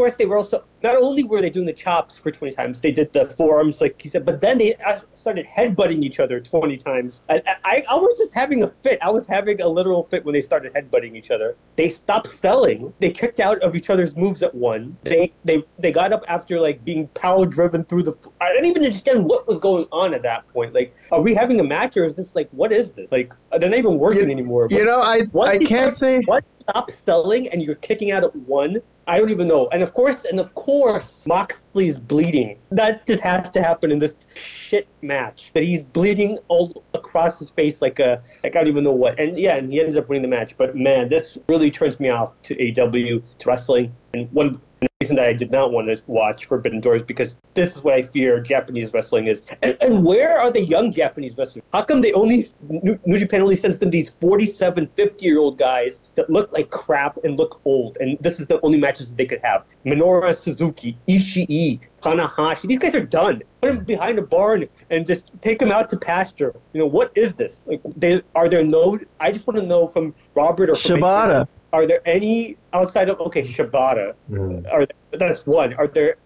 course, 0.01 0.17
they 0.17 0.25
were 0.25 0.39
also 0.39 0.65
not 0.83 0.97
only 0.97 1.25
were 1.25 1.43
they 1.43 1.51
doing 1.51 1.67
the 1.67 1.75
chops 1.75 2.17
for 2.19 2.31
20 2.31 2.55
times, 2.55 2.81
they 2.81 2.91
did 2.91 3.13
the 3.13 3.27
forearms, 3.37 3.83
like 3.83 4.01
he 4.01 4.09
said, 4.09 4.25
but 4.25 4.41
then 4.41 4.57
they 4.57 4.75
uh, 4.77 5.01
started 5.13 5.45
headbutting 5.47 6.03
each 6.03 6.19
other 6.19 6.41
20 6.41 6.79
times. 6.79 7.21
I, 7.29 7.43
I, 7.65 7.85
I 7.87 7.95
was 7.97 8.17
just 8.17 8.33
having 8.33 8.63
a 8.63 8.69
fit. 8.83 8.99
I 9.03 9.11
was 9.11 9.27
having 9.27 9.61
a 9.61 9.69
literal 9.69 10.05
fit 10.11 10.25
when 10.25 10.33
they 10.33 10.41
started 10.41 10.73
headbutting 10.73 11.15
each 11.17 11.31
other. 11.31 11.55
They 11.77 11.91
stopped 11.91 12.31
selling. 12.41 12.95
They 12.99 13.11
kicked 13.11 13.41
out 13.41 13.61
of 13.63 13.77
each 13.77 13.91
other's 13.91 14.17
moves 14.17 14.43
at 14.43 14.55
one. 14.55 14.97
They 15.03 15.35
they 15.45 15.63
they 15.79 15.93
got 15.93 16.15
up 16.15 16.23
after 16.29 16.59
like 16.59 16.83
being 16.83 17.09
power 17.09 17.45
driven 17.45 17.85
through 17.85 18.05
the. 18.05 18.15
I 18.41 18.51
didn't 18.53 18.65
even 18.71 18.83
understand 18.83 19.27
what 19.27 19.47
was 19.47 19.59
going 19.59 19.85
on 19.93 20.15
at 20.15 20.23
that 20.23 20.49
point. 20.49 20.73
Like, 20.73 20.97
are 21.13 21.21
we 21.21 21.35
having 21.35 21.61
a 21.61 21.65
match 21.65 21.99
or 21.99 22.07
is 22.07 22.15
this 22.15 22.35
like 22.35 22.49
what 22.53 22.73
is 22.73 22.93
this? 22.93 23.13
Like, 23.13 23.31
they're 23.59 23.69
not 23.69 23.79
even 23.79 23.99
working 23.99 24.29
You- 24.29 24.31
anymore. 24.39 24.67
You 24.71 24.87
know, 24.87 25.01
I 25.01 25.27
I 25.43 25.59
can't 25.59 25.95
start- 25.95 25.97
say. 25.97 26.21
You 26.27 26.41
stop 26.71 26.91
selling 27.05 27.49
and 27.49 27.61
you're 27.63 27.75
kicking 27.75 28.13
out 28.13 28.23
at 28.25 28.35
one, 28.37 28.81
I 29.11 29.19
don't 29.19 29.31
even 29.31 29.49
know. 29.49 29.69
And 29.73 29.83
of 29.83 29.93
course, 29.93 30.25
and 30.25 30.39
of 30.39 30.55
course, 30.55 31.27
Moxley's 31.27 31.97
bleeding. 31.97 32.59
That 32.71 33.05
just 33.09 33.21
has 33.23 33.51
to 33.51 33.61
happen 33.61 33.91
in 33.91 33.99
this 33.99 34.15
shit 34.35 34.87
match. 35.03 35.51
That 35.53 35.65
he's 35.65 35.83
bleeding 35.83 36.39
all 36.47 36.85
across 36.95 37.41
his 37.41 37.51
face 37.51 37.83
like 37.83 37.99
a 37.99 38.23
like 38.45 38.55
I 38.55 38.61
don't 38.61 38.69
even 38.69 38.85
know 38.85 38.93
what. 38.93 39.19
And 39.19 39.37
yeah, 39.37 39.57
and 39.57 39.73
he 39.73 39.81
ends 39.81 39.97
up 39.97 40.09
winning 40.09 40.23
the 40.23 40.29
match. 40.29 40.57
But 40.57 40.77
man, 40.77 41.09
this 41.09 41.37
really 41.49 41.73
turns 41.73 41.99
me 41.99 42.09
off 42.09 42.41
to 42.43 42.55
AEW 42.55 43.21
to 43.39 43.49
wrestling. 43.49 43.93
And 44.15 44.31
one 44.31 44.61
reason 45.01 45.17
that 45.17 45.27
I 45.27 45.33
did 45.33 45.51
not 45.51 45.73
want 45.73 45.89
to 45.89 46.03
watch 46.07 46.47
Forbidden 46.47 46.81
Doors 46.81 47.03
because 47.03 47.37
this 47.55 47.77
is 47.77 47.83
what 47.83 47.95
I 47.95 48.03
fear 48.03 48.41
Japanese 48.41 48.93
wrestling 48.93 49.27
is. 49.27 49.43
And, 49.63 49.77
and 49.81 50.05
where 50.05 50.39
are 50.39 50.51
the 50.51 50.61
young 50.61 50.93
Japanese 50.93 51.37
wrestlers? 51.37 51.65
How 51.73 51.83
come 51.83 52.01
they 52.01 52.13
only 52.13 52.49
New, 52.69 52.99
New 53.07 53.19
Japan 53.19 53.43
only 53.43 53.57
sends 53.57 53.79
them 53.79 53.91
these 53.91 54.11
47, 54.21 54.89
50 54.97 55.25
year 55.25 55.39
old 55.39 55.59
guys 55.59 56.01
that 56.17 56.31
look 56.31 56.53
like 56.53 56.71
crap 56.71 57.19
and 57.25 57.37
look 57.37 57.61
old? 57.65 57.97
And 58.01 58.19
this 58.21 58.41
is 58.41 58.47
the 58.47 58.61
only 58.61 58.79
matches 58.79 59.09
that 59.09 59.17
they 59.17 59.27
could 59.27 59.41
have. 59.43 59.65
Minoru 59.85 60.37
Suzuki, 60.37 60.97
Ishii, 61.09 61.81
Tanahashi. 62.03 62.69
These 62.69 62.79
guys 62.79 62.95
are 62.95 63.05
done. 63.05 63.43
Put 63.63 63.75
them 63.75 63.85
behind 63.85 64.19
a 64.19 64.23
barn 64.23 64.69
and 64.91 65.07
just 65.07 65.31
take 65.41 65.59
them 65.59 65.73
out 65.73 65.91
to 65.91 65.97
pasture. 65.97 66.55
You 66.73 66.81
know 66.81 66.87
what 66.87 67.13
is 67.17 67.33
this? 67.35 67.65
Like, 67.67 67.81
they 67.97 68.23
are 68.35 68.49
there 68.49 68.65
no? 68.65 68.99
I 69.19 69.33
just 69.33 69.47
want 69.47 69.59
to 69.59 69.67
know 69.67 69.89
from 69.89 70.15
Robert 70.35 70.71
or 70.71 70.75
Shibata. 70.75 71.49
Are 71.73 71.87
there 71.87 72.01
any 72.07 72.57
outside 72.73 73.09
of 73.09 73.21
okay 73.21 73.43
Shibata? 73.43 74.15
Mm. 74.31 74.71
Are 74.73 74.87
that's 75.13 75.47
one? 75.47 75.75
Are 75.75 75.87
there? 75.87 76.17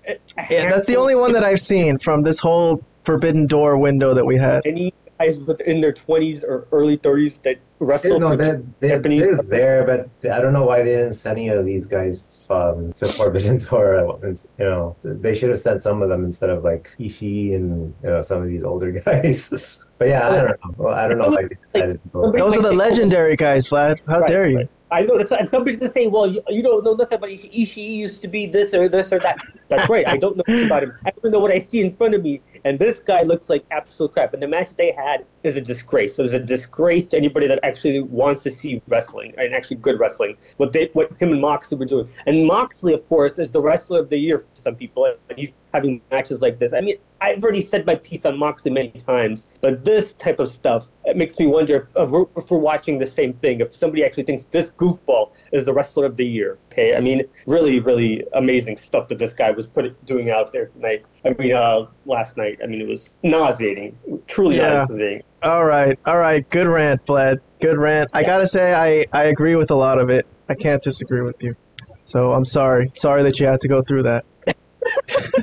Yeah, 0.50 0.68
that's 0.70 0.86
the 0.86 0.96
only 0.96 1.14
one 1.14 1.32
that 1.32 1.44
I've 1.44 1.60
seen 1.60 1.98
from 1.98 2.22
this 2.22 2.38
whole 2.38 2.82
Forbidden 3.04 3.46
Door 3.46 3.78
window 3.78 4.14
that 4.14 4.24
we 4.24 4.36
had. 4.36 4.62
Any 4.64 4.92
guys 5.18 5.38
within 5.38 5.80
their 5.80 5.92
twenties 5.92 6.42
or 6.44 6.66
early 6.72 6.96
thirties 6.96 7.38
that 7.44 7.58
wrestle? 7.78 8.18
No, 8.18 8.28
for- 8.28 8.36
they're, 8.36 8.62
they're, 8.80 8.96
Japanese- 8.96 9.22
they're 9.26 9.42
there, 9.42 9.84
but 10.22 10.32
I 10.32 10.40
don't 10.40 10.52
know 10.52 10.64
why 10.64 10.78
they 10.82 10.96
didn't 10.96 11.12
send 11.14 11.38
any 11.38 11.48
of 11.48 11.64
these 11.66 11.86
guys 11.86 12.40
um, 12.50 12.92
to 12.94 13.08
Forbidden 13.08 13.58
Door. 13.70 14.18
You 14.24 14.64
know, 14.64 14.96
they 15.02 15.34
should 15.34 15.50
have 15.50 15.60
sent 15.60 15.82
some 15.82 16.02
of 16.02 16.08
them 16.08 16.24
instead 16.24 16.50
of 16.50 16.64
like 16.64 16.90
Ishii 16.98 17.54
and 17.54 17.94
you 18.02 18.10
know 18.10 18.22
some 18.22 18.42
of 18.42 18.48
these 18.48 18.64
older 18.64 18.90
guys. 19.04 19.78
but 19.98 20.08
yeah, 20.08 20.28
I 20.28 20.34
don't 20.36 20.46
know. 20.48 20.74
Well, 20.78 20.94
I 20.94 21.06
don't 21.08 21.18
know 21.18 21.28
why 21.28 21.42
they 21.42 21.56
decided 21.62 22.02
to 22.02 22.08
go. 22.08 22.32
Those 22.32 22.56
are 22.56 22.62
the 22.62 22.72
legendary 22.72 23.36
guys, 23.36 23.68
Vlad. 23.68 24.00
How 24.08 24.20
Right, 24.20 24.28
dare 24.28 24.48
you? 24.48 24.56
right. 24.58 24.68
I 24.94 25.02
know 25.02 25.18
that's 25.18 25.32
and 25.32 25.48
somebody's 25.48 25.78
gonna 25.78 25.92
say, 25.92 26.06
well, 26.06 26.26
you, 26.26 26.40
you 26.48 26.62
don't 26.62 26.84
know 26.84 26.94
nothing 26.94 27.18
about 27.18 27.30
Ishii. 27.30 27.52
Ishii 27.52 27.96
used 27.96 28.22
to 28.22 28.28
be 28.28 28.46
this 28.46 28.72
or 28.74 28.88
this 28.88 29.12
or 29.12 29.18
that. 29.20 29.38
That's 29.68 29.88
right. 29.90 30.06
I 30.06 30.16
don't 30.16 30.36
know 30.36 30.66
about 30.66 30.84
him. 30.84 30.96
I 31.04 31.10
don't 31.10 31.32
know 31.32 31.40
what 31.40 31.50
I 31.50 31.58
see 31.58 31.80
in 31.80 31.90
front 31.92 32.14
of 32.14 32.22
me. 32.22 32.40
And 32.64 32.78
this 32.78 33.00
guy 33.00 33.22
looks 33.22 33.50
like 33.50 33.64
absolute 33.72 34.12
crap. 34.12 34.34
And 34.34 34.42
the 34.42 34.46
match 34.46 34.70
they 34.76 34.92
had 34.92 35.26
is 35.42 35.56
a 35.56 35.60
disgrace. 35.60 36.18
It 36.18 36.22
was 36.22 36.32
a 36.32 36.38
disgrace 36.38 37.08
to 37.08 37.16
anybody 37.16 37.48
that 37.48 37.58
actually 37.64 38.00
wants 38.00 38.44
to 38.44 38.50
see 38.50 38.80
wrestling 38.86 39.34
and 39.36 39.52
actually 39.52 39.78
good 39.78 39.98
wrestling. 39.98 40.36
What 40.58 40.72
they, 40.72 40.90
what 40.92 41.10
him 41.20 41.32
and 41.32 41.40
Moxley 41.40 41.76
were 41.76 41.86
doing. 41.86 42.08
And 42.26 42.46
Moxley, 42.46 42.94
of 42.94 43.06
course, 43.08 43.38
is 43.38 43.50
the 43.50 43.60
wrestler 43.60 43.98
of 43.98 44.10
the 44.10 44.16
year 44.16 44.38
for 44.38 44.46
some 44.54 44.76
people. 44.76 45.04
And 45.06 45.38
he's 45.38 45.50
having 45.74 46.00
matches 46.12 46.40
like 46.40 46.60
this. 46.60 46.72
I 46.72 46.80
mean, 46.80 46.96
I've 47.20 47.42
already 47.42 47.64
said 47.64 47.84
my 47.84 47.96
piece 47.96 48.24
on 48.24 48.38
Moxley 48.38 48.70
many 48.70 48.90
times, 48.90 49.48
but 49.60 49.84
this 49.84 50.14
type 50.14 50.38
of 50.38 50.48
stuff 50.48 50.88
it 51.04 51.16
makes 51.16 51.38
me 51.38 51.46
wonder 51.46 51.88
if, 51.96 52.10
we're, 52.10 52.26
if 52.36 52.50
we're 52.50 52.58
watching 52.58 52.98
the 52.98 53.06
same 53.06 53.34
thing. 53.34 53.60
If 53.60 53.74
somebody 53.76 54.04
actually 54.04 54.22
thinks 54.22 54.44
this 54.44 54.70
goofball 54.70 55.32
is 55.52 55.64
the 55.66 55.72
wrestler 55.72 56.06
of 56.06 56.16
the 56.16 56.24
year. 56.24 56.58
Okay, 56.72 56.94
I 56.94 57.00
mean, 57.00 57.24
really, 57.46 57.80
really 57.80 58.24
amazing 58.34 58.76
stuff 58.76 59.08
that 59.08 59.18
this 59.18 59.34
guy 59.34 59.50
was 59.50 59.66
put 59.66 59.84
doing 60.06 60.30
out 60.30 60.52
there 60.52 60.66
tonight. 60.66 61.04
I 61.24 61.30
mean, 61.30 61.52
uh, 61.52 61.86
last 62.06 62.36
night. 62.36 62.60
I 62.62 62.66
mean, 62.66 62.80
it 62.80 62.88
was 62.88 63.10
nauseating, 63.24 63.98
truly 64.28 64.56
Yeah. 64.56 64.86
nauseating. 64.88 65.22
All 65.42 65.64
right, 65.64 65.98
all 66.06 66.18
right. 66.18 66.48
Good 66.50 66.68
rant, 66.68 67.04
Vlad. 67.04 67.40
Good 67.60 67.78
rant. 67.78 68.10
I 68.14 68.22
gotta 68.22 68.46
say, 68.46 68.72
I, 68.72 69.06
I 69.12 69.24
agree 69.24 69.56
with 69.56 69.70
a 69.70 69.74
lot 69.74 69.98
of 69.98 70.08
it. 70.08 70.26
I 70.48 70.54
can't 70.54 70.82
disagree 70.82 71.20
with 71.22 71.42
you. 71.42 71.56
So 72.04 72.32
I'm 72.32 72.44
sorry. 72.44 72.92
Sorry 72.96 73.24
that 73.24 73.40
you 73.40 73.46
had 73.46 73.60
to 73.60 73.68
go 73.68 73.82
through 73.82 74.04
that. 74.04 74.24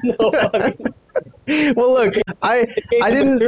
No, 0.03 0.31
I 0.53 0.73
mean, 1.47 1.73
Well, 1.75 1.93
look, 1.93 2.13
I 2.41 2.67
I 3.01 3.11
didn't 3.11 3.41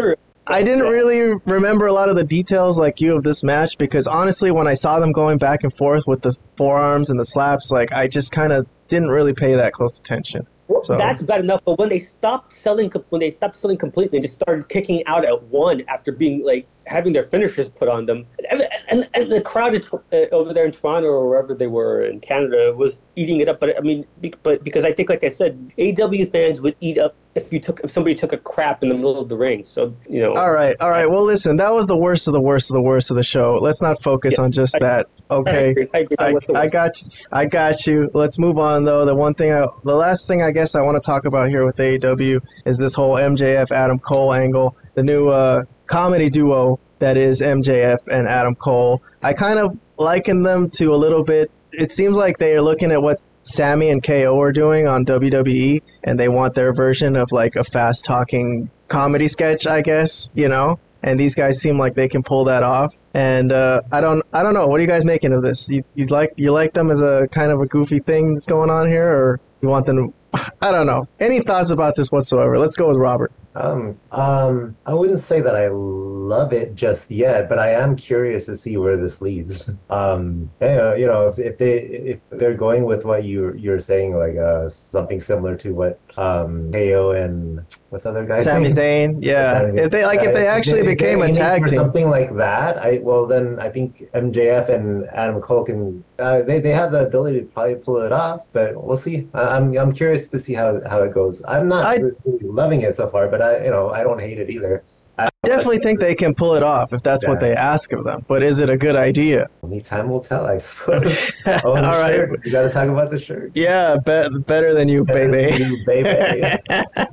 I 0.45 0.61
didn't 0.61 0.83
really 0.83 1.33
remember 1.45 1.87
a 1.87 1.93
lot 1.93 2.09
of 2.09 2.15
the 2.17 2.23
details 2.23 2.77
like 2.77 2.99
you 2.99 3.15
of 3.15 3.23
this 3.23 3.43
match 3.43 3.77
because 3.77 4.07
honestly, 4.07 4.51
when 4.51 4.67
I 4.67 4.73
saw 4.73 4.99
them 4.99 5.11
going 5.13 5.37
back 5.37 5.63
and 5.63 5.73
forth 5.73 6.05
with 6.05 6.21
the 6.21 6.35
forearms 6.57 7.09
and 7.09 7.19
the 7.19 7.25
slaps, 7.25 7.71
like 7.71 7.93
I 7.93 8.07
just 8.07 8.31
kind 8.31 8.51
of 8.51 8.67
didn't 8.89 9.09
really 9.09 9.33
pay 9.33 9.55
that 9.55 9.71
close 9.73 9.97
attention. 9.99 10.45
Well, 10.67 10.83
So- 10.83 10.97
That's 10.97 11.21
bad 11.21 11.41
enough, 11.41 11.61
but 11.65 11.77
when 11.77 11.89
they 11.89 12.01
stopped 12.01 12.53
selling, 12.61 12.91
when 13.09 13.19
they 13.21 13.29
stopped 13.29 13.57
selling 13.57 13.77
completely 13.77 14.17
and 14.17 14.23
just 14.23 14.33
started 14.35 14.67
kicking 14.69 15.05
out 15.07 15.23
at 15.23 15.43
one 15.43 15.83
after 15.87 16.11
being 16.11 16.43
like 16.45 16.67
having 16.85 17.13
their 17.13 17.23
finishers 17.23 17.69
put 17.69 17.87
on 17.87 18.05
them, 18.05 18.25
and 18.49 18.67
and, 18.89 19.09
and 19.13 19.31
the 19.31 19.41
crowd 19.41 19.75
in, 19.75 19.81
uh, 20.11 20.25
over 20.31 20.53
there 20.53 20.65
in 20.65 20.71
Toronto 20.71 21.07
or 21.07 21.27
wherever 21.29 21.53
they 21.53 21.67
were 21.67 22.03
in 22.05 22.19
Canada 22.19 22.73
was 22.75 22.99
eating 23.15 23.39
it 23.39 23.47
up. 23.49 23.59
But 23.59 23.77
I 23.77 23.81
mean, 23.81 24.05
be, 24.21 24.33
but 24.43 24.63
because 24.63 24.85
I 24.85 24.93
think, 24.93 25.09
like 25.09 25.23
I 25.23 25.29
said, 25.29 25.71
AW 25.79 26.25
fans 26.31 26.61
would 26.61 26.75
eat 26.81 26.97
up 26.97 27.15
if 27.35 27.51
you 27.51 27.59
took 27.59 27.79
if 27.83 27.91
somebody 27.91 28.15
took 28.15 28.33
a 28.33 28.37
crap 28.37 28.83
in 28.83 28.89
the 28.89 28.95
middle 28.95 29.19
of 29.19 29.29
the 29.29 29.37
ring. 29.37 29.63
So 29.65 29.95
you 30.09 30.21
know, 30.21 30.33
All 30.33 30.51
right, 30.51 30.75
all 30.79 30.89
right. 30.89 31.09
Well, 31.09 31.23
listen, 31.23 31.55
that 31.57 31.73
was 31.73 31.87
the 31.87 31.97
worst 31.97 32.27
of 32.27 32.33
the 32.33 32.41
worst 32.41 32.69
of 32.69 32.75
the 32.75 32.81
worst 32.83 33.09
of 33.11 33.15
the 33.17 33.23
show. 33.23 33.57
Let's 33.61 33.81
not 33.81 34.01
focus 34.03 34.35
Yeah, 34.37 34.43
on 34.43 34.51
just 34.51 34.75
I- 34.75 34.79
that. 34.79 35.07
I 35.29 35.35
Okay. 35.35 35.69
agree. 35.71 35.87
I 35.93 35.97
agree. 35.99 36.17
I, 36.53 36.61
I 36.61 36.67
got 36.67 36.91
you. 37.01 37.07
I 37.31 37.45
got 37.47 37.87
you. 37.87 38.07
Let's 38.13 38.37
move 38.37 38.59
on 38.59 38.83
though. 38.83 39.03
The 39.03 39.15
one 39.15 39.33
thing, 39.33 39.51
I, 39.51 39.65
the 39.83 39.95
last 39.95 40.27
thing 40.27 40.43
I 40.43 40.51
guess 40.51 40.75
I 40.75 40.81
want 40.81 40.95
to 40.95 41.01
talk 41.01 41.25
about 41.25 41.49
here 41.49 41.65
with 41.65 41.75
AEW 41.77 42.39
is 42.67 42.77
this 42.77 42.93
whole 42.93 43.15
MJF 43.15 43.71
Adam 43.71 43.97
Cole 43.99 44.31
angle, 44.33 44.75
the 44.95 45.01
new 45.01 45.29
uh, 45.29 45.63
comedy 45.93 46.27
duo 46.27 46.79
that 46.97 47.17
is 47.17 47.39
MJF 47.39 47.99
and 48.07 48.27
Adam 48.27 48.55
Cole. 48.55 49.03
I 49.21 49.33
kind 49.33 49.59
of 49.59 49.77
liken 49.97 50.41
them 50.41 50.71
to 50.71 50.91
a 50.91 50.97
little 50.97 51.23
bit. 51.23 51.51
It 51.71 51.91
seems 51.91 52.17
like 52.17 52.39
they 52.39 52.55
are 52.55 52.63
looking 52.63 52.91
at 52.91 52.99
what 52.99 53.21
Sami 53.43 53.89
and 53.89 54.01
KO 54.01 54.41
are 54.41 54.51
doing 54.51 54.87
on 54.87 55.05
WWE, 55.05 55.83
and 56.03 56.19
they 56.19 56.29
want 56.29 56.55
their 56.55 56.73
version 56.73 57.15
of 57.15 57.31
like 57.31 57.55
a 57.55 57.63
fast 57.63 58.05
talking 58.05 58.71
comedy 58.87 59.27
sketch, 59.27 59.67
I 59.67 59.81
guess. 59.81 60.31
You 60.33 60.49
know. 60.49 60.79
And 61.03 61.19
these 61.19 61.35
guys 61.35 61.61
seem 61.61 61.77
like 61.77 61.93
they 61.93 62.07
can 62.07 62.23
pull 62.23 62.45
that 62.45 62.63
off. 62.63 62.97
And 63.13 63.51
uh, 63.51 63.81
I 63.91 64.01
don't, 64.01 64.23
I 64.31 64.41
don't 64.41 64.53
know. 64.53 64.65
What 64.65 64.79
are 64.79 64.81
you 64.81 64.87
guys 64.87 65.03
making 65.05 65.33
of 65.33 65.43
this? 65.43 65.67
You, 65.69 65.83
you 65.95 66.05
like, 66.05 66.33
you 66.37 66.53
like 66.53 66.73
them 66.73 66.89
as 66.89 67.01
a 67.01 67.27
kind 67.29 67.51
of 67.51 67.59
a 67.59 67.65
goofy 67.65 67.99
thing 67.99 68.33
that's 68.33 68.45
going 68.47 68.69
on 68.69 68.87
here, 68.87 69.11
or 69.11 69.39
you 69.61 69.67
want 69.67 69.85
them? 69.85 70.13
I 70.33 70.71
don't 70.71 70.87
know. 70.87 71.09
Any 71.19 71.41
thoughts 71.41 71.71
about 71.71 71.97
this 71.97 72.09
whatsoever? 72.09 72.57
Let's 72.57 72.77
go 72.77 72.87
with 72.87 72.97
Robert. 72.97 73.33
Um, 73.55 73.99
um, 74.11 74.75
I 74.85 74.93
wouldn't 74.93 75.19
say 75.19 75.41
that 75.41 75.55
I 75.55 75.67
love 75.69 76.53
it 76.53 76.73
just 76.75 77.11
yet, 77.11 77.49
but 77.49 77.59
I 77.59 77.71
am 77.73 77.95
curious 77.95 78.45
to 78.47 78.57
see 78.57 78.77
where 78.77 78.97
this 78.97 79.21
leads. 79.21 79.69
Um, 79.93 80.49
you 80.59 80.67
know, 80.67 80.93
you 80.95 81.05
know, 81.05 81.27
if, 81.27 81.37
if 81.37 81.57
they 81.59 81.73
if 81.83 82.19
they're 82.31 82.55
going 82.55 82.83
with 82.85 83.05
what 83.05 83.25
you 83.25 83.53
you're 83.53 83.79
saying, 83.79 84.17
like 84.17 84.35
uh, 84.37 84.67
something 84.67 85.19
similar 85.21 85.55
to 85.57 85.71
what 85.75 85.99
um 86.17 86.71
KO 86.71 87.11
and 87.11 87.63
what's 87.89 88.05
the 88.05 88.09
other 88.09 88.25
guy? 88.25 88.41
Sami 88.41 88.69
Zayn, 88.69 89.19
yeah. 89.21 89.59
Sami- 89.59 89.77
If 89.79 89.91
they 89.91 90.03
like, 90.03 90.23
if 90.23 90.33
they 90.33 90.47
actually 90.47 90.79
if 90.79 90.87
became 90.87 91.19
they're 91.19 91.29
a 91.29 91.33
tag 91.33 91.65
team, 91.67 91.75
something 91.75 92.09
like 92.09 92.35
that, 92.37 92.79
I 92.79 92.99
well 93.03 93.27
then 93.27 93.59
I 93.59 93.69
think 93.69 94.09
MJF 94.15 94.69
and 94.69 95.05
Adam 95.13 95.39
Cole 95.41 95.63
can 95.63 96.03
uh, 96.17 96.41
they 96.41 96.59
they 96.59 96.71
have 96.71 96.91
the 96.91 97.05
ability 97.05 97.41
to 97.41 97.45
probably 97.45 97.75
pull 97.75 97.97
it 98.01 98.11
off, 98.11 98.47
but 98.51 98.81
we'll 98.83 98.97
see. 98.97 99.27
I, 99.35 99.57
I'm 99.57 99.77
I'm 99.77 99.91
curious 99.93 100.27
to 100.29 100.39
see 100.39 100.55
how 100.55 100.81
how 100.89 101.03
it 101.03 101.13
goes. 101.13 101.43
I'm 101.47 101.67
not 101.67 101.85
I- 101.85 101.97
really 101.97 102.39
loving 102.41 102.81
it 102.81 102.95
so 102.97 103.07
far, 103.07 103.27
but 103.27 103.42
I 103.43 103.63
you 103.65 103.69
know 103.71 103.89
I 103.89 104.03
don't 104.03 104.19
hate 104.19 104.39
it 104.39 104.49
either. 104.49 104.83
I 105.15 105.29
definitely 105.45 105.77
think 105.77 105.99
they 105.99 106.15
can 106.15 106.33
pull 106.33 106.55
it 106.55 106.63
off 106.63 106.91
if 106.91 107.03
that's 107.03 107.27
what 107.27 107.39
they 107.39 107.55
ask 107.55 107.91
of 107.93 108.03
them. 108.03 108.25
But 108.27 108.41
is 108.41 108.57
it 108.57 108.67
a 108.71 108.75
good 108.75 108.95
idea? 108.95 109.47
Only 109.61 109.79
time 109.79 110.09
will 110.09 110.19
tell, 110.21 110.47
I 110.47 110.57
suppose. 110.57 111.31
Oh, 111.45 111.69
All 111.75 111.75
right. 111.75 112.15
shirt. 112.15 112.43
You 112.43 112.51
got 112.51 112.63
to 112.63 112.69
talk 112.71 112.89
about 112.89 113.11
the 113.11 113.19
shirt. 113.19 113.51
Yeah, 113.53 113.97
be- 113.97 114.39
better 114.39 114.73
than 114.73 114.89
you, 114.89 115.03
baby. 115.05 115.55
You, 115.55 115.77
baby. 115.85 116.57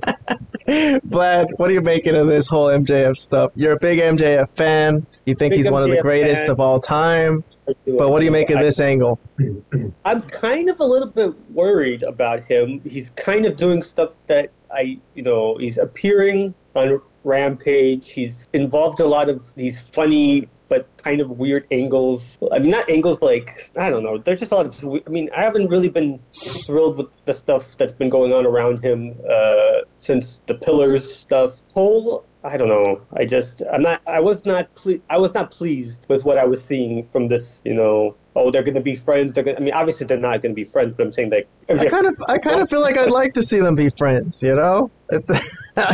Vlad, 0.66 1.46
what 1.58 1.68
are 1.70 1.72
you 1.72 1.80
making 1.80 2.14
of 2.16 2.28
this 2.28 2.46
whole 2.46 2.68
MJF 2.68 3.18
stuff? 3.18 3.52
You're 3.54 3.72
a 3.72 3.78
big 3.78 3.98
MJF 3.98 4.48
fan. 4.56 5.06
You 5.26 5.34
think 5.34 5.52
Big 5.52 5.58
he's 5.58 5.70
one 5.70 5.82
of 5.82 5.90
the 5.90 6.00
greatest 6.00 6.42
fan. 6.42 6.50
of 6.50 6.60
all 6.60 6.80
time. 6.80 7.44
But 7.86 8.10
what 8.10 8.18
do 8.20 8.24
you 8.24 8.30
make 8.30 8.50
of 8.50 8.60
this 8.60 8.80
angle? 8.80 9.18
I'm 10.04 10.22
kind 10.22 10.70
of 10.70 10.80
a 10.80 10.84
little 10.84 11.08
bit 11.08 11.34
worried 11.50 12.02
about 12.02 12.44
him. 12.44 12.80
He's 12.80 13.10
kind 13.10 13.46
of 13.46 13.56
doing 13.56 13.82
stuff 13.82 14.12
that 14.26 14.50
I, 14.72 14.98
you 15.14 15.22
know, 15.22 15.56
he's 15.59 15.78
appearing 15.78 16.54
on 16.74 17.00
Rampage. 17.24 18.11
He's 18.11 18.48
involved 18.52 19.00
in 19.00 19.06
a 19.06 19.09
lot 19.09 19.28
of 19.28 19.44
these 19.54 19.80
funny 19.92 20.48
but 20.70 20.88
kind 20.98 21.20
of 21.20 21.30
weird 21.30 21.66
angles. 21.72 22.38
I 22.52 22.61
mean, 22.61 22.70
not 22.70 22.88
angles, 22.88 23.18
but 23.20 23.26
like 23.26 23.70
I 23.76 23.90
don't 23.90 24.04
know. 24.04 24.18
There's 24.18 24.38
just 24.38 24.52
a 24.52 24.54
lot 24.54 24.66
of. 24.66 25.02
I 25.06 25.11
mean, 25.11 25.28
I 25.37 25.42
haven't 25.42 25.68
really 25.68 25.88
been 25.88 26.20
thrilled 26.64 26.96
with 26.96 27.09
the 27.26 27.35
stuff 27.35 27.76
that's 27.76 27.92
been 27.92 28.09
going 28.09 28.33
on 28.33 28.46
around 28.46 28.83
him 28.83 29.16
uh, 29.28 29.80
since 29.98 30.40
the 30.46 30.54
Pillars 30.54 31.12
stuff. 31.12 31.54
Cole, 31.74 32.24
I 32.42 32.57
don't 32.57 32.68
know. 32.68 33.03
I 33.12 33.25
just 33.27 33.62
I'm 33.73 33.83
not. 33.83 34.00
I 34.06 34.21
was 34.21 34.44
not. 34.46 34.75
Ple- 34.75 35.00
I 35.10 35.19
was 35.19 35.35
not 35.35 35.50
pleased 35.50 36.06
with 36.08 36.25
what 36.25 36.38
I 36.38 36.44
was 36.44 36.62
seeing 36.64 37.06
from 37.12 37.29
this. 37.29 37.60
You 37.64 37.75
know, 37.75 38.17
oh, 38.35 38.50
they're 38.50 38.62
going 38.62 38.75
to 38.77 38.81
be 38.81 38.96
friends. 38.96 39.35
They're. 39.35 39.44
Gonna, 39.44 39.58
I 39.58 39.60
mean, 39.60 39.75
obviously 39.75 40.06
they're 40.06 40.17
not 40.17 40.40
going 40.40 40.52
to 40.52 40.56
be 40.56 40.64
friends. 40.64 40.94
But 40.96 41.06
I'm 41.06 41.12
saying 41.12 41.31
like. 41.31 41.48
I 41.69 41.87
kind 41.87 42.06
of, 42.06 42.17
I 42.29 42.38
kind 42.38 42.60
of 42.60 42.71
feel 42.71 42.81
like 42.81 42.96
I'd 42.96 43.10
like 43.10 43.35
to 43.35 43.42
see 43.42 43.60
them 43.60 43.75
be 43.75 43.90
friends. 43.90 44.40
You 44.42 44.54
know, 44.54 44.90
like 45.10 45.29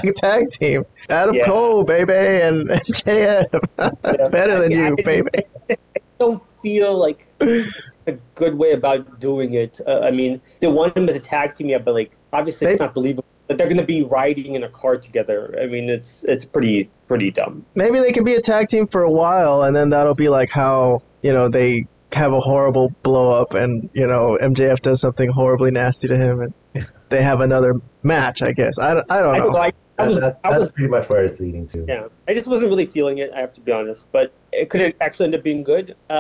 a 0.05 0.13
tag 0.17 0.53
team. 0.53 0.85
Adam 1.09 1.35
Yeah. 1.35 1.47
Cole, 1.47 1.83
baby, 1.85 2.13
and 2.13 2.69
MJF. 2.69 3.51
Better 4.31 4.61
than 4.61 4.73
I- 4.73 4.77
you, 4.77 4.97
I- 4.99 5.03
baby. 5.03 5.31
I 5.71 5.77
don't 6.21 6.43
feel 6.63 6.97
like 6.97 7.27
a 7.41 8.13
good 8.37 8.55
way 8.55 8.73
about 8.73 9.19
doing 9.21 9.55
it. 9.55 9.81
Uh, 9.87 9.99
I 10.01 10.11
mean, 10.13 10.41
they 10.61 10.69
want 10.69 10.95
them 10.95 11.09
as 11.09 11.17
a 11.17 11.21
tag 11.21 11.55
team, 11.57 11.69
yeah, 11.69 11.79
but 11.79 11.93
like 11.95 12.17
obviously 12.33 12.69
it's 12.69 12.81
not 12.81 12.95
believable 12.95 13.25
that 13.49 13.59
they're 13.59 13.67
going 13.69 13.77
to 13.79 13.85
be 13.85 14.03
riding 14.03 14.55
in 14.55 14.65
a 14.65 14.69
car 14.69 14.97
together. 14.97 15.57
I 15.61 15.67
mean, 15.67 15.89
it's 15.89 16.25
it's 16.25 16.45
pretty 16.45 16.91
pretty 17.09 17.31
dumb. 17.31 17.65
Maybe 17.75 17.99
they 18.01 18.13
can 18.13 18.25
be 18.25 18.35
a 18.35 18.41
tag 18.43 18.69
team 18.69 18.87
for 18.87 19.03
a 19.03 19.11
while, 19.11 19.63
and 19.63 19.75
then 19.77 19.91
that'll 19.91 20.15
be 20.15 20.29
like 20.29 20.51
how 20.51 21.03
you 21.23 21.33
know 21.33 21.49
they 21.49 21.87
have 22.13 22.33
a 22.33 22.41
horrible 22.41 22.93
blow 23.03 23.31
up, 23.31 23.55
and 23.55 23.89
you 23.93 24.07
know 24.07 24.39
MJF 24.41 24.81
does 24.81 25.01
something 25.01 25.31
horribly 25.31 25.71
nasty 25.71 26.09
to 26.09 26.17
him, 26.17 26.41
and 26.75 26.87
they 27.09 27.23
have 27.23 27.41
another 27.41 27.75
match. 28.03 28.43
I 28.43 28.53
guess 28.53 28.79
I 28.79 28.95
don't, 28.95 29.11
I 29.11 29.23
don't 29.23 29.35
I 29.35 29.39
know. 29.39 29.45
don't 29.45 29.53
know. 29.53 29.59
I, 29.59 29.67
I 29.67 29.73
That- 29.99 30.07
was 30.09 30.21
that- 30.21 30.41
I 30.45 30.51
that's 30.51 30.61
was 30.61 30.69
pretty 30.71 30.89
much 30.91 31.09
where 31.09 31.25
it's 31.25 31.41
leading 31.41 31.67
to. 31.69 31.85
yeah. 31.89 32.09
I 32.29 32.35
just 32.35 32.47
wasn't 32.47 32.69
really 32.71 32.85
feeling 32.87 33.19
it. 33.19 33.31
I 33.35 33.41
have 33.41 33.55
to 33.55 33.61
be 33.61 33.73
honest, 33.73 34.05
but 34.13 34.33
it 34.53 34.69
could 34.71 34.95
actually 35.01 35.27
end 35.27 35.35
up 35.37 35.43
being 35.43 35.63
good. 35.63 35.97
Uh, 36.11 36.13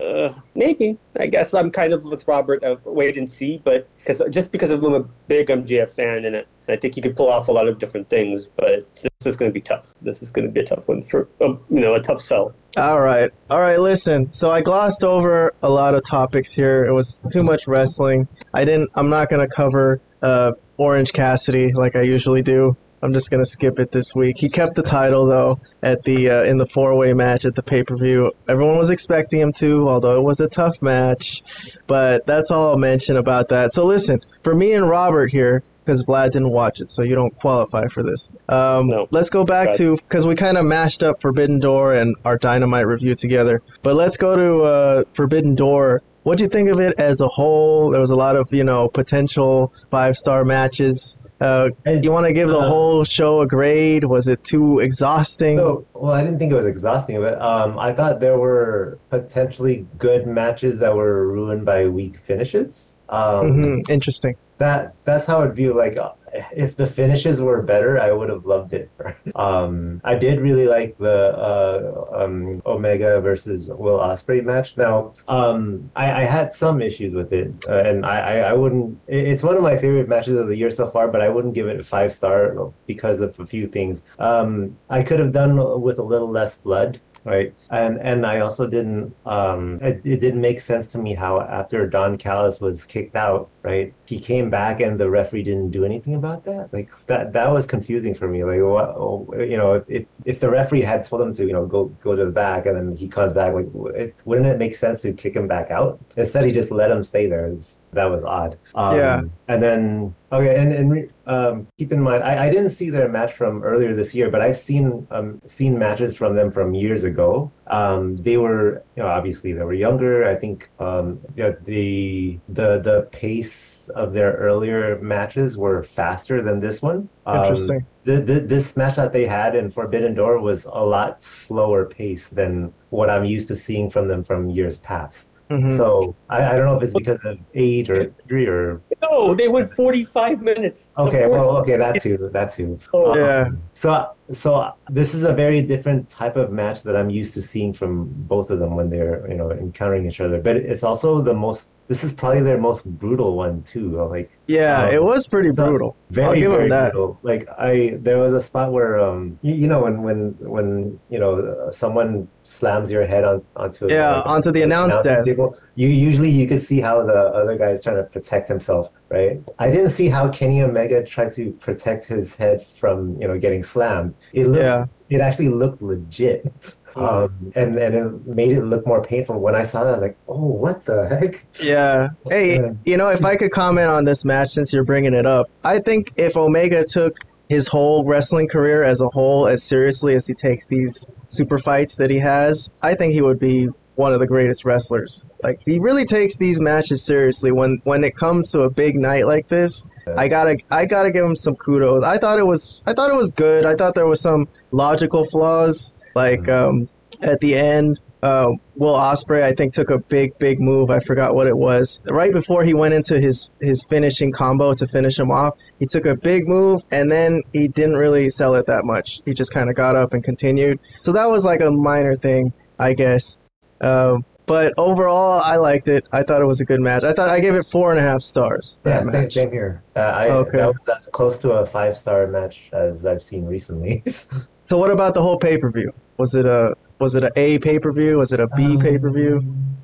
uh, 0.00 0.34
maybe. 0.54 0.98
I 1.18 1.26
guess 1.26 1.54
I'm 1.54 1.70
kind 1.70 1.92
of 1.94 2.02
with 2.04 2.26
Robert. 2.28 2.62
of 2.62 2.84
wait 2.84 3.16
and 3.16 3.30
see, 3.30 3.60
but 3.64 3.88
because 3.98 4.20
just 4.30 4.50
because 4.52 4.70
I'm 4.70 4.84
a 4.84 5.00
big 5.28 5.48
MJF 5.48 5.90
fan, 5.90 6.24
and 6.26 6.44
I 6.68 6.76
think 6.76 6.96
you 6.96 7.02
could 7.02 7.16
pull 7.16 7.30
off 7.30 7.48
a 7.48 7.52
lot 7.52 7.68
of 7.68 7.78
different 7.78 8.08
things, 8.08 8.48
but 8.56 8.86
this 8.96 9.26
is 9.26 9.36
going 9.36 9.50
to 9.50 9.52
be 9.52 9.60
tough. 9.60 9.94
This 10.02 10.22
is 10.22 10.30
going 10.30 10.46
to 10.46 10.52
be 10.52 10.60
a 10.60 10.64
tough 10.64 10.86
one 10.86 11.04
for 11.04 11.28
um, 11.40 11.60
you 11.70 11.80
know 11.80 11.94
a 11.94 12.00
tough 12.00 12.20
sell. 12.20 12.54
All 12.76 13.00
right, 13.00 13.30
all 13.48 13.60
right. 13.60 13.78
Listen, 13.78 14.30
so 14.32 14.50
I 14.50 14.60
glossed 14.60 15.04
over 15.04 15.54
a 15.62 15.70
lot 15.70 15.94
of 15.94 16.02
topics 16.08 16.52
here. 16.52 16.84
It 16.84 16.92
was 16.92 17.22
too 17.32 17.42
much 17.42 17.66
wrestling. 17.66 18.28
I 18.52 18.64
didn't. 18.64 18.90
I'm 18.94 19.08
not 19.08 19.30
gonna 19.30 19.48
cover 19.48 20.00
uh, 20.22 20.52
Orange 20.76 21.12
Cassidy 21.12 21.72
like 21.72 21.96
I 21.96 22.02
usually 22.02 22.42
do. 22.42 22.76
I'm 23.02 23.12
just 23.12 23.30
gonna 23.30 23.46
skip 23.46 23.78
it 23.78 23.92
this 23.92 24.14
week. 24.14 24.36
He 24.38 24.48
kept 24.48 24.74
the 24.74 24.82
title 24.82 25.26
though 25.26 25.60
at 25.82 26.02
the 26.02 26.30
uh, 26.30 26.42
in 26.44 26.58
the 26.58 26.66
four 26.66 26.96
way 26.96 27.12
match 27.12 27.44
at 27.44 27.54
the 27.54 27.62
pay 27.62 27.84
per 27.84 27.96
view. 27.96 28.24
Everyone 28.48 28.76
was 28.76 28.90
expecting 28.90 29.40
him 29.40 29.52
to, 29.54 29.88
although 29.88 30.18
it 30.18 30.22
was 30.22 30.40
a 30.40 30.48
tough 30.48 30.80
match. 30.82 31.42
But 31.86 32.26
that's 32.26 32.50
all 32.50 32.70
I'll 32.70 32.78
mention 32.78 33.16
about 33.16 33.50
that. 33.50 33.72
So 33.72 33.84
listen, 33.84 34.20
for 34.42 34.54
me 34.54 34.72
and 34.72 34.88
Robert 34.88 35.30
here, 35.30 35.62
because 35.86 36.04
Vlad 36.04 36.32
didn't 36.32 36.50
watch 36.50 36.80
it, 36.80 36.90
so 36.90 37.02
you 37.02 37.14
don't 37.14 37.34
qualify 37.38 37.86
for 37.86 38.02
this. 38.02 38.28
Um, 38.48 38.88
No. 38.88 39.06
Let's 39.10 39.30
go 39.30 39.44
back 39.44 39.68
Got 39.68 39.76
to 39.76 39.96
because 39.96 40.26
we 40.26 40.34
kind 40.34 40.58
of 40.58 40.64
mashed 40.64 41.02
up 41.02 41.22
Forbidden 41.22 41.60
Door 41.60 41.94
and 41.94 42.16
our 42.24 42.36
Dynamite 42.36 42.86
review 42.86 43.14
together. 43.14 43.62
But 43.82 43.94
let's 43.94 44.16
go 44.16 44.36
to 44.36 44.62
uh, 44.62 45.04
Forbidden 45.14 45.54
Door. 45.54 46.02
What 46.24 46.38
do 46.38 46.44
you 46.44 46.50
think 46.50 46.68
of 46.70 46.80
it 46.80 46.98
as 46.98 47.20
a 47.20 47.28
whole? 47.28 47.90
There 47.90 48.00
was 48.00 48.10
a 48.10 48.16
lot 48.16 48.36
of 48.36 48.52
you 48.52 48.64
know 48.64 48.88
potential 48.88 49.72
five 49.90 50.18
star 50.18 50.44
matches. 50.44 51.16
Uh, 51.38 51.68
you 51.86 52.10
want 52.10 52.26
to 52.26 52.32
give 52.32 52.48
the 52.48 52.58
uh, 52.58 52.66
whole 52.68 53.04
show 53.04 53.42
a 53.42 53.46
grade? 53.46 54.04
Was 54.04 54.26
it 54.26 54.42
too 54.42 54.78
exhausting? 54.80 55.58
So, 55.58 55.86
well, 55.92 56.12
I 56.12 56.24
didn't 56.24 56.38
think 56.38 56.50
it 56.50 56.56
was 56.56 56.64
exhausting, 56.66 57.20
but 57.20 57.40
um, 57.42 57.78
I 57.78 57.92
thought 57.92 58.20
there 58.20 58.38
were 58.38 58.98
potentially 59.10 59.86
good 59.98 60.26
matches 60.26 60.78
that 60.78 60.96
were 60.96 61.28
ruined 61.28 61.66
by 61.66 61.88
weak 61.88 62.16
finishes. 62.26 63.00
Um, 63.10 63.62
hmm 63.62 63.80
Interesting. 63.90 64.36
That 64.58 64.94
that's 65.04 65.26
how 65.26 65.42
it'd 65.42 65.54
be 65.54 65.68
like 65.68 65.96
uh, 65.96 66.12
if 66.52 66.76
the 66.76 66.86
finishes 66.86 67.40
were 67.40 67.62
better, 67.62 67.98
I 67.98 68.12
would 68.12 68.28
have 68.28 68.44
loved 68.44 68.72
it. 68.72 68.90
um, 69.34 70.00
I 70.04 70.14
did 70.14 70.40
really 70.40 70.66
like 70.66 70.96
the 70.98 71.36
uh, 71.36 72.24
um, 72.24 72.62
Omega 72.66 73.20
versus 73.20 73.70
Will 73.70 73.98
Ospreay 73.98 74.44
match. 74.44 74.76
Now, 74.76 75.14
um, 75.28 75.90
I, 75.96 76.22
I 76.22 76.24
had 76.24 76.52
some 76.52 76.80
issues 76.82 77.14
with 77.14 77.32
it, 77.32 77.52
uh, 77.68 77.82
and 77.82 78.04
I, 78.04 78.18
I, 78.18 78.36
I 78.50 78.52
wouldn't. 78.52 78.98
It's 79.06 79.42
one 79.42 79.56
of 79.56 79.62
my 79.62 79.76
favorite 79.76 80.08
matches 80.08 80.38
of 80.38 80.48
the 80.48 80.56
year 80.56 80.70
so 80.70 80.86
far, 80.88 81.08
but 81.08 81.20
I 81.20 81.28
wouldn't 81.28 81.54
give 81.54 81.68
it 81.68 81.80
a 81.80 81.84
five 81.84 82.12
star 82.12 82.72
because 82.86 83.20
of 83.20 83.38
a 83.40 83.46
few 83.46 83.66
things. 83.66 84.02
Um, 84.18 84.76
I 84.90 85.02
could 85.02 85.20
have 85.20 85.32
done 85.32 85.80
with 85.80 85.98
a 85.98 86.04
little 86.04 86.30
less 86.30 86.56
blood 86.56 87.00
right 87.26 87.52
and 87.70 87.98
and 88.00 88.24
i 88.24 88.38
also 88.38 88.68
didn't 88.68 89.12
um 89.26 89.80
it, 89.82 90.00
it 90.04 90.20
didn't 90.20 90.40
make 90.40 90.60
sense 90.60 90.86
to 90.86 90.96
me 90.96 91.12
how 91.12 91.40
after 91.40 91.84
don 91.84 92.16
callis 92.16 92.60
was 92.60 92.84
kicked 92.84 93.16
out 93.16 93.50
right? 93.66 93.92
He 94.06 94.18
came 94.20 94.48
back 94.48 94.80
and 94.80 94.98
the 94.98 95.10
referee 95.10 95.42
didn't 95.42 95.70
do 95.72 95.84
anything 95.84 96.14
about 96.14 96.44
that? 96.44 96.72
Like 96.72 96.88
that 97.08 97.32
that 97.34 97.50
was 97.52 97.66
confusing 97.66 98.14
for 98.14 98.28
me. 98.28 98.44
Like 98.44 98.60
what 98.60 98.88
oh, 98.96 99.26
you 99.38 99.56
know 99.56 99.84
if 99.88 100.06
if 100.24 100.40
the 100.40 100.48
referee 100.48 100.82
had 100.82 101.04
told 101.04 101.20
him 101.22 101.32
to 101.34 101.42
you 101.46 101.52
know 101.52 101.66
go 101.66 101.86
go 102.06 102.14
to 102.14 102.24
the 102.24 102.30
back 102.30 102.66
and 102.66 102.76
then 102.76 102.96
he 102.96 103.08
comes 103.08 103.32
back 103.32 103.52
like 103.54 103.66
it, 103.96 104.14
wouldn't 104.24 104.46
it 104.46 104.58
make 104.58 104.74
sense 104.76 105.00
to 105.02 105.12
kick 105.12 105.34
him 105.34 105.46
back 105.48 105.70
out? 105.70 105.98
Instead 106.16 106.44
he 106.46 106.52
just 106.52 106.70
let 106.70 106.90
him 106.90 107.02
stay 107.04 107.26
there. 107.26 107.46
It's- 107.46 107.76
that 107.92 108.10
was 108.10 108.24
odd. 108.24 108.58
Um, 108.74 108.96
Yeah. 108.96 109.20
and 109.48 109.62
then 109.62 110.14
okay 110.30 110.54
and 110.60 110.70
and 110.72 111.10
um, 111.26 111.66
keep 111.78 111.92
in 111.92 112.00
mind 112.00 112.22
I, 112.22 112.46
I 112.46 112.50
didn't 112.50 112.70
see 112.70 112.90
their 112.90 113.08
match 113.08 113.32
from 113.32 113.62
earlier 113.62 113.94
this 113.94 114.14
year 114.14 114.28
but 114.30 114.40
i've 114.42 114.58
seen 114.58 115.06
um, 115.10 115.40
seen 115.46 115.78
matches 115.78 116.14
from 116.14 116.34
them 116.36 116.50
from 116.50 116.74
years 116.74 117.04
ago 117.04 117.50
um, 117.68 118.16
they 118.16 118.36
were 118.36 118.82
you 118.96 119.02
know 119.02 119.08
obviously 119.08 119.52
they 119.52 119.62
were 119.62 119.74
younger 119.74 120.26
i 120.26 120.34
think 120.34 120.70
um, 120.78 121.20
the 121.34 122.38
the 122.48 122.78
the 122.78 123.08
pace 123.12 123.88
of 123.90 124.12
their 124.12 124.32
earlier 124.34 124.98
matches 125.00 125.56
were 125.58 125.82
faster 125.82 126.42
than 126.42 126.60
this 126.60 126.82
one 126.82 127.08
Um, 127.26 127.42
Interesting. 127.42 127.86
the, 128.04 128.20
the, 128.20 128.40
this 128.40 128.76
match 128.76 128.94
that 128.96 129.12
they 129.12 129.26
had 129.26 129.56
in 129.56 129.70
Forbidden 129.70 130.14
Door 130.14 130.40
was 130.40 130.64
a 130.64 130.84
lot 130.84 131.20
slower 131.22 131.84
pace 131.84 132.28
than 132.28 132.72
what 132.90 133.10
I'm 133.10 133.24
used 133.24 133.48
to 133.48 133.56
seeing 133.56 133.90
from 133.90 134.06
them 134.06 134.22
from 134.22 134.48
years 134.48 134.78
past. 134.78 135.30
Mhm. 135.50 135.76
So 135.76 136.14
I, 136.28 136.44
I 136.44 136.56
don't 136.56 136.66
know 136.66 136.76
if 136.76 136.82
it's 136.82 136.94
because 136.94 137.20
of 137.24 137.38
age 137.54 137.88
or 137.88 138.12
injury 138.22 138.48
or 138.48 138.82
No, 139.02 139.34
they 139.34 139.48
went 139.48 139.72
45 139.72 140.42
minutes. 140.42 140.80
Okay, 140.98 141.26
well, 141.26 141.56
okay, 141.58 141.76
that 141.76 142.02
too, 142.02 142.30
that 142.32 142.52
too. 142.52 142.78
Oh, 142.92 143.12
Um, 143.12 143.18
Yeah. 143.18 143.48
So 143.74 144.10
so 144.32 144.72
this 144.90 145.14
is 145.14 145.22
a 145.22 145.32
very 145.32 145.62
different 145.62 146.08
type 146.08 146.34
of 146.36 146.50
match 146.50 146.82
that 146.82 146.96
I'm 146.96 147.10
used 147.10 147.34
to 147.34 147.42
seeing 147.42 147.72
from 147.72 148.08
both 148.26 148.50
of 148.50 148.58
them 148.58 148.74
when 148.74 148.90
they're 148.90 149.24
you 149.28 149.36
know 149.36 149.50
encountering 149.52 150.06
each 150.06 150.20
other. 150.20 150.40
But 150.40 150.56
it's 150.56 150.82
also 150.82 151.20
the 151.20 151.34
most. 151.34 151.70
This 151.88 152.02
is 152.02 152.12
probably 152.12 152.42
their 152.42 152.58
most 152.58 152.84
brutal 152.98 153.36
one 153.36 153.62
too. 153.62 154.02
Like 154.08 154.30
Yeah, 154.48 154.82
um, 154.84 154.94
it 154.94 155.02
was 155.02 155.26
pretty 155.28 155.52
brutal. 155.52 155.94
very 156.10 156.40
very 156.40 156.68
brutal. 156.68 157.18
Like 157.22 157.48
I, 157.58 157.96
there 158.00 158.18
was 158.18 158.32
a 158.32 158.42
spot 158.42 158.72
where 158.72 158.98
um, 158.98 159.38
you, 159.42 159.54
you 159.54 159.68
know 159.68 159.82
when 159.82 160.02
when 160.02 160.34
when 160.40 160.98
you 161.10 161.18
know 161.20 161.34
uh, 161.36 161.70
someone 161.70 162.26
slams 162.42 162.90
your 162.90 163.06
head 163.06 163.24
on 163.24 163.42
onto 163.54 163.88
Yeah, 163.88 164.16
like, 164.16 164.26
onto 164.26 164.50
the 164.50 164.62
announce 164.62 164.96
desk. 165.04 165.26
table, 165.26 165.56
you 165.76 165.88
usually 165.88 166.30
you 166.30 166.48
could 166.48 166.62
see 166.62 166.80
how 166.80 167.04
the 167.04 167.12
other 167.40 167.56
guy 167.56 167.70
is 167.70 167.82
trying 167.84 167.96
to 167.96 168.04
protect 168.04 168.48
himself, 168.48 168.90
right? 169.08 169.40
I 169.58 169.70
didn't 169.70 169.90
see 169.90 170.08
how 170.08 170.28
Kenny 170.30 170.62
Omega 170.62 171.04
tried 171.04 171.32
to 171.34 171.52
protect 171.66 172.06
his 172.08 172.34
head 172.34 172.66
from 172.66 173.20
you 173.20 173.28
know 173.28 173.38
getting 173.38 173.62
slammed. 173.62 174.14
It 174.32 174.46
looked, 174.48 174.62
Yeah. 174.64 174.86
it 175.08 175.20
actually 175.20 175.50
looked 175.50 175.80
legit. 175.82 176.52
Um, 176.96 177.52
and 177.54 177.76
and 177.78 177.94
it 177.94 178.26
made 178.26 178.52
it 178.52 178.62
look 178.64 178.86
more 178.86 179.02
painful. 179.02 179.38
When 179.38 179.54
I 179.54 179.62
saw 179.64 179.84
that, 179.84 179.90
I 179.90 179.92
was 179.92 180.02
like, 180.02 180.16
"Oh, 180.28 180.46
what 180.46 180.84
the 180.84 181.08
heck?" 181.08 181.44
Yeah. 181.62 182.08
Hey, 182.30 182.56
Yeah. 182.56 182.72
you 182.84 182.96
know, 182.96 183.10
if 183.10 183.24
I 183.24 183.36
could 183.36 183.52
comment 183.52 183.90
on 183.90 184.04
this 184.04 184.24
match 184.24 184.50
since 184.50 184.72
you're 184.72 184.84
bringing 184.84 185.14
it 185.14 185.26
up, 185.26 185.50
I 185.64 185.78
think 185.78 186.12
if 186.16 186.36
Omega 186.36 186.84
took 186.84 187.18
his 187.48 187.68
whole 187.68 188.04
wrestling 188.04 188.48
career 188.48 188.82
as 188.82 189.00
a 189.00 189.08
whole 189.08 189.46
as 189.46 189.62
seriously 189.62 190.14
as 190.16 190.26
he 190.26 190.34
takes 190.34 190.66
these 190.66 191.08
super 191.28 191.58
fights 191.58 191.96
that 191.96 192.10
he 192.10 192.18
has, 192.18 192.70
I 192.82 192.94
think 192.94 193.12
he 193.12 193.20
would 193.22 193.38
be 193.38 193.68
one 193.94 194.12
of 194.12 194.20
the 194.20 194.26
greatest 194.26 194.64
wrestlers. 194.64 195.24
Like 195.42 195.60
he 195.64 195.78
really 195.78 196.04
takes 196.04 196.36
these 196.36 196.60
matches 196.60 197.02
seriously 197.02 197.52
when 197.52 197.80
when 197.84 198.04
it 198.04 198.16
comes 198.16 198.50
to 198.52 198.60
a 198.62 198.70
big 198.70 198.96
night 198.96 199.26
like 199.26 199.48
this. 199.48 199.84
I 200.16 200.28
gotta 200.28 200.56
I 200.70 200.86
gotta 200.86 201.10
give 201.10 201.24
him 201.24 201.34
some 201.36 201.56
kudos. 201.56 202.04
I 202.04 202.18
thought 202.18 202.38
it 202.38 202.46
was 202.46 202.80
I 202.86 202.92
thought 202.94 203.10
it 203.10 203.16
was 203.16 203.30
good. 203.30 203.64
I 203.64 203.74
thought 203.74 203.94
there 203.94 204.06
was 204.06 204.20
some 204.20 204.48
logical 204.70 205.24
flaws 205.26 205.92
like 206.16 206.48
um, 206.48 206.88
at 207.22 207.38
the 207.40 207.54
end. 207.54 208.00
Uh, 208.22 208.52
Will 208.74 208.94
Ospreay, 208.94 209.42
I 209.42 209.52
think, 209.52 209.72
took 209.74 209.90
a 209.90 209.98
big, 209.98 210.36
big 210.38 210.58
move. 210.58 210.90
I 210.90 210.98
forgot 211.00 211.34
what 211.36 211.46
it 211.46 211.56
was. 211.56 212.00
Right 212.06 212.32
before 212.32 212.64
he 212.64 212.74
went 212.74 212.94
into 212.94 213.20
his 213.20 213.50
his 213.60 213.84
finishing 213.84 214.32
combo 214.32 214.74
to 214.74 214.86
finish 214.88 215.18
him 215.18 215.30
off, 215.30 215.54
he 215.78 215.86
took 215.86 216.06
a 216.06 216.16
big 216.16 216.48
move, 216.48 216.82
and 216.90 217.12
then 217.12 217.42
he 217.52 217.68
didn't 217.68 217.96
really 217.96 218.30
sell 218.30 218.56
it 218.56 218.66
that 218.66 218.84
much. 218.84 219.20
He 219.26 219.34
just 219.34 219.52
kind 219.52 219.70
of 219.70 219.76
got 219.76 219.94
up 219.94 220.14
and 220.14 220.24
continued. 220.24 220.80
So 221.02 221.12
that 221.12 221.26
was 221.26 221.44
like 221.44 221.60
a 221.60 221.70
minor 221.70 222.16
thing, 222.16 222.52
I 222.78 222.94
guess. 222.94 223.36
Um, 223.80 224.24
but 224.46 224.72
overall, 224.78 225.42
I 225.44 225.56
liked 225.56 225.86
it. 225.86 226.06
I 226.10 226.22
thought 226.22 226.40
it 226.40 226.46
was 226.46 226.60
a 226.60 226.64
good 226.64 226.80
match. 226.80 227.04
I 227.04 227.12
thought 227.12 227.28
I 227.28 227.40
gave 227.40 227.54
it 227.54 227.66
four 227.66 227.90
and 227.90 228.00
a 228.00 228.02
half 228.02 228.22
stars. 228.22 228.76
Yeah, 228.86 229.04
same, 229.10 229.30
same 229.30 229.52
here. 229.52 229.82
Uh, 229.94 230.00
I, 230.00 230.30
Okay. 230.30 230.58
That 230.58 230.74
was 230.74 230.88
as 230.88 231.06
close 231.08 231.38
to 231.38 231.52
a 231.52 231.66
five 231.66 231.96
star 231.96 232.26
match 232.26 232.70
as 232.72 233.04
I've 233.04 233.22
seen 233.22 233.44
recently. 233.44 234.02
So 234.66 234.76
what 234.78 234.90
about 234.90 235.14
the 235.14 235.22
whole 235.22 235.38
pay 235.38 235.56
per 235.58 235.70
view? 235.70 235.92
Was 236.18 236.34
it 236.34 236.44
a 236.46 236.74
was 236.98 237.14
it 237.14 237.22
a 237.24 237.30
A 237.36 237.58
pay 237.58 237.78
per 237.78 237.92
view? 237.92 238.18
Was 238.18 238.32
it 238.32 238.40
a 238.40 238.48
B 238.48 238.76
pay 238.76 238.98
per 238.98 239.10
view? 239.10 239.40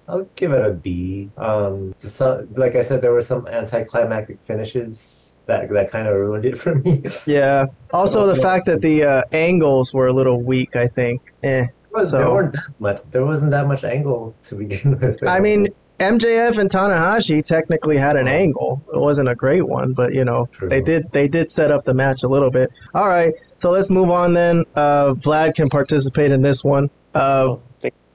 I'll 0.08 0.24
give 0.36 0.52
it 0.52 0.64
a 0.66 0.72
B. 0.72 1.30
Um, 1.36 1.94
so, 1.98 2.46
like 2.56 2.74
I 2.74 2.82
said, 2.82 3.00
there 3.00 3.12
were 3.12 3.22
some 3.22 3.46
anticlimactic 3.46 4.38
finishes. 4.44 5.40
that 5.46 5.68
that 5.70 5.90
kind 5.90 6.06
of 6.08 6.14
ruined 6.16 6.44
it 6.44 6.56
for 6.62 6.74
me. 6.74 7.02
Yeah. 7.26 7.66
Also, 7.92 8.26
the 8.26 8.40
fact 8.40 8.66
that 8.66 8.80
the 8.80 9.04
uh, 9.04 9.22
angles 9.32 9.92
were 9.94 10.08
a 10.08 10.12
little 10.12 10.42
weak. 10.42 10.74
I 10.76 10.88
think. 10.88 11.20
Eh. 11.42 11.64
Was- 11.92 12.10
So- 12.10 12.18
there 12.18 12.30
weren't 12.30 12.52
that 12.54 12.70
much. 12.80 13.02
There 13.12 13.24
wasn't 13.24 13.50
that 13.52 13.66
much 13.66 13.84
angle 13.84 14.34
to 14.44 14.54
begin 14.56 14.98
with. 15.00 15.22
I 15.28 15.38
mean, 15.40 15.68
MJF 15.98 16.58
and 16.58 16.68
Tanahashi 16.70 17.44
technically 17.44 17.96
had 17.96 18.16
an 18.16 18.26
angle. 18.26 18.82
It 18.92 18.98
wasn't 18.98 19.28
a 19.28 19.34
great 19.34 19.66
one, 19.66 19.92
but 19.92 20.12
you 20.14 20.24
know 20.24 20.48
True. 20.52 20.68
they 20.68 20.80
did 20.80 21.10
they 21.12 21.28
did 21.28 21.50
set 21.50 21.70
up 21.70 21.84
the 21.84 21.94
match 21.94 22.22
a 22.22 22.28
little 22.28 22.50
bit. 22.50 22.70
All 22.94 23.06
right, 23.06 23.34
so 23.58 23.70
let's 23.70 23.90
move 23.90 24.10
on 24.10 24.32
then. 24.32 24.64
Uh, 24.74 25.14
Vlad 25.14 25.54
can 25.54 25.68
participate 25.68 26.32
in 26.32 26.42
this 26.42 26.64
one. 26.64 26.90
Uh, 27.14 27.56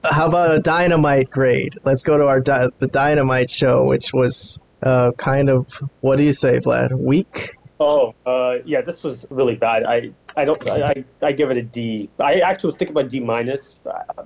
Oh, 0.04 0.10
how 0.14 0.28
about 0.28 0.54
a 0.54 0.60
dynamite 0.60 1.28
grade? 1.28 1.74
Let's 1.84 2.04
go 2.04 2.16
to 2.18 2.26
our 2.28 2.38
di- 2.40 2.68
the 2.78 2.86
dynamite 2.86 3.50
show, 3.50 3.84
which 3.84 4.12
was 4.12 4.58
uh, 4.82 5.10
kind 5.18 5.50
of 5.50 5.66
what 6.00 6.16
do 6.16 6.22
you 6.22 6.32
say, 6.32 6.60
Vlad? 6.60 6.92
Weak. 6.92 7.56
Oh, 7.80 8.14
uh, 8.26 8.58
yeah, 8.64 8.80
this 8.80 9.02
was 9.04 9.24
really 9.30 9.54
bad. 9.54 9.84
I, 9.84 10.10
I 10.36 10.44
don't, 10.44 10.68
I, 10.68 11.04
I, 11.22 11.32
give 11.32 11.50
it 11.50 11.56
a 11.56 11.62
D. 11.62 12.10
I 12.18 12.40
actually 12.40 12.68
was 12.68 12.76
thinking 12.76 12.96
about 12.96 13.08
D 13.08 13.20
minus, 13.20 13.76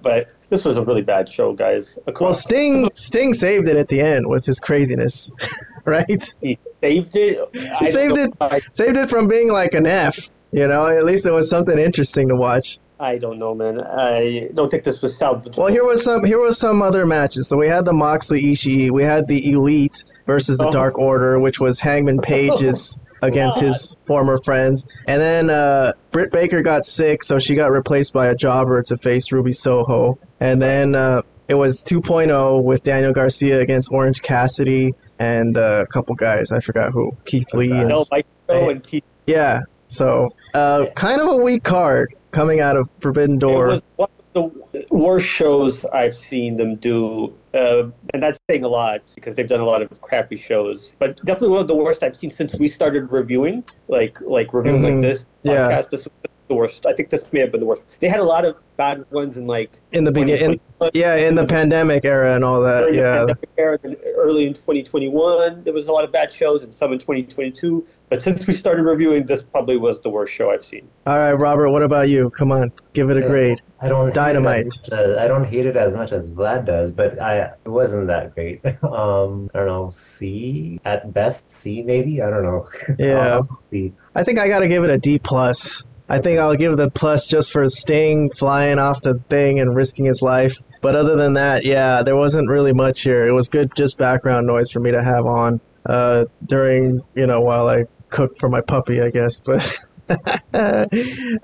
but 0.02 0.30
this 0.48 0.64
was 0.64 0.78
a 0.78 0.82
really 0.82 1.02
bad 1.02 1.28
show, 1.28 1.52
guys. 1.52 1.98
Well, 2.18 2.32
Sting 2.32 2.88
Sting 2.94 3.34
saved 3.34 3.68
it 3.68 3.76
at 3.76 3.88
the 3.88 4.00
end 4.00 4.26
with 4.26 4.46
his 4.46 4.58
craziness, 4.58 5.30
right? 5.84 6.32
he 6.40 6.58
saved 6.80 7.14
it. 7.16 7.38
I 7.80 7.90
saved 7.90 8.16
it. 8.16 8.32
I, 8.40 8.60
Saved 8.72 8.96
it 8.96 9.10
from 9.10 9.28
being 9.28 9.48
like 9.50 9.74
an 9.74 9.86
F. 9.86 10.28
You 10.52 10.66
know, 10.68 10.86
at 10.86 11.04
least 11.04 11.26
it 11.26 11.30
was 11.30 11.48
something 11.48 11.78
interesting 11.78 12.28
to 12.28 12.36
watch. 12.36 12.78
I 13.00 13.18
don't 13.18 13.38
know, 13.38 13.54
man. 13.54 13.80
I 13.80 14.48
don't 14.54 14.70
think 14.70 14.84
this 14.84 15.02
was 15.02 15.18
salvageable. 15.18 15.56
Well, 15.56 15.66
here 15.68 15.84
was 15.84 16.02
some 16.04 16.24
here 16.24 16.38
was 16.38 16.56
some 16.58 16.80
other 16.82 17.04
matches. 17.04 17.48
So 17.48 17.56
we 17.56 17.68
had 17.68 17.84
the 17.84 17.92
Moxley 17.92 18.42
Ishii, 18.42 18.90
we 18.90 19.02
had 19.02 19.26
the 19.28 19.50
Elite 19.50 20.04
versus 20.26 20.56
the 20.56 20.68
Oh. 20.68 20.70
Dark 20.70 20.98
Order, 20.98 21.38
which 21.40 21.58
was 21.58 21.80
Hangman 21.80 22.20
Page's 22.22 22.98
against 23.22 23.60
his 23.60 23.96
former 24.06 24.38
friends, 24.42 24.84
and 25.06 25.20
then 25.22 25.48
uh, 25.48 25.92
Britt 26.10 26.32
Baker 26.32 26.60
got 26.62 26.84
sick, 26.84 27.22
so 27.22 27.38
she 27.38 27.54
got 27.54 27.70
replaced 27.70 28.12
by 28.12 28.26
a 28.26 28.34
jobber 28.34 28.82
to 28.82 28.96
face 28.98 29.30
Ruby 29.32 29.52
Soho, 29.52 30.18
and 30.40 30.60
then 30.60 30.94
uh, 30.94 31.22
it 31.48 31.54
was 31.54 31.84
2.0 31.84 32.62
with 32.62 32.82
Daniel 32.82 33.12
Garcia 33.12 33.60
against 33.60 33.90
Orange 33.92 34.22
Cassidy 34.22 34.94
and 35.18 35.56
uh, 35.56 35.84
a 35.84 35.86
couple 35.86 36.14
guys. 36.16 36.50
I 36.52 36.60
forgot 36.60 36.92
who, 36.92 37.16
Keith 37.24 37.52
Lee. 37.54 37.70
And, 37.70 37.88
No, 37.88 38.06
Mike 38.10 38.26
Joe 38.48 38.70
and 38.70 38.82
Keith. 38.82 39.04
yeah, 39.26 39.60
so 39.86 40.34
uh, 40.54 40.86
kind 40.96 41.20
of 41.20 41.28
a 41.28 41.36
weak 41.36 41.62
card 41.62 42.14
coming 42.32 42.60
out 42.60 42.76
of 42.76 42.88
Forbidden 43.00 43.36
It 43.36 43.40
Door. 43.40 43.66
was 43.66 43.82
one 43.96 44.08
the 44.34 44.50
worst 44.90 45.26
shows 45.26 45.84
I've 45.86 46.14
seen 46.14 46.56
them 46.56 46.76
do, 46.76 47.34
uh, 47.54 47.84
and 48.14 48.22
that's 48.22 48.38
saying 48.48 48.64
a 48.64 48.68
lot 48.68 49.02
because 49.14 49.34
they've 49.34 49.48
done 49.48 49.60
a 49.60 49.64
lot 49.66 49.82
of 49.82 50.00
crappy 50.00 50.36
shows. 50.36 50.92
But 50.98 51.16
definitely 51.24 51.50
one 51.50 51.60
of 51.60 51.68
the 51.68 51.74
worst 51.74 52.02
I've 52.02 52.16
seen 52.16 52.30
since 52.30 52.54
we 52.58 52.68
started 52.68 53.10
reviewing, 53.12 53.64
like 53.88 54.18
like 54.22 54.52
reviewing 54.54 54.82
Mhm. 54.82 54.92
like 54.94 55.02
this 55.02 55.26
Yeah. 55.42 55.68
podcast. 55.68 55.90
This 55.90 56.04
was 56.04 56.12
the 56.48 56.54
worst. 56.54 56.86
I 56.86 56.92
think 56.92 57.10
this 57.10 57.24
may 57.32 57.40
have 57.40 57.50
been 57.52 57.60
the 57.60 57.66
worst. 57.66 57.84
They 58.00 58.08
had 58.08 58.20
a 58.20 58.24
lot 58.24 58.44
of 58.44 58.56
bad 58.76 59.04
ones 59.10 59.36
in 59.36 59.46
like 59.46 59.78
in 59.92 60.04
the 60.04 60.12
beginning, 60.12 60.60
yeah, 60.94 61.16
in 61.16 61.34
the 61.34 61.46
pandemic 61.46 62.04
era 62.04 62.34
and 62.34 62.44
all 62.44 62.60
that. 62.62 62.92
Yeah, 62.94 63.26
era, 63.58 63.78
early 64.16 64.46
in 64.46 64.54
2021, 64.54 65.62
there 65.64 65.72
was 65.72 65.88
a 65.88 65.92
lot 65.92 66.04
of 66.04 66.12
bad 66.12 66.32
shows, 66.32 66.62
and 66.64 66.74
some 66.74 66.92
in 66.92 66.98
2022. 66.98 67.86
But 68.12 68.20
since 68.20 68.46
we 68.46 68.52
started 68.52 68.82
reviewing, 68.82 69.24
this 69.24 69.42
probably 69.42 69.78
was 69.78 70.02
the 70.02 70.10
worst 70.10 70.34
show 70.34 70.50
I've 70.50 70.62
seen. 70.62 70.86
All 71.06 71.16
right, 71.16 71.32
Robert. 71.32 71.70
What 71.70 71.82
about 71.82 72.10
you? 72.10 72.28
Come 72.28 72.52
on, 72.52 72.70
give 72.92 73.08
it 73.08 73.16
a 73.16 73.20
Yeah. 73.20 73.26
grade. 73.26 73.62
I 73.80 73.88
don't 73.88 74.02
hate 74.04 74.10
it 74.10 74.14
Dynamite. 74.14 74.66
as 74.66 74.76
much 74.90 74.98
as- 75.00 75.16
I 75.16 75.28
don't 75.28 75.44
hate 75.44 75.64
it 75.64 75.76
as 75.78 75.94
much 75.94 76.12
as 76.12 76.30
Vlad 76.30 76.66
does, 76.66 76.92
but 76.92 77.18
I 77.18 77.38
it 77.38 77.68
wasn't 77.70 78.08
that 78.08 78.34
great. 78.34 78.60
Um, 78.82 79.48
I 79.54 79.60
don't 79.60 79.66
know, 79.66 79.88
C 79.90 80.78
at 80.84 81.14
best, 81.14 81.50
C 81.50 81.82
maybe. 81.82 82.20
I 82.20 82.28
don't 82.28 82.42
know. 82.42 82.66
Yeah. 82.98 83.36
Um, 83.38 83.58
C. 83.70 83.94
I 84.14 84.22
think 84.24 84.38
I 84.38 84.46
gotta 84.46 84.68
give 84.68 84.84
it 84.84 84.90
a 84.90 84.98
D 84.98 85.18
plus. 85.18 85.82
I 86.10 86.18
think 86.18 86.38
I'll 86.38 86.54
give 86.54 86.76
the 86.76 86.90
plus 86.90 87.26
just 87.26 87.50
for 87.50 87.66
Sting 87.70 88.28
flying 88.36 88.78
off 88.78 89.00
the 89.00 89.14
thing 89.30 89.58
and 89.58 89.74
risking 89.74 90.04
his 90.04 90.20
life. 90.20 90.54
But 90.82 90.96
other 90.96 91.16
than 91.16 91.32
that, 91.32 91.64
yeah, 91.64 92.02
there 92.02 92.16
wasn't 92.16 92.50
really 92.50 92.74
much 92.74 93.00
here. 93.00 93.26
It 93.26 93.32
was 93.32 93.48
good, 93.48 93.70
just 93.74 93.96
background 93.96 94.46
noise 94.46 94.70
for 94.70 94.80
me 94.80 94.90
to 94.90 95.02
have 95.02 95.24
on 95.24 95.62
uh, 95.86 96.26
during, 96.46 97.00
you 97.14 97.26
know, 97.26 97.40
while 97.40 97.68
I 97.68 97.86
cook 98.12 98.38
for 98.38 98.48
my 98.48 98.60
puppy, 98.60 99.00
I 99.00 99.10
guess. 99.10 99.40
But 99.40 99.78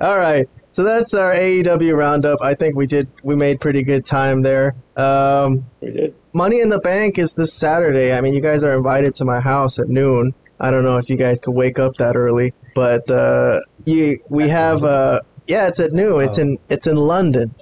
all 0.00 0.16
right, 0.16 0.48
so 0.70 0.84
that's 0.84 1.14
our 1.14 1.32
AEW 1.34 1.96
roundup. 1.96 2.40
I 2.42 2.54
think 2.54 2.76
we 2.76 2.86
did, 2.86 3.08
we 3.22 3.34
made 3.36 3.60
pretty 3.60 3.82
good 3.82 4.06
time 4.06 4.42
there. 4.42 4.74
Um, 4.96 5.64
We 5.80 5.90
did. 5.92 6.14
Money 6.32 6.60
in 6.60 6.68
the 6.68 6.78
Bank 6.78 7.18
is 7.18 7.32
this 7.32 7.52
Saturday. 7.52 8.12
I 8.12 8.20
mean, 8.20 8.34
you 8.34 8.40
guys 8.42 8.62
are 8.62 8.72
invited 8.76 9.14
to 9.16 9.24
my 9.24 9.40
house 9.40 9.78
at 9.78 9.88
noon. 9.88 10.34
I 10.60 10.70
don't 10.70 10.84
know 10.84 10.96
if 10.98 11.08
you 11.08 11.16
guys 11.16 11.40
could 11.40 11.52
wake 11.52 11.78
up 11.78 11.94
that 11.98 12.16
early, 12.16 12.52
but 12.74 13.08
uh, 13.10 13.60
you, 13.84 14.18
we 14.28 14.48
have 14.48 14.82
uh, 14.84 15.20
yeah, 15.46 15.68
it's 15.68 15.80
at 15.80 15.92
noon. 15.92 16.24
It's 16.24 16.38
in 16.38 16.58
it's 16.68 16.86
in 16.86 16.96
London. 16.96 17.54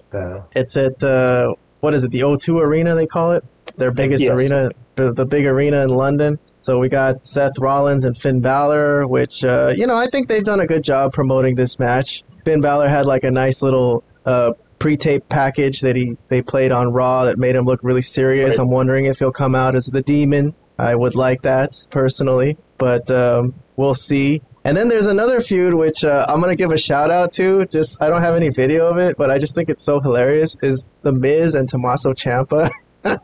It's 0.54 0.76
at 0.76 1.02
uh, 1.02 1.54
what 1.80 1.94
is 1.94 2.04
it? 2.04 2.10
The 2.10 2.20
O2 2.20 2.60
Arena 2.60 2.94
they 2.94 3.06
call 3.06 3.32
it. 3.32 3.44
Their 3.76 3.90
biggest 3.92 4.22
Yes. 4.22 4.30
arena, 4.30 4.70
the, 4.96 5.12
the 5.12 5.26
big 5.26 5.44
arena 5.46 5.82
in 5.84 5.90
London. 5.90 6.38
So 6.66 6.80
we 6.80 6.88
got 6.88 7.24
Seth 7.24 7.60
Rollins 7.60 8.02
and 8.02 8.18
Finn 8.18 8.40
Balor, 8.40 9.06
which 9.06 9.44
uh, 9.44 9.72
you 9.76 9.86
know 9.86 9.94
I 9.94 10.08
think 10.08 10.26
they've 10.26 10.42
done 10.42 10.58
a 10.58 10.66
good 10.66 10.82
job 10.82 11.12
promoting 11.12 11.54
this 11.54 11.78
match. 11.78 12.24
Finn 12.44 12.60
Balor 12.60 12.88
had 12.88 13.06
like 13.06 13.22
a 13.22 13.30
nice 13.30 13.62
little 13.62 14.02
uh, 14.24 14.52
pre-tape 14.80 15.28
package 15.28 15.82
that 15.82 15.94
he 15.94 16.16
they 16.26 16.42
played 16.42 16.72
on 16.72 16.92
Raw 16.92 17.26
that 17.26 17.38
made 17.38 17.54
him 17.54 17.66
look 17.66 17.78
really 17.84 18.02
serious. 18.02 18.58
Right. 18.58 18.58
I'm 18.58 18.70
wondering 18.70 19.04
if 19.04 19.20
he'll 19.20 19.30
come 19.30 19.54
out 19.54 19.76
as 19.76 19.86
the 19.86 20.02
Demon. 20.02 20.56
I 20.76 20.92
would 20.96 21.14
like 21.14 21.42
that 21.42 21.86
personally, 21.90 22.58
but 22.78 23.08
um, 23.12 23.54
we'll 23.76 23.94
see. 23.94 24.42
And 24.64 24.76
then 24.76 24.88
there's 24.88 25.06
another 25.06 25.40
feud 25.40 25.72
which 25.72 26.04
uh, 26.04 26.26
I'm 26.28 26.40
gonna 26.40 26.56
give 26.56 26.72
a 26.72 26.78
shout 26.78 27.12
out 27.12 27.30
to. 27.34 27.66
Just 27.66 28.02
I 28.02 28.10
don't 28.10 28.22
have 28.22 28.34
any 28.34 28.48
video 28.48 28.88
of 28.88 28.98
it, 28.98 29.16
but 29.16 29.30
I 29.30 29.38
just 29.38 29.54
think 29.54 29.68
it's 29.68 29.84
so 29.84 30.00
hilarious. 30.00 30.56
Is 30.62 30.90
the 31.02 31.12
Miz 31.12 31.54
and 31.54 31.68
Tommaso 31.68 32.12
Ciampa? 32.12 32.72
I 33.06 33.18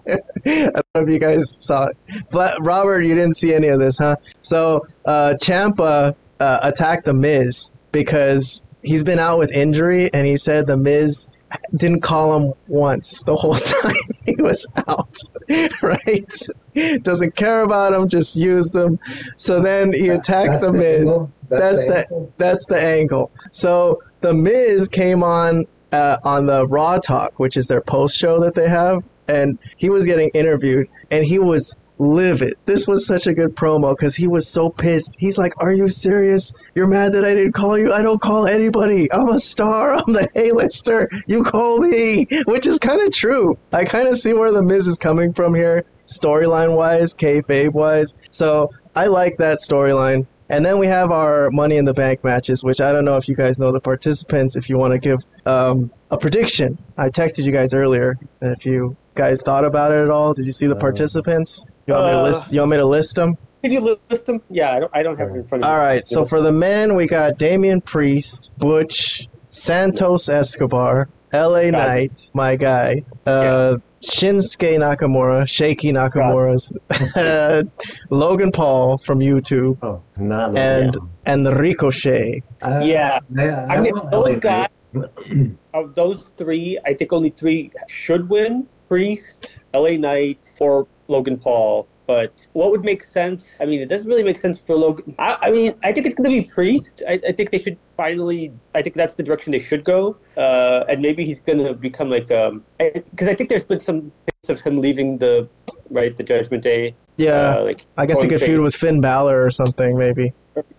don't 0.45 0.87
know 0.95 1.01
if 1.03 1.09
you 1.09 1.19
guys 1.19 1.57
saw 1.59 1.87
it, 1.87 1.97
but 2.31 2.63
Robert, 2.63 3.03
you 3.03 3.15
didn't 3.15 3.37
see 3.37 3.55
any 3.55 3.69
of 3.69 3.81
this, 3.81 3.99
huh? 3.99 4.17
So 4.43 4.87
uh, 5.05 5.35
Ciampa 5.41 6.15
uh, 6.41 6.59
attacked 6.63 7.05
the 7.05 7.15
Miz 7.15 7.71
because 7.93 8.63
he's 8.83 9.05
been 9.05 9.19
out 9.19 9.39
with 9.39 9.51
injury, 9.51 10.13
and 10.13 10.27
he 10.27 10.37
said 10.37 10.67
the 10.67 10.77
Miz 10.77 11.29
didn't 11.77 12.01
call 12.01 12.37
him 12.37 12.53
once 12.69 13.23
the 13.25 13.37
whole 13.37 13.55
time 13.57 13.95
he 14.25 14.35
was 14.39 14.67
out, 14.89 15.17
right? 15.83 17.03
Doesn't 17.03 17.37
care 17.37 17.63
about 17.63 17.93
him, 17.93 18.09
just 18.09 18.37
used 18.37 18.75
him. 18.75 18.99
So 19.37 19.61
then 19.61 19.93
he 19.93 20.09
attacked 20.09 20.53
that's 20.53 20.65
the 20.65 20.73
Miz. 20.73 21.01
angle? 21.01 21.33
That's 21.49 21.79
the 21.79 21.87
the 21.87 21.97
angle? 21.99 22.33
that's 22.39 22.67
the 22.67 22.83
angle. 22.83 23.31
So 23.51 24.03
the 24.21 24.33
Miz 24.33 24.89
came 24.89 25.23
on 25.23 25.67
uh, 25.93 26.19
on 26.25 26.47
the 26.47 26.67
Raw 26.67 26.99
Talk, 26.99 27.39
which 27.39 27.57
is 27.57 27.67
their 27.67 27.83
post 27.83 28.17
show 28.17 28.41
that 28.41 28.55
they 28.55 28.69
have, 28.69 29.05
and 29.29 29.59
he 29.77 29.91
was 29.91 30.07
getting 30.07 30.31
interviewed, 30.31 30.89
and 31.11 31.25
he 31.25 31.39
was 31.39 31.75
livid. 31.99 32.55
This 32.67 32.87
was 32.87 33.07
such 33.07 33.27
a 33.27 33.33
good 33.33 33.55
promo 33.55 33.97
because 33.97 34.15
he 34.15 34.27
was 34.27 34.49
so 34.49 34.71
pissed. 34.71 35.17
He's 35.19 35.39
like, 35.39 35.53
"Are 35.59 35.73
you 35.73 35.89
serious? 35.89 36.53
You're 36.75 36.87
mad 36.87 37.13
that 37.13 37.25
I 37.25 37.35
didn't 37.35 37.53
call 37.53 37.79
you? 37.79 37.93
I 37.93 38.03
don't 38.03 38.21
call 38.21 38.47
anybody. 38.47 39.11
I'm 39.13 39.29
a 39.29 39.41
star. 39.41 39.95
I'm 39.97 40.13
the 40.13 40.29
A-lister. 40.35 41.09
You 41.27 41.45
call 41.45 41.79
me," 41.79 42.27
which 42.47 42.67
is 42.67 42.79
kind 42.79 43.01
of 43.01 43.13
true. 43.13 43.57
I 43.73 43.85
kind 43.85 44.09
of 44.09 44.19
see 44.19 44.33
where 44.33 44.53
the 44.53 44.63
Miz 44.63 44.89
is 44.89 44.99
coming 44.99 45.33
from 45.33 45.55
here, 45.55 45.85
storyline 46.07 46.77
wise, 46.77 47.15
kayfabe 47.15 47.73
wise. 47.73 48.17
So 48.31 48.71
I 48.95 49.07
like 49.07 49.37
that 49.39 49.59
storyline. 49.59 50.27
And 50.49 50.67
then 50.67 50.79
we 50.79 50.87
have 50.87 51.11
our 51.11 51.51
Money 51.51 51.79
in 51.79 51.87
the 51.87 51.95
Bank 51.95 52.23
matches, 52.25 52.63
which 52.63 52.83
I 52.83 52.93
don't 52.93 53.07
know 53.07 53.17
if 53.17 53.27
you 53.27 53.35
guys 53.35 53.59
know 53.59 53.73
the 53.73 53.81
participants. 53.81 54.55
If 54.55 54.69
you 54.69 54.77
want 54.77 54.93
to 54.93 54.99
give 54.99 55.21
um, 55.47 55.91
a 56.11 56.19
prediction, 56.19 56.77
I 56.99 57.09
texted 57.09 57.45
you 57.45 57.53
guys 57.53 57.73
earlier. 57.73 58.19
And 58.43 58.55
if 58.55 58.67
you 58.67 58.95
guys 59.15 59.43
thought 59.43 59.65
about 59.65 59.93
it 59.93 60.03
at 60.03 60.11
all, 60.11 60.35
did 60.35 60.47
you 60.47 60.53
see 60.53 60.67
the 60.67 60.77
Uh, 60.77 60.81
participants? 60.81 61.65
You 61.87 61.95
want 61.95 62.07
me 62.07 62.13
to 62.13 62.19
uh, 62.19 62.23
list? 62.23 62.53
You 62.53 62.59
want 62.61 62.71
me 62.71 62.77
to 62.79 62.87
list 62.87 63.17
them? 63.17 63.37
Can 63.63 63.73
you 63.73 63.99
list 64.11 64.27
them? 64.27 64.41
Yeah, 64.51 64.73
I 64.73 64.81
don't, 64.81 64.91
I 64.95 65.03
don't 65.03 65.19
have 65.19 65.29
it 65.29 65.35
in 65.35 65.45
front 65.47 65.63
of 65.65 65.69
me. 65.69 65.73
All 65.73 65.79
right. 65.79 66.07
So 66.07 66.21
You 66.23 66.27
for 66.27 66.41
the 66.41 66.53
men, 66.53 66.95
we 66.97 67.07
got 67.07 67.39
Damian 67.39 67.81
Priest, 67.81 68.53
Butch, 68.59 69.29
Santos 69.51 70.29
Escobar, 70.29 71.09
L.A. 71.33 71.71
Got. 71.71 71.79
Knight, 71.79 72.31
my 72.35 72.57
guy, 72.57 73.03
uh, 73.27 73.77
Shinsuke 74.03 74.79
Nakamura, 74.79 75.49
Shaky 75.49 75.93
Nakamura's, 75.93 76.73
Logan 78.11 78.51
Paul 78.53 78.99
from 78.99 79.21
YouTube, 79.21 79.79
Oh, 79.83 80.03
not 80.17 80.57
and 80.57 80.95
yeah. 80.95 81.01
and 81.33 81.47
Ricochet. 81.47 82.43
Uh, 82.61 82.81
Yeah. 82.85 83.21
I, 83.39 83.49
I 83.77 83.81
mean, 83.81 83.95
want 83.95 84.11
those 84.11 84.29
LA 84.29 84.35
guys, 84.41 84.69
Knight. 84.93 85.51
of 85.73 85.95
those 85.95 86.31
three, 86.37 86.79
I 86.85 86.95
think 86.95 87.13
only 87.13 87.31
three 87.31 87.71
should 87.89 88.29
win: 88.29 88.67
Priest, 88.93 89.57
LA 89.73 89.97
Knight, 89.97 90.51
or 90.61 90.87
Logan 91.09 91.39
Paul. 91.39 91.89
But 92.07 92.47
what 92.53 92.71
would 92.73 92.85
make 92.85 93.03
sense? 93.05 93.47
I 93.59 93.65
mean, 93.65 93.81
it 93.81 93.89
doesn't 93.89 94.07
really 94.07 94.23
make 94.23 94.39
sense 94.39 94.59
for 94.59 94.77
Logan. 94.77 95.15
I, 95.19 95.39
I 95.41 95.51
mean, 95.51 95.73
I 95.83 95.95
think 95.95 96.05
it's 96.05 96.15
going 96.15 96.31
to 96.31 96.43
be 96.43 96.47
Priest. 96.47 97.03
I, 97.09 97.19
I 97.27 97.33
think 97.33 97.53
they 97.53 97.59
should 97.59 97.79
finally. 97.97 98.53
I 98.75 98.83
think 98.83 98.95
that's 98.95 99.15
the 99.15 99.23
direction 99.23 99.51
they 99.51 99.61
should 99.61 99.83
go. 99.83 100.19
Uh, 100.37 100.85
and 100.91 101.01
maybe 101.01 101.25
he's 101.25 101.41
going 101.41 101.65
to 101.65 101.73
become 101.73 102.11
like 102.11 102.31
um, 102.31 102.65
because 102.79 103.29
I 103.29 103.35
think 103.35 103.49
there's 103.49 103.65
been 103.65 103.81
some 103.81 104.13
things 104.27 104.51
of 104.51 104.61
him 104.61 104.79
leaving 104.79 105.17
the 105.17 105.49
right 105.89 106.15
the 106.15 106.23
Judgment 106.23 106.63
Day 106.63 106.95
Yeah, 107.17 107.57
Uh, 107.57 107.65
like 107.65 107.87
I 107.97 108.05
guess 108.05 108.21
he 108.21 108.29
could 108.29 108.43
feud 108.43 108.61
with 108.61 108.75
Finn 108.75 109.01
Balor 109.01 109.43
or 109.43 109.51
something, 109.51 109.97
maybe. 109.97 110.35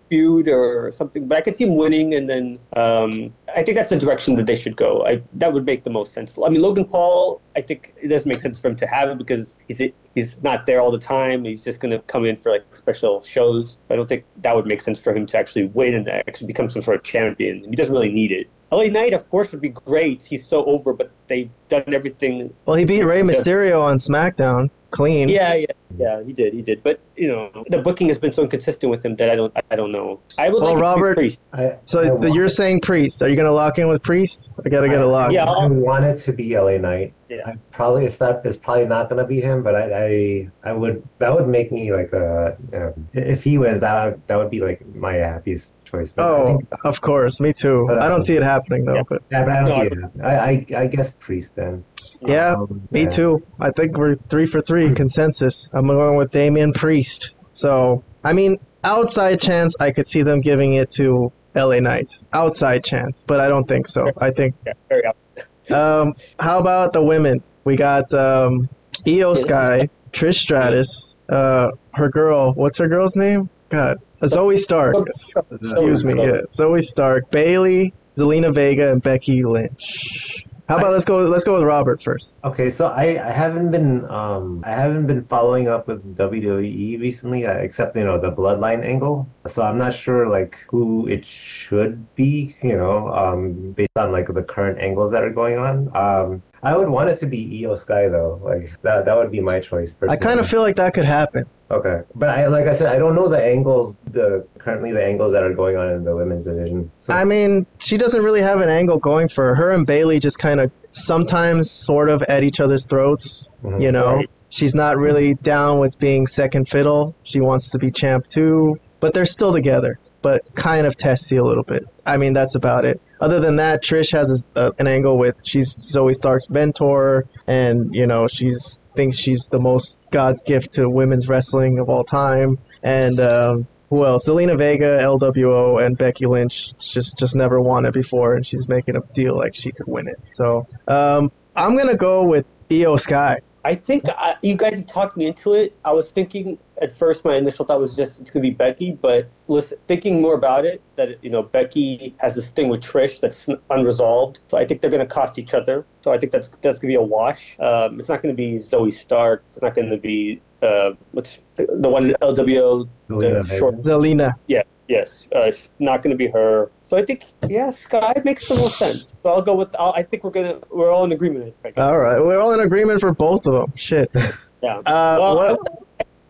Feud 0.08 0.48
or 0.48 0.92
something. 0.92 1.26
But 1.26 1.38
I 1.38 1.40
could 1.40 1.56
see 1.56 1.64
him 1.64 1.76
winning, 1.76 2.14
and 2.14 2.28
then 2.28 2.58
um, 2.74 3.32
I 3.54 3.62
think 3.62 3.76
that's 3.76 3.90
the 3.90 3.96
direction 3.96 4.34
that 4.36 4.46
they 4.46 4.56
should 4.56 4.76
go. 4.76 5.04
I 5.06 5.22
that 5.34 5.52
would 5.52 5.64
make 5.64 5.84
the 5.84 5.90
most 5.90 6.12
sense. 6.12 6.32
I 6.44 6.48
mean, 6.48 6.62
Logan 6.62 6.84
Paul, 6.84 7.40
I 7.56 7.62
think 7.62 7.94
it 8.00 8.08
doesn't 8.08 8.28
make 8.28 8.40
sense 8.40 8.60
for 8.60 8.68
him 8.68 8.76
to 8.76 8.86
have 8.86 9.08
it 9.10 9.18
because 9.18 9.58
he's 9.68 9.80
he's 10.14 10.42
not 10.42 10.66
there 10.66 10.80
all 10.80 10.90
the 10.90 10.98
time. 10.98 11.44
He's 11.44 11.64
just 11.64 11.80
going 11.80 11.92
to 11.92 12.00
come 12.00 12.24
in 12.24 12.36
for 12.36 12.52
like 12.52 12.64
special 12.74 13.22
shows. 13.22 13.78
I 13.90 13.96
don't 13.96 14.08
think 14.08 14.24
that 14.42 14.54
would 14.54 14.66
make 14.66 14.80
sense 14.80 15.00
for 15.00 15.14
him 15.14 15.26
to 15.26 15.38
actually 15.38 15.66
win 15.66 15.94
and 15.94 16.08
actually 16.08 16.46
become 16.46 16.70
some 16.70 16.82
sort 16.82 16.96
of 16.96 17.02
champion. 17.02 17.64
He 17.68 17.76
doesn't 17.76 17.94
really 17.94 18.12
need 18.12 18.32
it. 18.32 18.48
LA 18.72 18.84
Knight, 18.84 19.12
of 19.12 19.28
course, 19.30 19.52
would 19.52 19.60
be 19.60 19.68
great. 19.68 20.22
He's 20.22 20.44
so 20.44 20.64
over, 20.64 20.92
but 20.92 21.12
they've 21.28 21.50
done 21.68 21.94
everything. 21.94 22.52
Well, 22.66 22.76
he 22.76 22.84
beat 22.84 23.04
Rey 23.04 23.20
Mysterio 23.20 23.80
on 23.80 23.98
SmackDown 23.98 24.68
clean. 24.94 25.28
Yeah, 25.28 25.54
yeah, 25.54 25.66
yeah. 25.98 26.22
He 26.22 26.32
did, 26.32 26.54
he 26.54 26.62
did. 26.62 26.82
But 26.82 27.00
you 27.16 27.28
know, 27.28 27.64
the 27.68 27.78
booking 27.78 28.08
has 28.08 28.18
been 28.18 28.32
so 28.32 28.42
inconsistent 28.42 28.90
with 28.90 29.04
him 29.04 29.16
that 29.16 29.28
I 29.30 29.36
don't, 29.36 29.52
I 29.70 29.76
don't 29.76 29.92
know. 29.92 30.20
I 30.38 30.48
would 30.48 30.62
Well, 30.62 30.74
like 30.74 30.74
it 30.74 30.74
to 30.74 30.76
be 30.76 30.82
Robert- 30.82 31.14
Priest. 31.14 31.38
I, 31.52 31.76
So 31.86 32.22
I 32.22 32.26
you're 32.28 32.48
saying 32.48 32.80
Priest? 32.80 33.22
Are 33.22 33.28
you 33.28 33.36
gonna 33.36 33.50
lock 33.52 33.78
in 33.78 33.88
with 33.88 34.02
Priest? 34.02 34.50
I 34.64 34.68
gotta 34.68 34.88
get 34.88 35.00
a 35.00 35.06
lock. 35.06 35.32
Yeah, 35.32 35.44
I 35.44 35.52
I'll- 35.52 35.68
want 35.68 36.04
it 36.04 36.18
to 36.20 36.32
be 36.32 36.56
LA 36.56 36.78
Knight. 36.78 37.12
Yeah. 37.28 37.40
I 37.46 37.54
probably 37.72 38.04
it's 38.04 38.20
not 38.20 38.44
it's 38.46 38.56
probably 38.56 38.86
not 38.86 39.08
gonna 39.08 39.26
be 39.26 39.40
him, 39.40 39.62
but 39.62 39.74
I 39.74 39.84
I, 40.06 40.50
I 40.70 40.72
would 40.72 41.02
that 41.18 41.34
would 41.34 41.48
make 41.48 41.72
me 41.72 41.92
like 41.92 42.12
uh 42.14 42.52
um, 42.74 43.08
if 43.12 43.42
he 43.42 43.58
wins 43.58 43.80
that 43.80 44.04
would, 44.04 44.26
that 44.28 44.36
would 44.36 44.50
be 44.50 44.60
like 44.60 44.84
my 44.94 45.14
happiest 45.14 45.82
choice. 45.84 46.12
Oh, 46.18 46.46
think- 46.58 46.68
of 46.84 47.00
course, 47.00 47.40
me 47.40 47.52
too. 47.52 47.84
But, 47.88 47.98
I 48.00 48.08
don't 48.08 48.20
um, 48.20 48.24
see 48.24 48.36
it 48.36 48.42
happening 48.42 48.84
though. 48.84 48.94
Yeah. 48.96 49.02
But 49.08 49.22
yeah, 49.32 49.44
but 49.44 49.52
I 49.52 49.60
don't 49.60 49.68
No, 49.68 49.74
see 49.74 49.80
I- 49.80 49.84
it. 49.84 50.66
I, 50.76 50.76
I 50.78 50.82
I 50.82 50.86
guess 50.86 51.14
Priest 51.18 51.56
then. 51.56 51.84
Yeah, 52.26 52.54
Um, 52.54 52.88
me 52.90 53.06
too. 53.06 53.42
I 53.60 53.70
think 53.70 53.96
we're 53.96 54.14
three 54.14 54.46
for 54.46 54.60
three 54.60 54.94
consensus. 54.94 55.68
I'm 55.72 55.86
going 55.86 56.16
with 56.16 56.30
Damian 56.30 56.72
Priest. 56.72 57.30
So 57.52 58.02
I 58.22 58.32
mean, 58.32 58.58
outside 58.82 59.40
chance, 59.40 59.74
I 59.80 59.90
could 59.92 60.06
see 60.06 60.22
them 60.22 60.40
giving 60.40 60.74
it 60.74 60.90
to 60.92 61.32
LA 61.54 61.80
Knight. 61.80 62.12
Outside 62.32 62.82
chance, 62.84 63.24
but 63.26 63.40
I 63.40 63.48
don't 63.48 63.66
think 63.68 63.86
so. 63.86 64.10
I 64.18 64.30
think. 64.30 64.54
Yeah, 64.66 64.72
very 64.88 65.04
up. 65.04 65.16
Um, 65.70 66.14
how 66.38 66.58
about 66.58 66.92
the 66.92 67.02
women? 67.02 67.42
We 67.64 67.74
got 67.76 68.12
um, 68.12 68.68
Iyo 69.06 69.34
Sky, 69.34 69.88
Trish 70.12 70.34
Stratus, 70.38 71.14
uh, 71.30 71.70
her 71.94 72.10
girl. 72.10 72.52
What's 72.52 72.76
her 72.76 72.86
girl's 72.86 73.16
name? 73.16 73.48
God, 73.70 73.96
Zoey 74.22 74.58
Stark. 74.58 74.94
Excuse 75.08 76.04
me. 76.04 76.22
Yeah, 76.22 76.42
Zoey 76.50 76.84
Stark, 76.84 77.30
Bayley, 77.30 77.94
Zelina 78.14 78.54
Vega, 78.54 78.92
and 78.92 79.02
Becky 79.02 79.42
Lynch. 79.42 80.43
How 80.68 80.78
about 80.78 80.92
let's 80.92 81.04
go? 81.04 81.18
Let's 81.24 81.44
go 81.44 81.54
with 81.54 81.62
Robert 81.64 82.02
first. 82.02 82.32
Okay, 82.42 82.70
so 82.70 82.88
I, 82.88 83.20
I 83.20 83.30
haven't 83.30 83.70
been 83.70 84.08
um 84.08 84.62
I 84.64 84.72
haven't 84.72 85.06
been 85.06 85.24
following 85.24 85.68
up 85.68 85.86
with 85.86 86.16
WWE 86.16 87.00
recently, 87.00 87.46
uh, 87.46 87.52
except 87.52 87.94
you 87.96 88.04
know 88.04 88.18
the 88.18 88.32
Bloodline 88.32 88.82
angle. 88.82 89.28
So 89.46 89.62
I'm 89.62 89.76
not 89.76 89.92
sure 89.92 90.26
like 90.28 90.64
who 90.70 91.06
it 91.06 91.24
should 91.24 92.14
be, 92.14 92.56
you 92.62 92.76
know, 92.76 93.08
um 93.12 93.72
based 93.72 93.96
on 93.96 94.10
like 94.10 94.28
the 94.32 94.42
current 94.42 94.78
angles 94.80 95.12
that 95.12 95.22
are 95.22 95.30
going 95.30 95.58
on. 95.58 95.94
Um, 95.94 96.42
I 96.62 96.74
would 96.74 96.88
want 96.88 97.10
it 97.10 97.18
to 97.18 97.26
be 97.26 97.60
Iyo 97.60 97.78
Sky 97.78 98.08
though, 98.08 98.40
like 98.42 98.80
that 98.80 99.04
that 99.04 99.16
would 99.18 99.30
be 99.30 99.40
my 99.40 99.60
choice 99.60 99.94
I 100.08 100.16
kind 100.16 100.40
of 100.40 100.48
feel 100.48 100.62
like 100.62 100.76
that 100.76 100.94
could 100.94 101.04
happen. 101.04 101.44
Okay, 101.70 102.02
but 102.14 102.28
I 102.28 102.46
like 102.48 102.66
I 102.66 102.74
said 102.74 102.88
I 102.94 102.98
don't 102.98 103.14
know 103.14 103.28
the 103.28 103.42
angles 103.42 103.96
the 104.12 104.46
currently 104.58 104.92
the 104.92 105.04
angles 105.04 105.32
that 105.32 105.42
are 105.42 105.52
going 105.54 105.76
on 105.76 105.88
in 105.90 106.04
the 106.04 106.14
women's 106.14 106.44
division. 106.44 106.90
So 106.98 107.14
I 107.14 107.24
mean, 107.24 107.66
she 107.78 107.96
doesn't 107.96 108.22
really 108.22 108.42
have 108.42 108.60
an 108.60 108.68
angle 108.68 108.98
going 108.98 109.28
for 109.28 109.46
her. 109.46 109.54
Her 109.54 109.70
and 109.72 109.86
Bayley 109.86 110.20
just 110.20 110.38
kind 110.38 110.60
of 110.60 110.70
sometimes 110.92 111.70
sort 111.70 112.08
of 112.10 112.22
at 112.24 112.42
each 112.44 112.60
other's 112.60 112.84
throats. 112.84 113.48
mhm. 113.64 113.80
You 113.82 113.92
know, 113.92 114.16
Right. 114.16 114.30
she's 114.50 114.74
not 114.74 114.98
really 114.98 115.34
down 115.36 115.78
with 115.80 115.98
being 115.98 116.26
second 116.26 116.68
fiddle. 116.68 117.14
She 117.24 117.40
wants 117.40 117.70
to 117.70 117.78
be 117.78 117.90
champ 117.90 118.28
too, 118.28 118.78
but 119.00 119.14
they're 119.14 119.24
still 119.24 119.52
together, 119.52 119.98
but 120.22 120.42
kind 120.54 120.86
of 120.86 120.96
testy 120.96 121.36
a 121.36 121.42
little 121.44 121.64
bit. 121.64 121.84
I 122.06 122.18
mean, 122.18 122.34
that's 122.34 122.54
about 122.54 122.84
it. 122.84 123.00
Other 123.20 123.40
than 123.40 123.56
that, 123.56 123.82
Trish 123.82 124.12
has 124.12 124.44
a, 124.54 124.72
an 124.78 124.86
angle 124.86 125.16
with 125.18 125.36
she's 125.44 125.74
Zoey 125.74 126.14
Stark's 126.14 126.50
mentor, 126.50 127.24
and 127.46 127.94
you 127.94 128.06
know 128.06 128.26
she's 128.28 128.78
thinks 128.94 129.16
she's 129.16 129.46
the 129.46 129.60
most 129.60 129.98
God's 130.10 130.42
gift 130.42 130.72
to 130.72 130.88
women's 130.88 131.28
wrestling 131.28 131.78
of 131.78 131.88
all 131.88 132.04
time. 132.04 132.58
And 132.82 133.20
um, 133.20 133.66
who 133.90 134.04
else? 134.04 134.26
Zelina 134.26 134.56
Vega, 134.58 134.98
LWO, 134.98 135.84
and 135.84 135.96
Becky 135.96 136.26
Lynch 136.26 136.74
just 136.78 137.16
just 137.16 137.36
never 137.36 137.60
won 137.60 137.84
it 137.84 137.92
before, 137.94 138.34
and 138.34 138.46
she's 138.46 138.68
making 138.68 138.96
a 138.96 139.00
deal 139.14 139.36
like 139.36 139.54
she 139.54 139.72
could 139.72 139.86
win 139.86 140.08
it. 140.08 140.20
So 140.34 140.66
um, 140.88 141.30
I'm 141.54 141.76
gonna 141.76 141.96
go 141.96 142.24
with 142.24 142.46
Iyo 142.68 142.98
Sky. 142.98 143.40
I 143.64 143.74
think 143.74 144.04
I, 144.08 144.34
you 144.42 144.56
guys 144.56 144.84
talked 144.84 145.16
me 145.16 145.26
into 145.26 145.54
it. 145.54 145.74
I 145.84 145.92
was 145.92 146.10
thinking 146.10 146.58
at 146.82 146.92
first, 146.92 147.24
my 147.24 147.36
initial 147.36 147.64
thought 147.64 147.80
was 147.80 147.96
just 147.96 148.20
it's 148.20 148.30
gonna 148.30 148.42
be 148.42 148.50
Becky, 148.50 148.92
but 148.92 149.28
listen, 149.48 149.78
thinking 149.88 150.20
more 150.20 150.34
about 150.34 150.66
it, 150.66 150.82
that 150.96 151.22
you 151.24 151.30
know 151.30 151.42
Becky 151.42 152.14
has 152.18 152.34
this 152.34 152.50
thing 152.50 152.68
with 152.68 152.82
Trish 152.82 153.20
that's 153.20 153.46
unresolved. 153.70 154.40
So 154.48 154.58
I 154.58 154.66
think 154.66 154.82
they're 154.82 154.90
gonna 154.90 155.06
cost 155.06 155.38
each 155.38 155.54
other. 155.54 155.86
So 156.02 156.12
I 156.12 156.18
think 156.18 156.30
that's 156.30 156.50
that's 156.60 156.78
gonna 156.78 156.92
be 156.92 156.96
a 156.96 157.02
wash. 157.02 157.56
Um, 157.58 157.98
it's 157.98 158.08
not 158.10 158.20
gonna 158.22 158.34
be 158.34 158.56
Zoey 158.56 158.92
Stark. 158.92 159.42
It's 159.52 159.62
not 159.62 159.74
gonna 159.74 159.96
be 159.96 160.42
uh, 160.62 160.90
what's 161.12 161.38
the, 161.54 161.66
the 161.80 161.88
one 161.88 162.14
LWO, 162.20 162.88
Zelina 163.08 163.48
the 163.48 163.58
short. 163.58 163.76
Zelina. 163.82 164.32
Yeah. 164.46 164.62
Yes, 164.86 165.26
uh, 165.34 165.50
not 165.78 166.02
gonna 166.02 166.14
be 166.14 166.26
her. 166.28 166.70
So 166.94 167.00
I 167.00 167.04
think 167.04 167.24
yeah, 167.48 167.72
Sky 167.72 168.14
makes 168.24 168.46
the 168.46 168.54
most 168.54 168.78
sense. 168.78 169.14
So 169.24 169.28
I'll 169.28 169.42
go 169.42 169.56
with. 169.56 169.74
I'll, 169.76 169.92
I 169.94 170.04
think 170.04 170.22
we're 170.22 170.30
gonna 170.30 170.60
we're 170.70 170.92
all 170.92 171.04
in 171.04 171.10
agreement. 171.10 171.52
I 171.64 171.70
guess. 171.70 171.78
All 171.82 171.98
right, 171.98 172.20
we're 172.20 172.38
all 172.38 172.52
in 172.52 172.60
agreement 172.60 173.00
for 173.00 173.12
both 173.12 173.46
of 173.46 173.52
them. 173.52 173.72
Shit. 173.76 174.10
Yeah. 174.62 174.78
Uh, 174.78 175.18
Well, 175.20 175.34
what? 175.36 175.60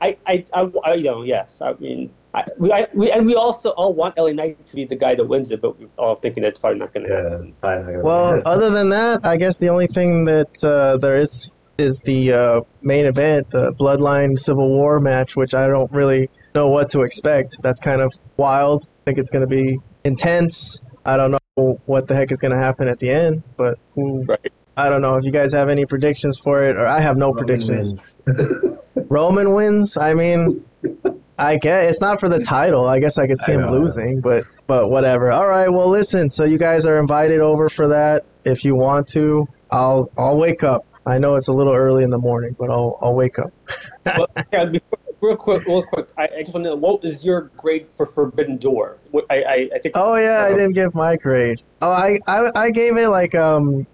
I, 0.00 0.16
I, 0.26 0.44
I, 0.52 0.68
I, 0.84 0.94
you 0.94 1.04
know, 1.04 1.22
yes. 1.22 1.58
I 1.60 1.74
mean, 1.74 2.12
I, 2.34 2.42
we, 2.58 2.72
I, 2.72 2.88
we, 2.92 3.12
and 3.12 3.26
we 3.26 3.36
also 3.36 3.68
all 3.70 3.94
want 3.94 4.18
LA 4.18 4.32
Knight 4.32 4.66
to 4.66 4.74
be 4.74 4.84
the 4.86 4.96
guy 4.96 5.14
that 5.14 5.24
wins 5.24 5.52
it, 5.52 5.60
but 5.60 5.78
we're 5.78 5.86
all 5.98 6.16
thinking 6.16 6.42
that's 6.42 6.58
probably 6.58 6.80
not 6.80 6.92
going 6.92 7.06
to 7.06 7.12
Yeah, 7.12 7.22
happen. 7.30 7.54
fine. 7.60 7.78
I'm 7.94 8.02
Well, 8.02 8.42
other 8.44 8.70
than 8.70 8.88
that, 8.88 9.20
I 9.24 9.36
guess 9.36 9.58
the 9.58 9.68
only 9.68 9.86
thing 9.86 10.24
that 10.24 10.64
uh, 10.64 10.96
there 10.96 11.16
is 11.16 11.54
is 11.78 12.00
the 12.00 12.32
uh, 12.32 12.60
main 12.82 13.06
event, 13.06 13.46
the 13.52 13.72
Bloodline 13.74 14.36
Civil 14.36 14.68
War 14.68 14.98
match, 14.98 15.36
which 15.36 15.54
I 15.54 15.68
don't 15.68 15.92
really 15.92 16.28
know 16.56 16.66
what 16.66 16.90
to 16.90 17.02
expect. 17.02 17.58
That's 17.62 17.78
kind 17.78 18.00
of 18.00 18.12
wild. 18.36 18.82
I 18.82 19.10
think 19.10 19.18
it's 19.18 19.30
going 19.30 19.48
to 19.48 19.54
be 19.54 19.78
intense. 20.04 20.80
I 21.04 21.16
don't 21.16 21.32
know 21.56 21.78
what 21.86 22.08
the 22.08 22.14
heck 22.14 22.32
is 22.32 22.38
going 22.38 22.52
to 22.52 22.58
happen 22.58 22.88
at 22.88 22.98
the 22.98 23.10
end, 23.10 23.42
but 23.56 23.78
who, 23.94 24.24
Right. 24.24 24.52
I 24.76 24.88
don't 24.88 25.02
know 25.02 25.16
if 25.16 25.24
you 25.24 25.30
guys 25.30 25.52
have 25.52 25.68
any 25.68 25.86
predictions 25.86 26.38
for 26.38 26.64
it, 26.64 26.76
or 26.76 26.86
I 26.86 27.00
have 27.00 27.16
no 27.16 27.28
Roman 27.32 27.46
predictions. 27.46 28.16
wins. 28.26 28.78
Roman 29.08 29.52
wins. 29.52 29.96
I 29.96 30.14
mean, 30.14 30.64
I 31.38 31.56
guess 31.58 31.90
it's 31.90 32.00
not 32.00 32.18
for 32.20 32.28
the 32.28 32.40
title. 32.42 32.84
I 32.86 32.98
guess 32.98 33.16
I 33.18 33.26
could 33.26 33.40
see 33.40 33.52
I 33.52 33.56
him 33.56 33.62
know. 33.62 33.72
losing, 33.72 34.20
but 34.20 34.44
but 34.66 34.88
whatever. 34.90 35.30
All 35.30 35.46
right. 35.46 35.68
Well, 35.68 35.88
listen. 35.88 36.28
So 36.30 36.44
you 36.44 36.58
guys 36.58 36.86
are 36.86 36.98
invited 36.98 37.40
over 37.40 37.68
for 37.68 37.88
that. 37.88 38.24
If 38.44 38.64
you 38.64 38.74
want 38.74 39.08
to, 39.10 39.46
I'll 39.70 40.10
I'll 40.18 40.38
wake 40.38 40.64
up. 40.64 40.84
I 41.06 41.18
know 41.18 41.36
it's 41.36 41.48
a 41.48 41.52
little 41.52 41.74
early 41.74 42.02
in 42.02 42.10
the 42.10 42.18
morning, 42.18 42.56
but 42.58 42.70
I'll 42.70 42.98
I'll 43.00 43.14
wake 43.14 43.38
up. 43.38 43.52
but, 44.04 44.30
yeah, 44.52 44.64
before, 44.64 44.98
real 45.24 45.36
quick, 45.36 45.66
real 45.66 45.82
quick, 45.82 46.08
I, 46.18 46.24
I 46.24 46.42
just 46.42 46.52
want 46.54 46.64
to 46.64 46.70
know 46.70 46.76
what 46.76 47.04
is 47.04 47.24
your 47.24 47.50
grade 47.56 47.86
for 47.96 48.06
Forbidden 48.06 48.58
Door? 48.58 48.98
What, 49.10 49.26
I, 49.30 49.42
I, 49.42 49.68
I 49.74 49.78
think. 49.78 49.96
Oh 49.96 50.14
yeah, 50.16 50.44
I 50.44 50.50
didn't 50.50 50.72
give 50.72 50.94
my 50.94 51.16
grade. 51.16 51.62
Oh, 51.82 51.90
I 51.90 52.18
I, 52.26 52.50
I 52.54 52.70
gave 52.70 52.96
it 52.96 53.08
like 53.08 53.34
um 53.34 53.86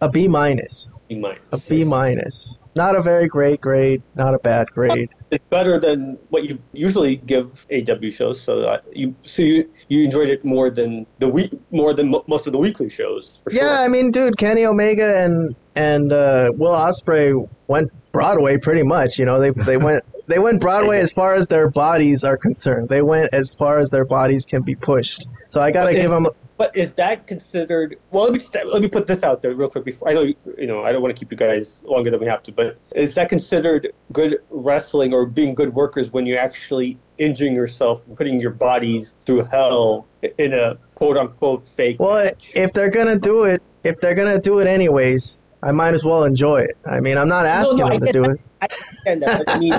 a 0.00 0.08
B 0.08 0.28
minus. 0.28 0.92
B 1.08 1.16
minus. 1.16 1.40
A 1.52 1.58
B 1.58 1.84
minus. 1.84 2.58
Not 2.74 2.96
a 2.96 3.02
very 3.02 3.26
great 3.26 3.60
grade. 3.60 4.02
Not 4.14 4.34
a 4.34 4.38
bad 4.38 4.66
grade. 4.70 5.10
It's 5.30 5.44
better 5.50 5.78
than 5.78 6.18
what 6.30 6.44
you 6.44 6.58
usually 6.72 7.16
give 7.16 7.66
AW 7.70 8.10
shows. 8.10 8.40
So 8.40 8.62
uh, 8.62 8.80
you, 8.92 9.14
so 9.24 9.42
you, 9.42 9.68
you 9.88 10.04
enjoyed 10.04 10.30
it 10.30 10.42
more 10.42 10.70
than 10.70 11.06
the 11.18 11.28
week, 11.28 11.52
more 11.70 11.92
than 11.92 12.08
mo- 12.08 12.24
most 12.26 12.46
of 12.46 12.52
the 12.54 12.58
weekly 12.58 12.88
shows. 12.88 13.40
For 13.44 13.52
Yeah, 13.52 13.60
sure. 13.60 13.68
I 13.76 13.88
mean, 13.88 14.10
dude, 14.10 14.38
Kenny 14.38 14.64
Omega 14.64 15.18
and 15.22 15.54
and 15.76 16.12
uh, 16.14 16.50
Will 16.54 16.72
Ospreay 16.72 17.46
went 17.66 17.90
Broadway 18.12 18.56
pretty 18.56 18.82
much. 18.82 19.18
You 19.18 19.26
know, 19.26 19.38
they 19.38 19.50
they 19.50 19.76
went 19.76 20.02
they 20.32 20.38
went 20.38 20.60
Broadway 20.60 20.98
as 20.98 21.12
far 21.12 21.34
as 21.34 21.48
their 21.48 21.68
bodies 21.68 22.24
are 22.24 22.38
concerned. 22.38 22.88
They 22.88 23.02
went 23.02 23.28
as 23.34 23.52
far 23.52 23.78
as 23.78 23.90
their 23.90 24.06
bodies 24.06 24.46
can 24.46 24.62
be 24.62 24.74
pushed. 24.74 25.26
So 25.50 25.60
I 25.60 25.70
gotta 25.70 25.88
But 25.88 25.96
give 25.96 26.04
is- 26.06 26.10
them. 26.10 26.26
But 26.58 26.76
is 26.76 26.92
that 26.92 27.26
considered? 27.26 27.96
Well, 28.12 28.24
let 28.24 28.32
me 28.34 28.38
just, 28.38 28.54
let 28.54 28.80
me 28.80 28.86
put 28.88 29.08
this 29.08 29.24
out 29.24 29.42
there 29.42 29.52
real 29.52 29.68
quick. 29.68 29.84
Before 29.84 30.08
I 30.08 30.12
know 30.14 30.22
you, 30.22 30.36
know 30.58 30.84
I 30.84 30.92
don't 30.92 31.02
want 31.02 31.14
to 31.14 31.18
keep 31.18 31.32
you 31.32 31.36
guys 31.36 31.80
longer 31.82 32.08
than 32.10 32.20
we 32.20 32.26
have 32.26 32.42
to, 32.44 32.52
but 32.52 32.78
is 32.94 33.14
that 33.14 33.28
considered 33.28 33.92
good 34.12 34.38
wrestling 34.48 35.12
or 35.12 35.26
being 35.26 35.54
good 35.54 35.74
workers 35.74 36.12
when 36.12 36.24
you're 36.24 36.38
actually 36.38 36.98
injuring 37.18 37.54
yourself, 37.54 38.02
and 38.06 38.16
putting 38.16 38.40
your 38.40 38.52
bodies 38.52 39.14
through 39.26 39.42
hell 39.44 40.06
in 40.38 40.52
a 40.54 40.76
quote 40.94 41.16
unquote 41.16 41.66
fake? 41.76 41.96
Well, 41.98 42.24
match? 42.24 42.52
if 42.54 42.72
they're 42.72 42.90
gonna 42.90 43.18
do 43.18 43.42
it, 43.44 43.60
if 43.82 44.00
they're 44.00 44.14
gonna 44.14 44.40
do 44.40 44.60
it 44.60 44.68
anyways, 44.68 45.44
I 45.64 45.72
might 45.72 45.94
as 45.94 46.04
well 46.04 46.22
enjoy 46.24 46.60
it. 46.62 46.76
I 46.86 47.00
mean, 47.00 47.18
I'm 47.18 47.28
not 47.28 47.44
asking 47.44 47.78
no, 47.78 47.86
I 47.86 47.98
them 47.98 48.06
to 48.06 48.12
do 48.12 48.24
it. 48.24 48.40
I 48.62 48.68
understand 49.06 49.22
that. 49.22 49.44
I 49.48 49.58
mean, 49.58 49.74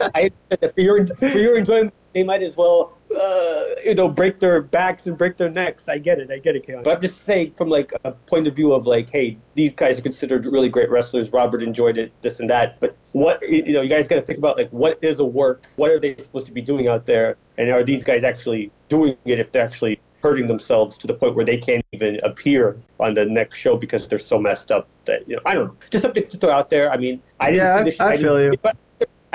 I 0.00 0.30
for 0.74 0.80
your 0.80 1.06
for 1.06 1.26
your 1.26 1.58
enjoyment, 1.58 1.92
they 2.14 2.22
might 2.22 2.42
as 2.42 2.56
well, 2.56 2.96
uh, 3.14 3.64
you 3.84 3.94
know, 3.94 4.08
break 4.08 4.40
their 4.40 4.62
backs 4.62 5.06
and 5.06 5.18
break 5.18 5.36
their 5.36 5.50
necks. 5.50 5.88
I 5.88 5.98
get 5.98 6.18
it. 6.18 6.30
I 6.30 6.38
get 6.38 6.56
it. 6.56 6.64
But 6.66 6.96
I'm 6.96 7.02
just 7.02 7.24
saying, 7.24 7.54
from 7.56 7.68
like 7.68 7.92
a 8.04 8.12
point 8.12 8.46
of 8.46 8.56
view 8.56 8.72
of 8.72 8.86
like, 8.86 9.10
hey, 9.10 9.36
these 9.54 9.74
guys 9.74 9.98
are 9.98 10.02
considered 10.02 10.46
really 10.46 10.68
great 10.68 10.90
wrestlers. 10.90 11.32
Robert 11.32 11.62
enjoyed 11.62 11.98
it, 11.98 12.12
this 12.22 12.40
and 12.40 12.48
that. 12.48 12.80
But 12.80 12.96
what 13.12 13.42
you 13.42 13.72
know, 13.72 13.82
you 13.82 13.90
guys 13.90 14.08
got 14.08 14.16
to 14.16 14.22
think 14.22 14.38
about 14.38 14.56
like 14.56 14.70
what 14.70 14.98
is 15.02 15.18
a 15.18 15.24
work? 15.24 15.64
What 15.76 15.90
are 15.90 16.00
they 16.00 16.16
supposed 16.16 16.46
to 16.46 16.52
be 16.52 16.62
doing 16.62 16.88
out 16.88 17.04
there? 17.04 17.36
And 17.58 17.70
are 17.70 17.84
these 17.84 18.04
guys 18.04 18.24
actually 18.24 18.70
doing 18.88 19.16
it 19.26 19.38
if 19.38 19.52
they're 19.52 19.64
actually 19.64 20.00
hurting 20.24 20.48
themselves 20.48 20.96
to 20.96 21.06
the 21.06 21.12
point 21.12 21.34
where 21.36 21.44
they 21.44 21.58
can't 21.58 21.84
even 21.92 22.18
appear 22.22 22.76
on 22.98 23.12
the 23.12 23.26
next 23.26 23.58
show 23.58 23.76
because 23.76 24.08
they're 24.08 24.18
so 24.32 24.38
messed 24.38 24.72
up 24.72 24.88
that 25.04 25.20
you 25.28 25.36
know 25.36 25.42
I 25.44 25.52
don't 25.54 25.66
know. 25.66 25.76
Just 25.90 26.02
something 26.02 26.26
to 26.26 26.38
throw 26.38 26.50
out 26.50 26.70
there. 26.70 26.90
I 26.90 26.96
mean, 26.96 27.20
I 27.40 27.50
didn't 27.50 27.66
Yeah, 27.66 27.74
I- 27.74 27.78
finish, 27.80 28.00
I 28.00 28.10
didn't- 28.12 28.22
feel 28.22 28.42
you. 28.42 28.54
But 28.62 28.76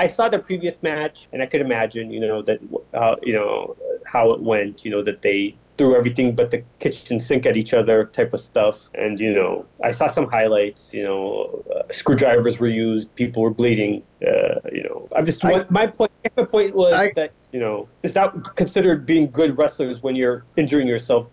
I 0.00 0.06
saw 0.08 0.28
the 0.28 0.38
previous 0.40 0.82
match, 0.82 1.28
and 1.32 1.42
I 1.42 1.46
could 1.46 1.60
imagine, 1.60 2.10
you 2.10 2.20
know, 2.20 2.42
that 2.42 2.58
uh, 2.92 3.14
you 3.22 3.34
know 3.34 3.76
how 4.04 4.32
it 4.32 4.40
went. 4.40 4.84
You 4.84 4.90
know 4.90 5.02
that 5.04 5.22
they 5.22 5.54
threw 5.80 5.96
everything 5.96 6.34
but 6.34 6.50
the 6.50 6.62
kitchen 6.78 7.18
sink 7.18 7.46
at 7.46 7.56
each 7.56 7.72
other, 7.72 8.04
type 8.04 8.34
of 8.34 8.40
stuff. 8.40 8.90
And 8.94 9.18
you 9.18 9.32
know, 9.32 9.64
I 9.82 9.92
saw 9.92 10.08
some 10.08 10.28
highlights. 10.28 10.92
You 10.92 11.04
know, 11.04 11.64
uh, 11.74 11.90
screwdrivers 11.90 12.60
were 12.60 12.68
used, 12.68 13.14
people 13.14 13.42
were 13.42 13.54
bleeding. 13.60 14.02
Uh, 14.20 14.60
you 14.70 14.82
know, 14.82 15.08
I'm 15.16 15.24
just 15.24 15.42
I- 15.42 15.64
my 15.70 15.86
point. 15.86 16.10
My 16.36 16.44
point 16.44 16.74
was 16.74 16.92
I- 16.92 17.12
that 17.16 17.32
you 17.50 17.60
know 17.60 17.88
is 18.02 18.12
that 18.12 18.28
considered 18.56 19.06
being 19.06 19.30
good 19.30 19.56
wrestlers 19.56 20.02
when 20.02 20.14
you're 20.16 20.44
injuring 20.58 20.86
yourself. 20.86 21.28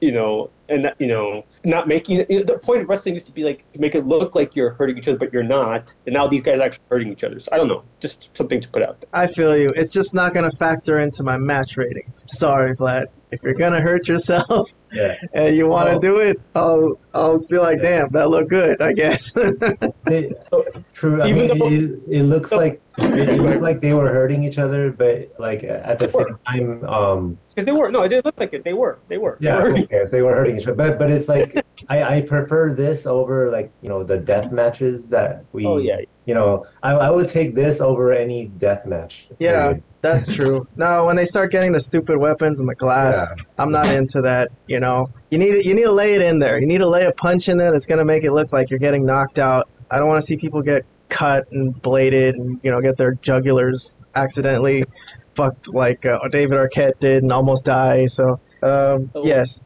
To, 0.00 0.06
you 0.06 0.12
know, 0.12 0.50
and 0.68 0.92
you 0.98 1.06
know, 1.08 1.44
not 1.64 1.88
making 1.88 2.18
the 2.28 2.58
point 2.62 2.82
of 2.82 2.88
wrestling 2.88 3.14
used 3.14 3.26
to 3.26 3.32
be 3.32 3.42
like 3.44 3.70
to 3.72 3.80
make 3.80 3.94
it 3.94 4.06
look 4.06 4.34
like 4.34 4.54
you're 4.56 4.70
hurting 4.70 4.96
each 4.98 5.08
other, 5.08 5.18
but 5.18 5.32
you're 5.32 5.42
not. 5.42 5.92
And 6.06 6.12
now 6.14 6.26
these 6.26 6.42
guys 6.42 6.58
are 6.58 6.62
actually 6.62 6.84
hurting 6.90 7.12
each 7.12 7.24
other. 7.24 7.38
So 7.40 7.48
I 7.52 7.56
don't 7.56 7.68
know, 7.68 7.82
just 8.00 8.30
something 8.34 8.60
to 8.60 8.68
put 8.68 8.82
out 8.82 9.00
there. 9.00 9.10
I 9.12 9.26
feel 9.26 9.56
you. 9.56 9.70
It's 9.76 9.92
just 9.92 10.14
not 10.14 10.32
going 10.34 10.48
to 10.50 10.56
factor 10.56 10.98
into 11.00 11.22
my 11.22 11.36
match 11.36 11.76
ratings. 11.76 12.24
Sorry, 12.28 12.76
Vlad. 12.76 13.06
If 13.32 13.42
you're 13.44 13.54
going 13.54 13.72
to 13.72 13.80
hurt 13.80 14.08
yourself 14.08 14.70
Yeah. 14.92 15.14
and 15.34 15.54
you 15.54 15.68
want 15.68 15.86
to 15.88 15.92
Well- 15.92 16.00
do 16.00 16.16
it, 16.18 16.40
I'll 16.54 16.98
I'll 17.14 17.38
feel 17.40 17.62
like, 17.62 17.80
Yeah. 17.82 18.00
damn, 18.00 18.08
that 18.10 18.28
looked 18.30 18.50
good, 18.50 18.80
I 18.82 18.92
guess. 18.92 19.32
It, 20.06 20.32
true. 20.92 21.22
I 21.22 21.28
Even 21.28 21.48
mean, 21.48 21.58
though- 21.58 21.68
it, 21.68 22.18
it 22.20 22.22
looks 22.24 22.50
like 22.52 22.80
it, 22.98 23.28
it 23.28 23.40
looked 23.40 23.60
like 23.62 23.80
they 23.80 23.94
were 23.94 24.08
hurting 24.12 24.42
each 24.44 24.58
other, 24.58 24.90
but 24.90 25.32
like 25.38 25.62
at 25.62 25.98
the 26.00 26.06
They 26.06 26.12
were. 26.12 26.26
same 26.26 26.38
time, 26.80 26.84
um, 26.88 27.38
Because 27.60 27.66
they 27.74 27.80
were 27.80 27.90
no, 27.90 28.02
it 28.02 28.08
didn't 28.08 28.24
look 28.24 28.38
like 28.38 28.52
it. 28.52 28.64
They 28.64 28.72
were, 28.74 28.98
they 29.08 29.18
were. 29.18 29.36
Yeah, 29.40 29.52
They 29.52 29.56
yeah, 29.56 29.56
were 29.56 29.70
hurting. 29.70 29.84
okay, 29.84 29.96
if 29.96 30.10
they 30.10 30.22
were 30.22 30.34
hurting 30.34 30.56
each 30.58 30.62
other, 30.66 30.74
but 30.74 30.98
but 30.98 31.10
it's 31.10 31.28
like 31.28 31.56
I, 31.88 32.16
I 32.16 32.20
prefer 32.22 32.72
this 32.72 33.06
over 33.06 33.50
like 33.50 33.70
you 33.82 33.88
know 33.88 34.02
the 34.04 34.18
death 34.18 34.52
matches 34.52 35.08
that 35.10 35.44
we. 35.52 35.66
Oh 35.66 35.78
yeah, 35.78 36.00
You 36.24 36.34
know, 36.34 36.66
I, 36.82 36.92
I 36.92 37.10
would 37.10 37.28
take 37.28 37.54
this 37.54 37.80
over 37.80 38.12
any 38.12 38.46
death 38.46 38.86
match. 38.86 39.28
Yeah. 39.38 39.74
That's 40.02 40.26
true. 40.34 40.66
No, 40.76 41.04
when 41.04 41.16
they 41.16 41.26
start 41.26 41.52
getting 41.52 41.72
the 41.72 41.80
stupid 41.80 42.16
weapons 42.16 42.58
and 42.58 42.66
the 42.66 42.74
glass, 42.74 43.34
I'm 43.58 43.70
not 43.70 43.86
into 43.86 44.22
that. 44.22 44.50
You 44.66 44.80
know, 44.80 45.10
you 45.30 45.36
need 45.36 45.62
you 45.66 45.74
need 45.74 45.84
to 45.84 45.92
lay 45.92 46.14
it 46.14 46.22
in 46.22 46.38
there. 46.38 46.58
You 46.58 46.66
need 46.66 46.78
to 46.78 46.88
lay 46.88 47.04
a 47.04 47.12
punch 47.12 47.50
in 47.50 47.58
there 47.58 47.70
that's 47.70 47.84
gonna 47.84 48.06
make 48.06 48.24
it 48.24 48.32
look 48.32 48.50
like 48.50 48.70
you're 48.70 48.78
getting 48.78 49.04
knocked 49.04 49.38
out. 49.38 49.68
I 49.90 49.98
don't 49.98 50.08
want 50.08 50.22
to 50.22 50.26
see 50.26 50.38
people 50.38 50.62
get 50.62 50.86
cut 51.10 51.50
and 51.52 51.74
bladed 51.82 52.36
and 52.36 52.58
you 52.62 52.70
know 52.70 52.80
get 52.80 52.96
their 52.96 53.16
jugulars 53.16 53.94
accidentally 54.14 54.84
fucked 55.40 55.68
like 55.74 56.04
uh, 56.06 56.18
David 56.30 56.58
Arquette 56.58 56.98
did 57.00 57.22
and 57.22 57.32
almost 57.32 57.64
die. 57.64 58.06
So 58.06 58.40
um, 58.62 59.10
Oh. 59.14 59.24
yes, 59.24 59.60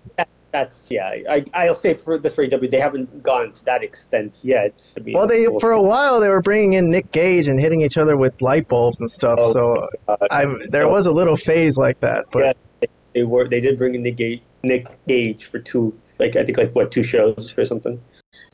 that's 0.53 0.85
yeah. 0.89 1.09
I 1.29 1.45
I'll 1.53 1.75
say 1.75 1.95
for 1.95 2.19
this 2.19 2.35
for 2.35 2.45
AW, 2.45 2.69
they 2.71 2.79
haven't 2.81 3.23
gone 3.23 3.53
to 3.53 3.65
that 3.65 3.83
extent 3.83 4.39
yet. 4.43 4.83
Well 5.13 5.27
they 5.27 5.49
we'll 5.49 5.59
for 5.61 5.73
a 5.73 5.83
while 5.83 6.21
they 6.21 6.29
were 6.29 6.43
bringing 6.43 6.75
in 6.75 6.91
Nick 6.91 7.11
Gage 7.13 7.49
and 7.49 7.59
hitting 7.61 7.81
each 7.83 7.99
other 7.99 8.17
with 8.17 8.41
light 8.41 8.69
bulbs 8.69 9.01
and 9.01 9.11
stuff. 9.11 9.39
Oh, 9.41 9.53
so 9.53 9.89
Uh, 10.09 10.17
I 10.31 10.47
there 10.69 10.89
was 10.89 11.07
a 11.07 11.13
little 11.13 11.37
phase 11.37 11.77
like 11.77 11.99
that, 12.01 12.27
but 12.33 12.57
Yeah. 12.81 12.89
they 13.15 13.23
were 13.25 13.49
they 13.49 13.61
did 13.61 13.77
bring 13.79 13.95
in 13.97 14.03
Nick 14.05 14.17
Gage, 14.17 14.43
Nick 14.63 14.87
Gage 15.09 15.47
for 15.47 15.59
two 15.59 15.93
like 16.21 16.37
I 16.37 16.45
think 16.45 16.57
like 16.59 16.73
what 16.75 16.93
two 16.93 17.03
shows 17.03 17.53
or 17.59 17.65
something. 17.65 18.01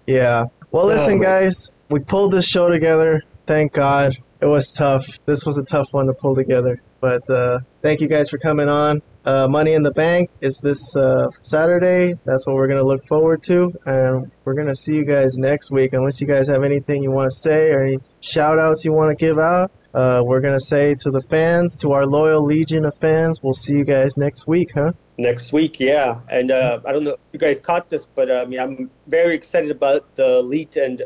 Yeah. 0.06 0.44
Well, 0.72 0.86
listen, 0.86 1.18
but- 1.18 1.24
guys, 1.24 1.74
we 1.90 2.00
pulled 2.00 2.32
this 2.32 2.46
show 2.46 2.70
together. 2.70 3.22
Thank 3.46 3.72
God. 3.74 4.16
It 4.40 4.46
was 4.46 4.72
tough. 4.72 5.06
This 5.26 5.44
was 5.44 5.58
a 5.58 5.64
tough 5.64 5.88
one 5.92 6.06
to 6.06 6.14
pull 6.14 6.34
together. 6.34 6.80
But 7.00 7.28
uh, 7.28 7.60
thank 7.82 8.00
you 8.00 8.08
guys 8.08 8.30
for 8.30 8.38
coming 8.38 8.68
on. 8.68 9.02
Uh, 9.24 9.46
Money 9.48 9.74
in 9.74 9.82
the 9.82 9.90
Bank 9.90 10.30
is 10.40 10.58
this 10.58 10.96
uh, 10.96 11.26
Saturday. 11.42 12.14
That's 12.24 12.46
what 12.46 12.56
we're 12.56 12.68
going 12.68 12.80
to 12.80 12.86
look 12.86 13.06
forward 13.06 13.42
to. 13.44 13.70
And 13.84 14.30
we're 14.44 14.54
going 14.54 14.68
to 14.68 14.76
see 14.76 14.96
you 14.96 15.04
guys 15.04 15.36
next 15.36 15.70
week. 15.70 15.92
Unless 15.92 16.22
you 16.22 16.26
guys 16.26 16.48
have 16.48 16.64
anything 16.64 17.02
you 17.02 17.10
want 17.10 17.30
to 17.30 17.36
say 17.36 17.70
or 17.70 17.84
any 17.84 17.98
shout 18.20 18.58
outs 18.58 18.84
you 18.84 18.92
want 18.92 19.10
to 19.10 19.14
give 19.14 19.38
out, 19.38 19.72
uh, 19.92 20.22
we're 20.24 20.40
going 20.40 20.58
to 20.58 20.64
say 20.64 20.94
to 20.94 21.10
the 21.10 21.20
fans, 21.20 21.76
to 21.78 21.92
our 21.92 22.06
loyal 22.06 22.42
legion 22.44 22.84
of 22.84 22.94
fans, 22.94 23.42
we'll 23.42 23.52
see 23.52 23.74
you 23.74 23.84
guys 23.84 24.16
next 24.16 24.46
week, 24.46 24.70
huh? 24.74 24.92
Next 25.18 25.52
week, 25.52 25.80
yeah, 25.80 26.20
and 26.30 26.50
uh, 26.50 26.78
I 26.86 26.92
don't 26.92 27.04
know 27.04 27.10
if 27.10 27.18
you 27.32 27.38
guys 27.38 27.60
caught 27.60 27.90
this, 27.90 28.06
but 28.14 28.30
uh, 28.30 28.34
I 28.34 28.44
mean 28.46 28.58
I'm 28.58 28.90
very 29.06 29.34
excited 29.34 29.70
about 29.70 30.16
the 30.16 30.38
Elite 30.38 30.76
and 30.76 31.02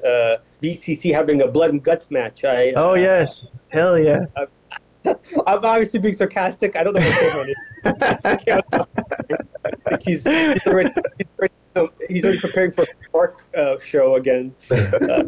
uh, 0.70 0.74
BCC 0.74 1.12
having 1.14 1.42
a 1.42 1.48
blood 1.48 1.70
and 1.70 1.82
guts 1.82 2.10
match. 2.10 2.44
I 2.44 2.72
Oh, 2.76 2.92
uh, 2.92 2.94
yes. 2.94 3.52
Hell 3.68 3.98
yeah. 3.98 4.24
I'm 5.06 5.62
obviously 5.64 6.00
being 6.00 6.16
sarcastic. 6.16 6.76
I 6.76 6.82
don't 6.82 6.94
know 6.94 7.00
what 7.00 7.12
his 7.12 7.34
name 7.34 7.48
is. 7.48 7.54
I 8.24 8.36
can't- 8.36 8.64
I 8.72 8.84
think 9.88 10.02
he's, 10.02 10.22
he's, 10.24 10.66
already, 10.66 10.90
he's, 11.18 11.26
already, 11.38 11.54
um, 11.76 11.88
he's 12.08 12.24
already 12.24 12.40
preparing 12.40 12.72
for 12.72 12.82
a 12.82 12.86
Park 13.10 13.44
uh, 13.56 13.76
show 13.84 14.16
again. 14.16 14.54
Uh, 14.70 15.24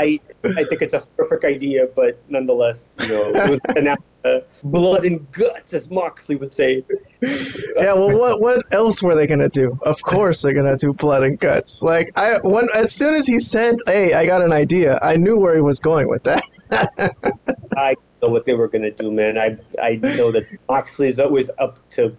I, 0.00 0.20
I 0.44 0.64
think 0.64 0.80
it's 0.80 0.94
a 0.94 1.00
perfect 1.16 1.44
idea, 1.44 1.86
but 1.94 2.18
nonetheless, 2.28 2.94
you 3.00 3.08
know, 3.08 3.34
it 3.34 3.50
was 3.50 3.60
announced, 3.76 4.02
uh, 4.24 4.40
blood 4.62 5.04
and 5.04 5.30
guts, 5.32 5.74
as 5.74 5.90
Moxley 5.90 6.36
would 6.36 6.54
say. 6.54 6.82
yeah, 7.20 7.92
well, 7.92 8.16
what 8.18 8.40
what 8.40 8.64
else 8.72 9.02
were 9.02 9.14
they 9.14 9.26
gonna 9.26 9.50
do? 9.50 9.78
Of 9.82 10.02
course, 10.02 10.40
they're 10.40 10.54
gonna 10.54 10.78
do 10.78 10.94
blood 10.94 11.22
and 11.22 11.38
guts. 11.38 11.82
Like 11.82 12.12
I, 12.16 12.38
when 12.42 12.66
as 12.74 12.94
soon 12.94 13.14
as 13.14 13.26
he 13.26 13.38
said, 13.38 13.76
"Hey, 13.86 14.14
I 14.14 14.24
got 14.24 14.42
an 14.42 14.52
idea," 14.52 14.98
I 15.02 15.16
knew 15.16 15.38
where 15.38 15.54
he 15.54 15.60
was 15.60 15.80
going 15.80 16.08
with 16.08 16.22
that. 16.22 16.44
I 17.76 17.94
know 18.22 18.28
what 18.28 18.46
they 18.46 18.54
were 18.54 18.68
gonna 18.68 18.90
do, 18.90 19.10
man. 19.10 19.36
I 19.36 19.58
I 19.82 19.96
know 19.96 20.32
that 20.32 20.44
Moxley 20.68 21.08
is 21.08 21.20
always 21.20 21.50
up 21.58 21.78
to 21.90 22.16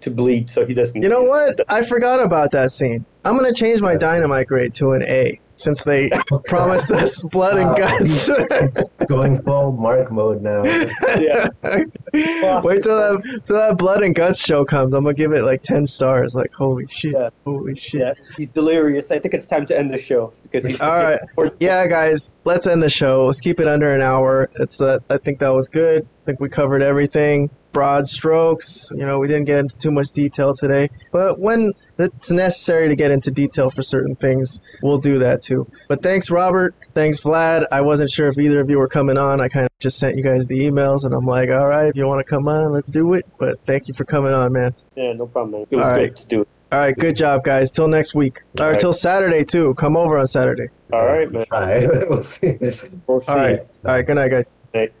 to 0.00 0.10
bleed, 0.10 0.50
so 0.50 0.64
he 0.64 0.74
doesn't. 0.74 1.02
You 1.02 1.08
know 1.08 1.24
what? 1.24 1.60
I 1.68 1.82
forgot 1.82 2.20
about 2.20 2.52
that 2.52 2.70
scene. 2.70 3.04
I'm 3.24 3.36
gonna 3.36 3.54
change 3.54 3.80
my 3.80 3.96
dynamite 3.96 4.46
grade 4.46 4.74
to 4.74 4.92
an 4.92 5.02
A 5.02 5.40
since 5.54 5.84
they 5.84 6.10
promised 6.46 6.90
us 6.92 7.22
blood 7.24 7.58
and 7.58 7.76
guts. 7.76 8.30
Going 9.08 9.40
full 9.42 9.72
Mark 9.72 10.10
mode 10.10 10.42
now. 10.42 10.64
Yeah. 10.64 11.48
Wait 11.62 12.82
till 12.82 12.96
that 12.96 13.42
till 13.46 13.56
that 13.56 13.76
blood 13.78 14.02
and 14.02 14.14
guts 14.14 14.44
show 14.44 14.64
comes. 14.64 14.92
I'm 14.94 15.04
gonna 15.04 15.14
give 15.14 15.32
it 15.32 15.42
like 15.42 15.62
ten 15.62 15.86
stars. 15.86 16.34
Like 16.34 16.52
holy 16.52 16.86
shit, 16.88 17.12
Yeah. 17.12 17.30
holy 17.44 17.76
shit. 17.76 18.00
Yeah, 18.00 18.14
he's 18.36 18.48
delirious. 18.48 19.10
I 19.10 19.18
think 19.18 19.34
it's 19.34 19.46
time 19.46 19.66
to 19.66 19.78
end 19.78 19.90
the 19.90 19.98
show 19.98 20.32
because 20.42 20.64
he's 20.64 20.80
All 20.80 20.96
right. 20.96 21.20
Yeah, 21.60 21.86
guys, 21.86 22.30
let's 22.44 22.66
end 22.66 22.82
the 22.82 22.88
show. 22.90 23.26
Let's 23.26 23.40
keep 23.40 23.60
it 23.60 23.68
under 23.68 23.94
an 23.94 24.00
hour. 24.00 24.50
It's 24.56 24.80
uh, 24.80 24.98
I 25.10 25.18
think 25.18 25.38
that 25.40 25.50
was 25.54 25.68
good. 25.68 26.02
I 26.02 26.24
think 26.26 26.40
we 26.40 26.48
covered 26.48 26.82
everything. 26.82 27.50
Broad 27.74 28.08
strokes. 28.08 28.90
You 28.96 29.04
know, 29.04 29.18
we 29.18 29.28
didn't 29.28 29.44
get 29.44 29.58
into 29.58 29.76
too 29.76 29.90
much 29.90 30.10
detail 30.12 30.54
today, 30.54 30.88
but 31.12 31.38
when 31.38 31.72
it's 31.98 32.30
necessary 32.30 32.88
to 32.88 32.96
get 32.96 33.10
into 33.10 33.30
detail 33.30 33.68
for 33.68 33.82
certain 33.82 34.14
things, 34.16 34.60
we'll 34.82 34.98
do 34.98 35.18
that 35.18 35.42
too. 35.42 35.66
But 35.88 36.02
thanks, 36.02 36.30
Robert. 36.30 36.74
Thanks, 36.94 37.20
Vlad. 37.20 37.66
I 37.72 37.82
wasn't 37.82 38.10
sure 38.10 38.28
if 38.28 38.38
either 38.38 38.60
of 38.60 38.70
you 38.70 38.78
were 38.78 38.88
coming 38.88 39.18
on. 39.18 39.40
I 39.40 39.48
kind 39.48 39.66
of 39.66 39.72
just 39.80 39.98
sent 39.98 40.16
you 40.16 40.22
guys 40.22 40.46
the 40.46 40.60
emails, 40.60 41.04
and 41.04 41.12
I'm 41.12 41.26
like, 41.26 41.50
all 41.50 41.66
right, 41.66 41.88
if 41.88 41.96
you 41.96 42.06
want 42.06 42.20
to 42.24 42.30
come 42.30 42.48
on, 42.48 42.72
let's 42.72 42.88
do 42.88 43.12
it. 43.14 43.26
But 43.38 43.58
thank 43.66 43.88
you 43.88 43.94
for 43.94 44.04
coming 44.04 44.32
on, 44.32 44.52
man. 44.52 44.74
Yeah, 44.94 45.12
no 45.12 45.26
problem, 45.26 45.50
man. 45.52 45.66
It 45.70 45.76
was 45.76 45.86
All 45.86 45.92
good 45.94 46.00
right. 46.00 46.16
to 46.16 46.26
do 46.28 46.40
it. 46.42 46.48
All 46.72 46.78
right, 46.78 46.96
good 46.96 47.16
job, 47.16 47.42
guys. 47.44 47.70
Till 47.72 47.88
next 47.88 48.14
week, 48.14 48.40
or 48.58 48.64
All 48.64 48.70
right. 48.72 48.80
till 48.80 48.92
Saturday 48.92 49.44
too. 49.44 49.74
Come 49.74 49.96
over 49.96 50.16
on 50.16 50.26
Saturday. 50.28 50.68
All 50.92 51.04
right, 51.04 51.30
man. 51.30 51.44
All 51.50 51.60
right, 51.60 51.88
we'll 52.08 52.22
see. 52.22 52.56
We'll 52.60 53.20
see. 53.20 53.28
All 53.28 53.36
right, 53.36 53.60
all 53.60 53.66
right. 53.92 54.06
Good 54.06 54.14
night, 54.14 54.30
guys. 54.30 54.48
Right. 54.72 54.92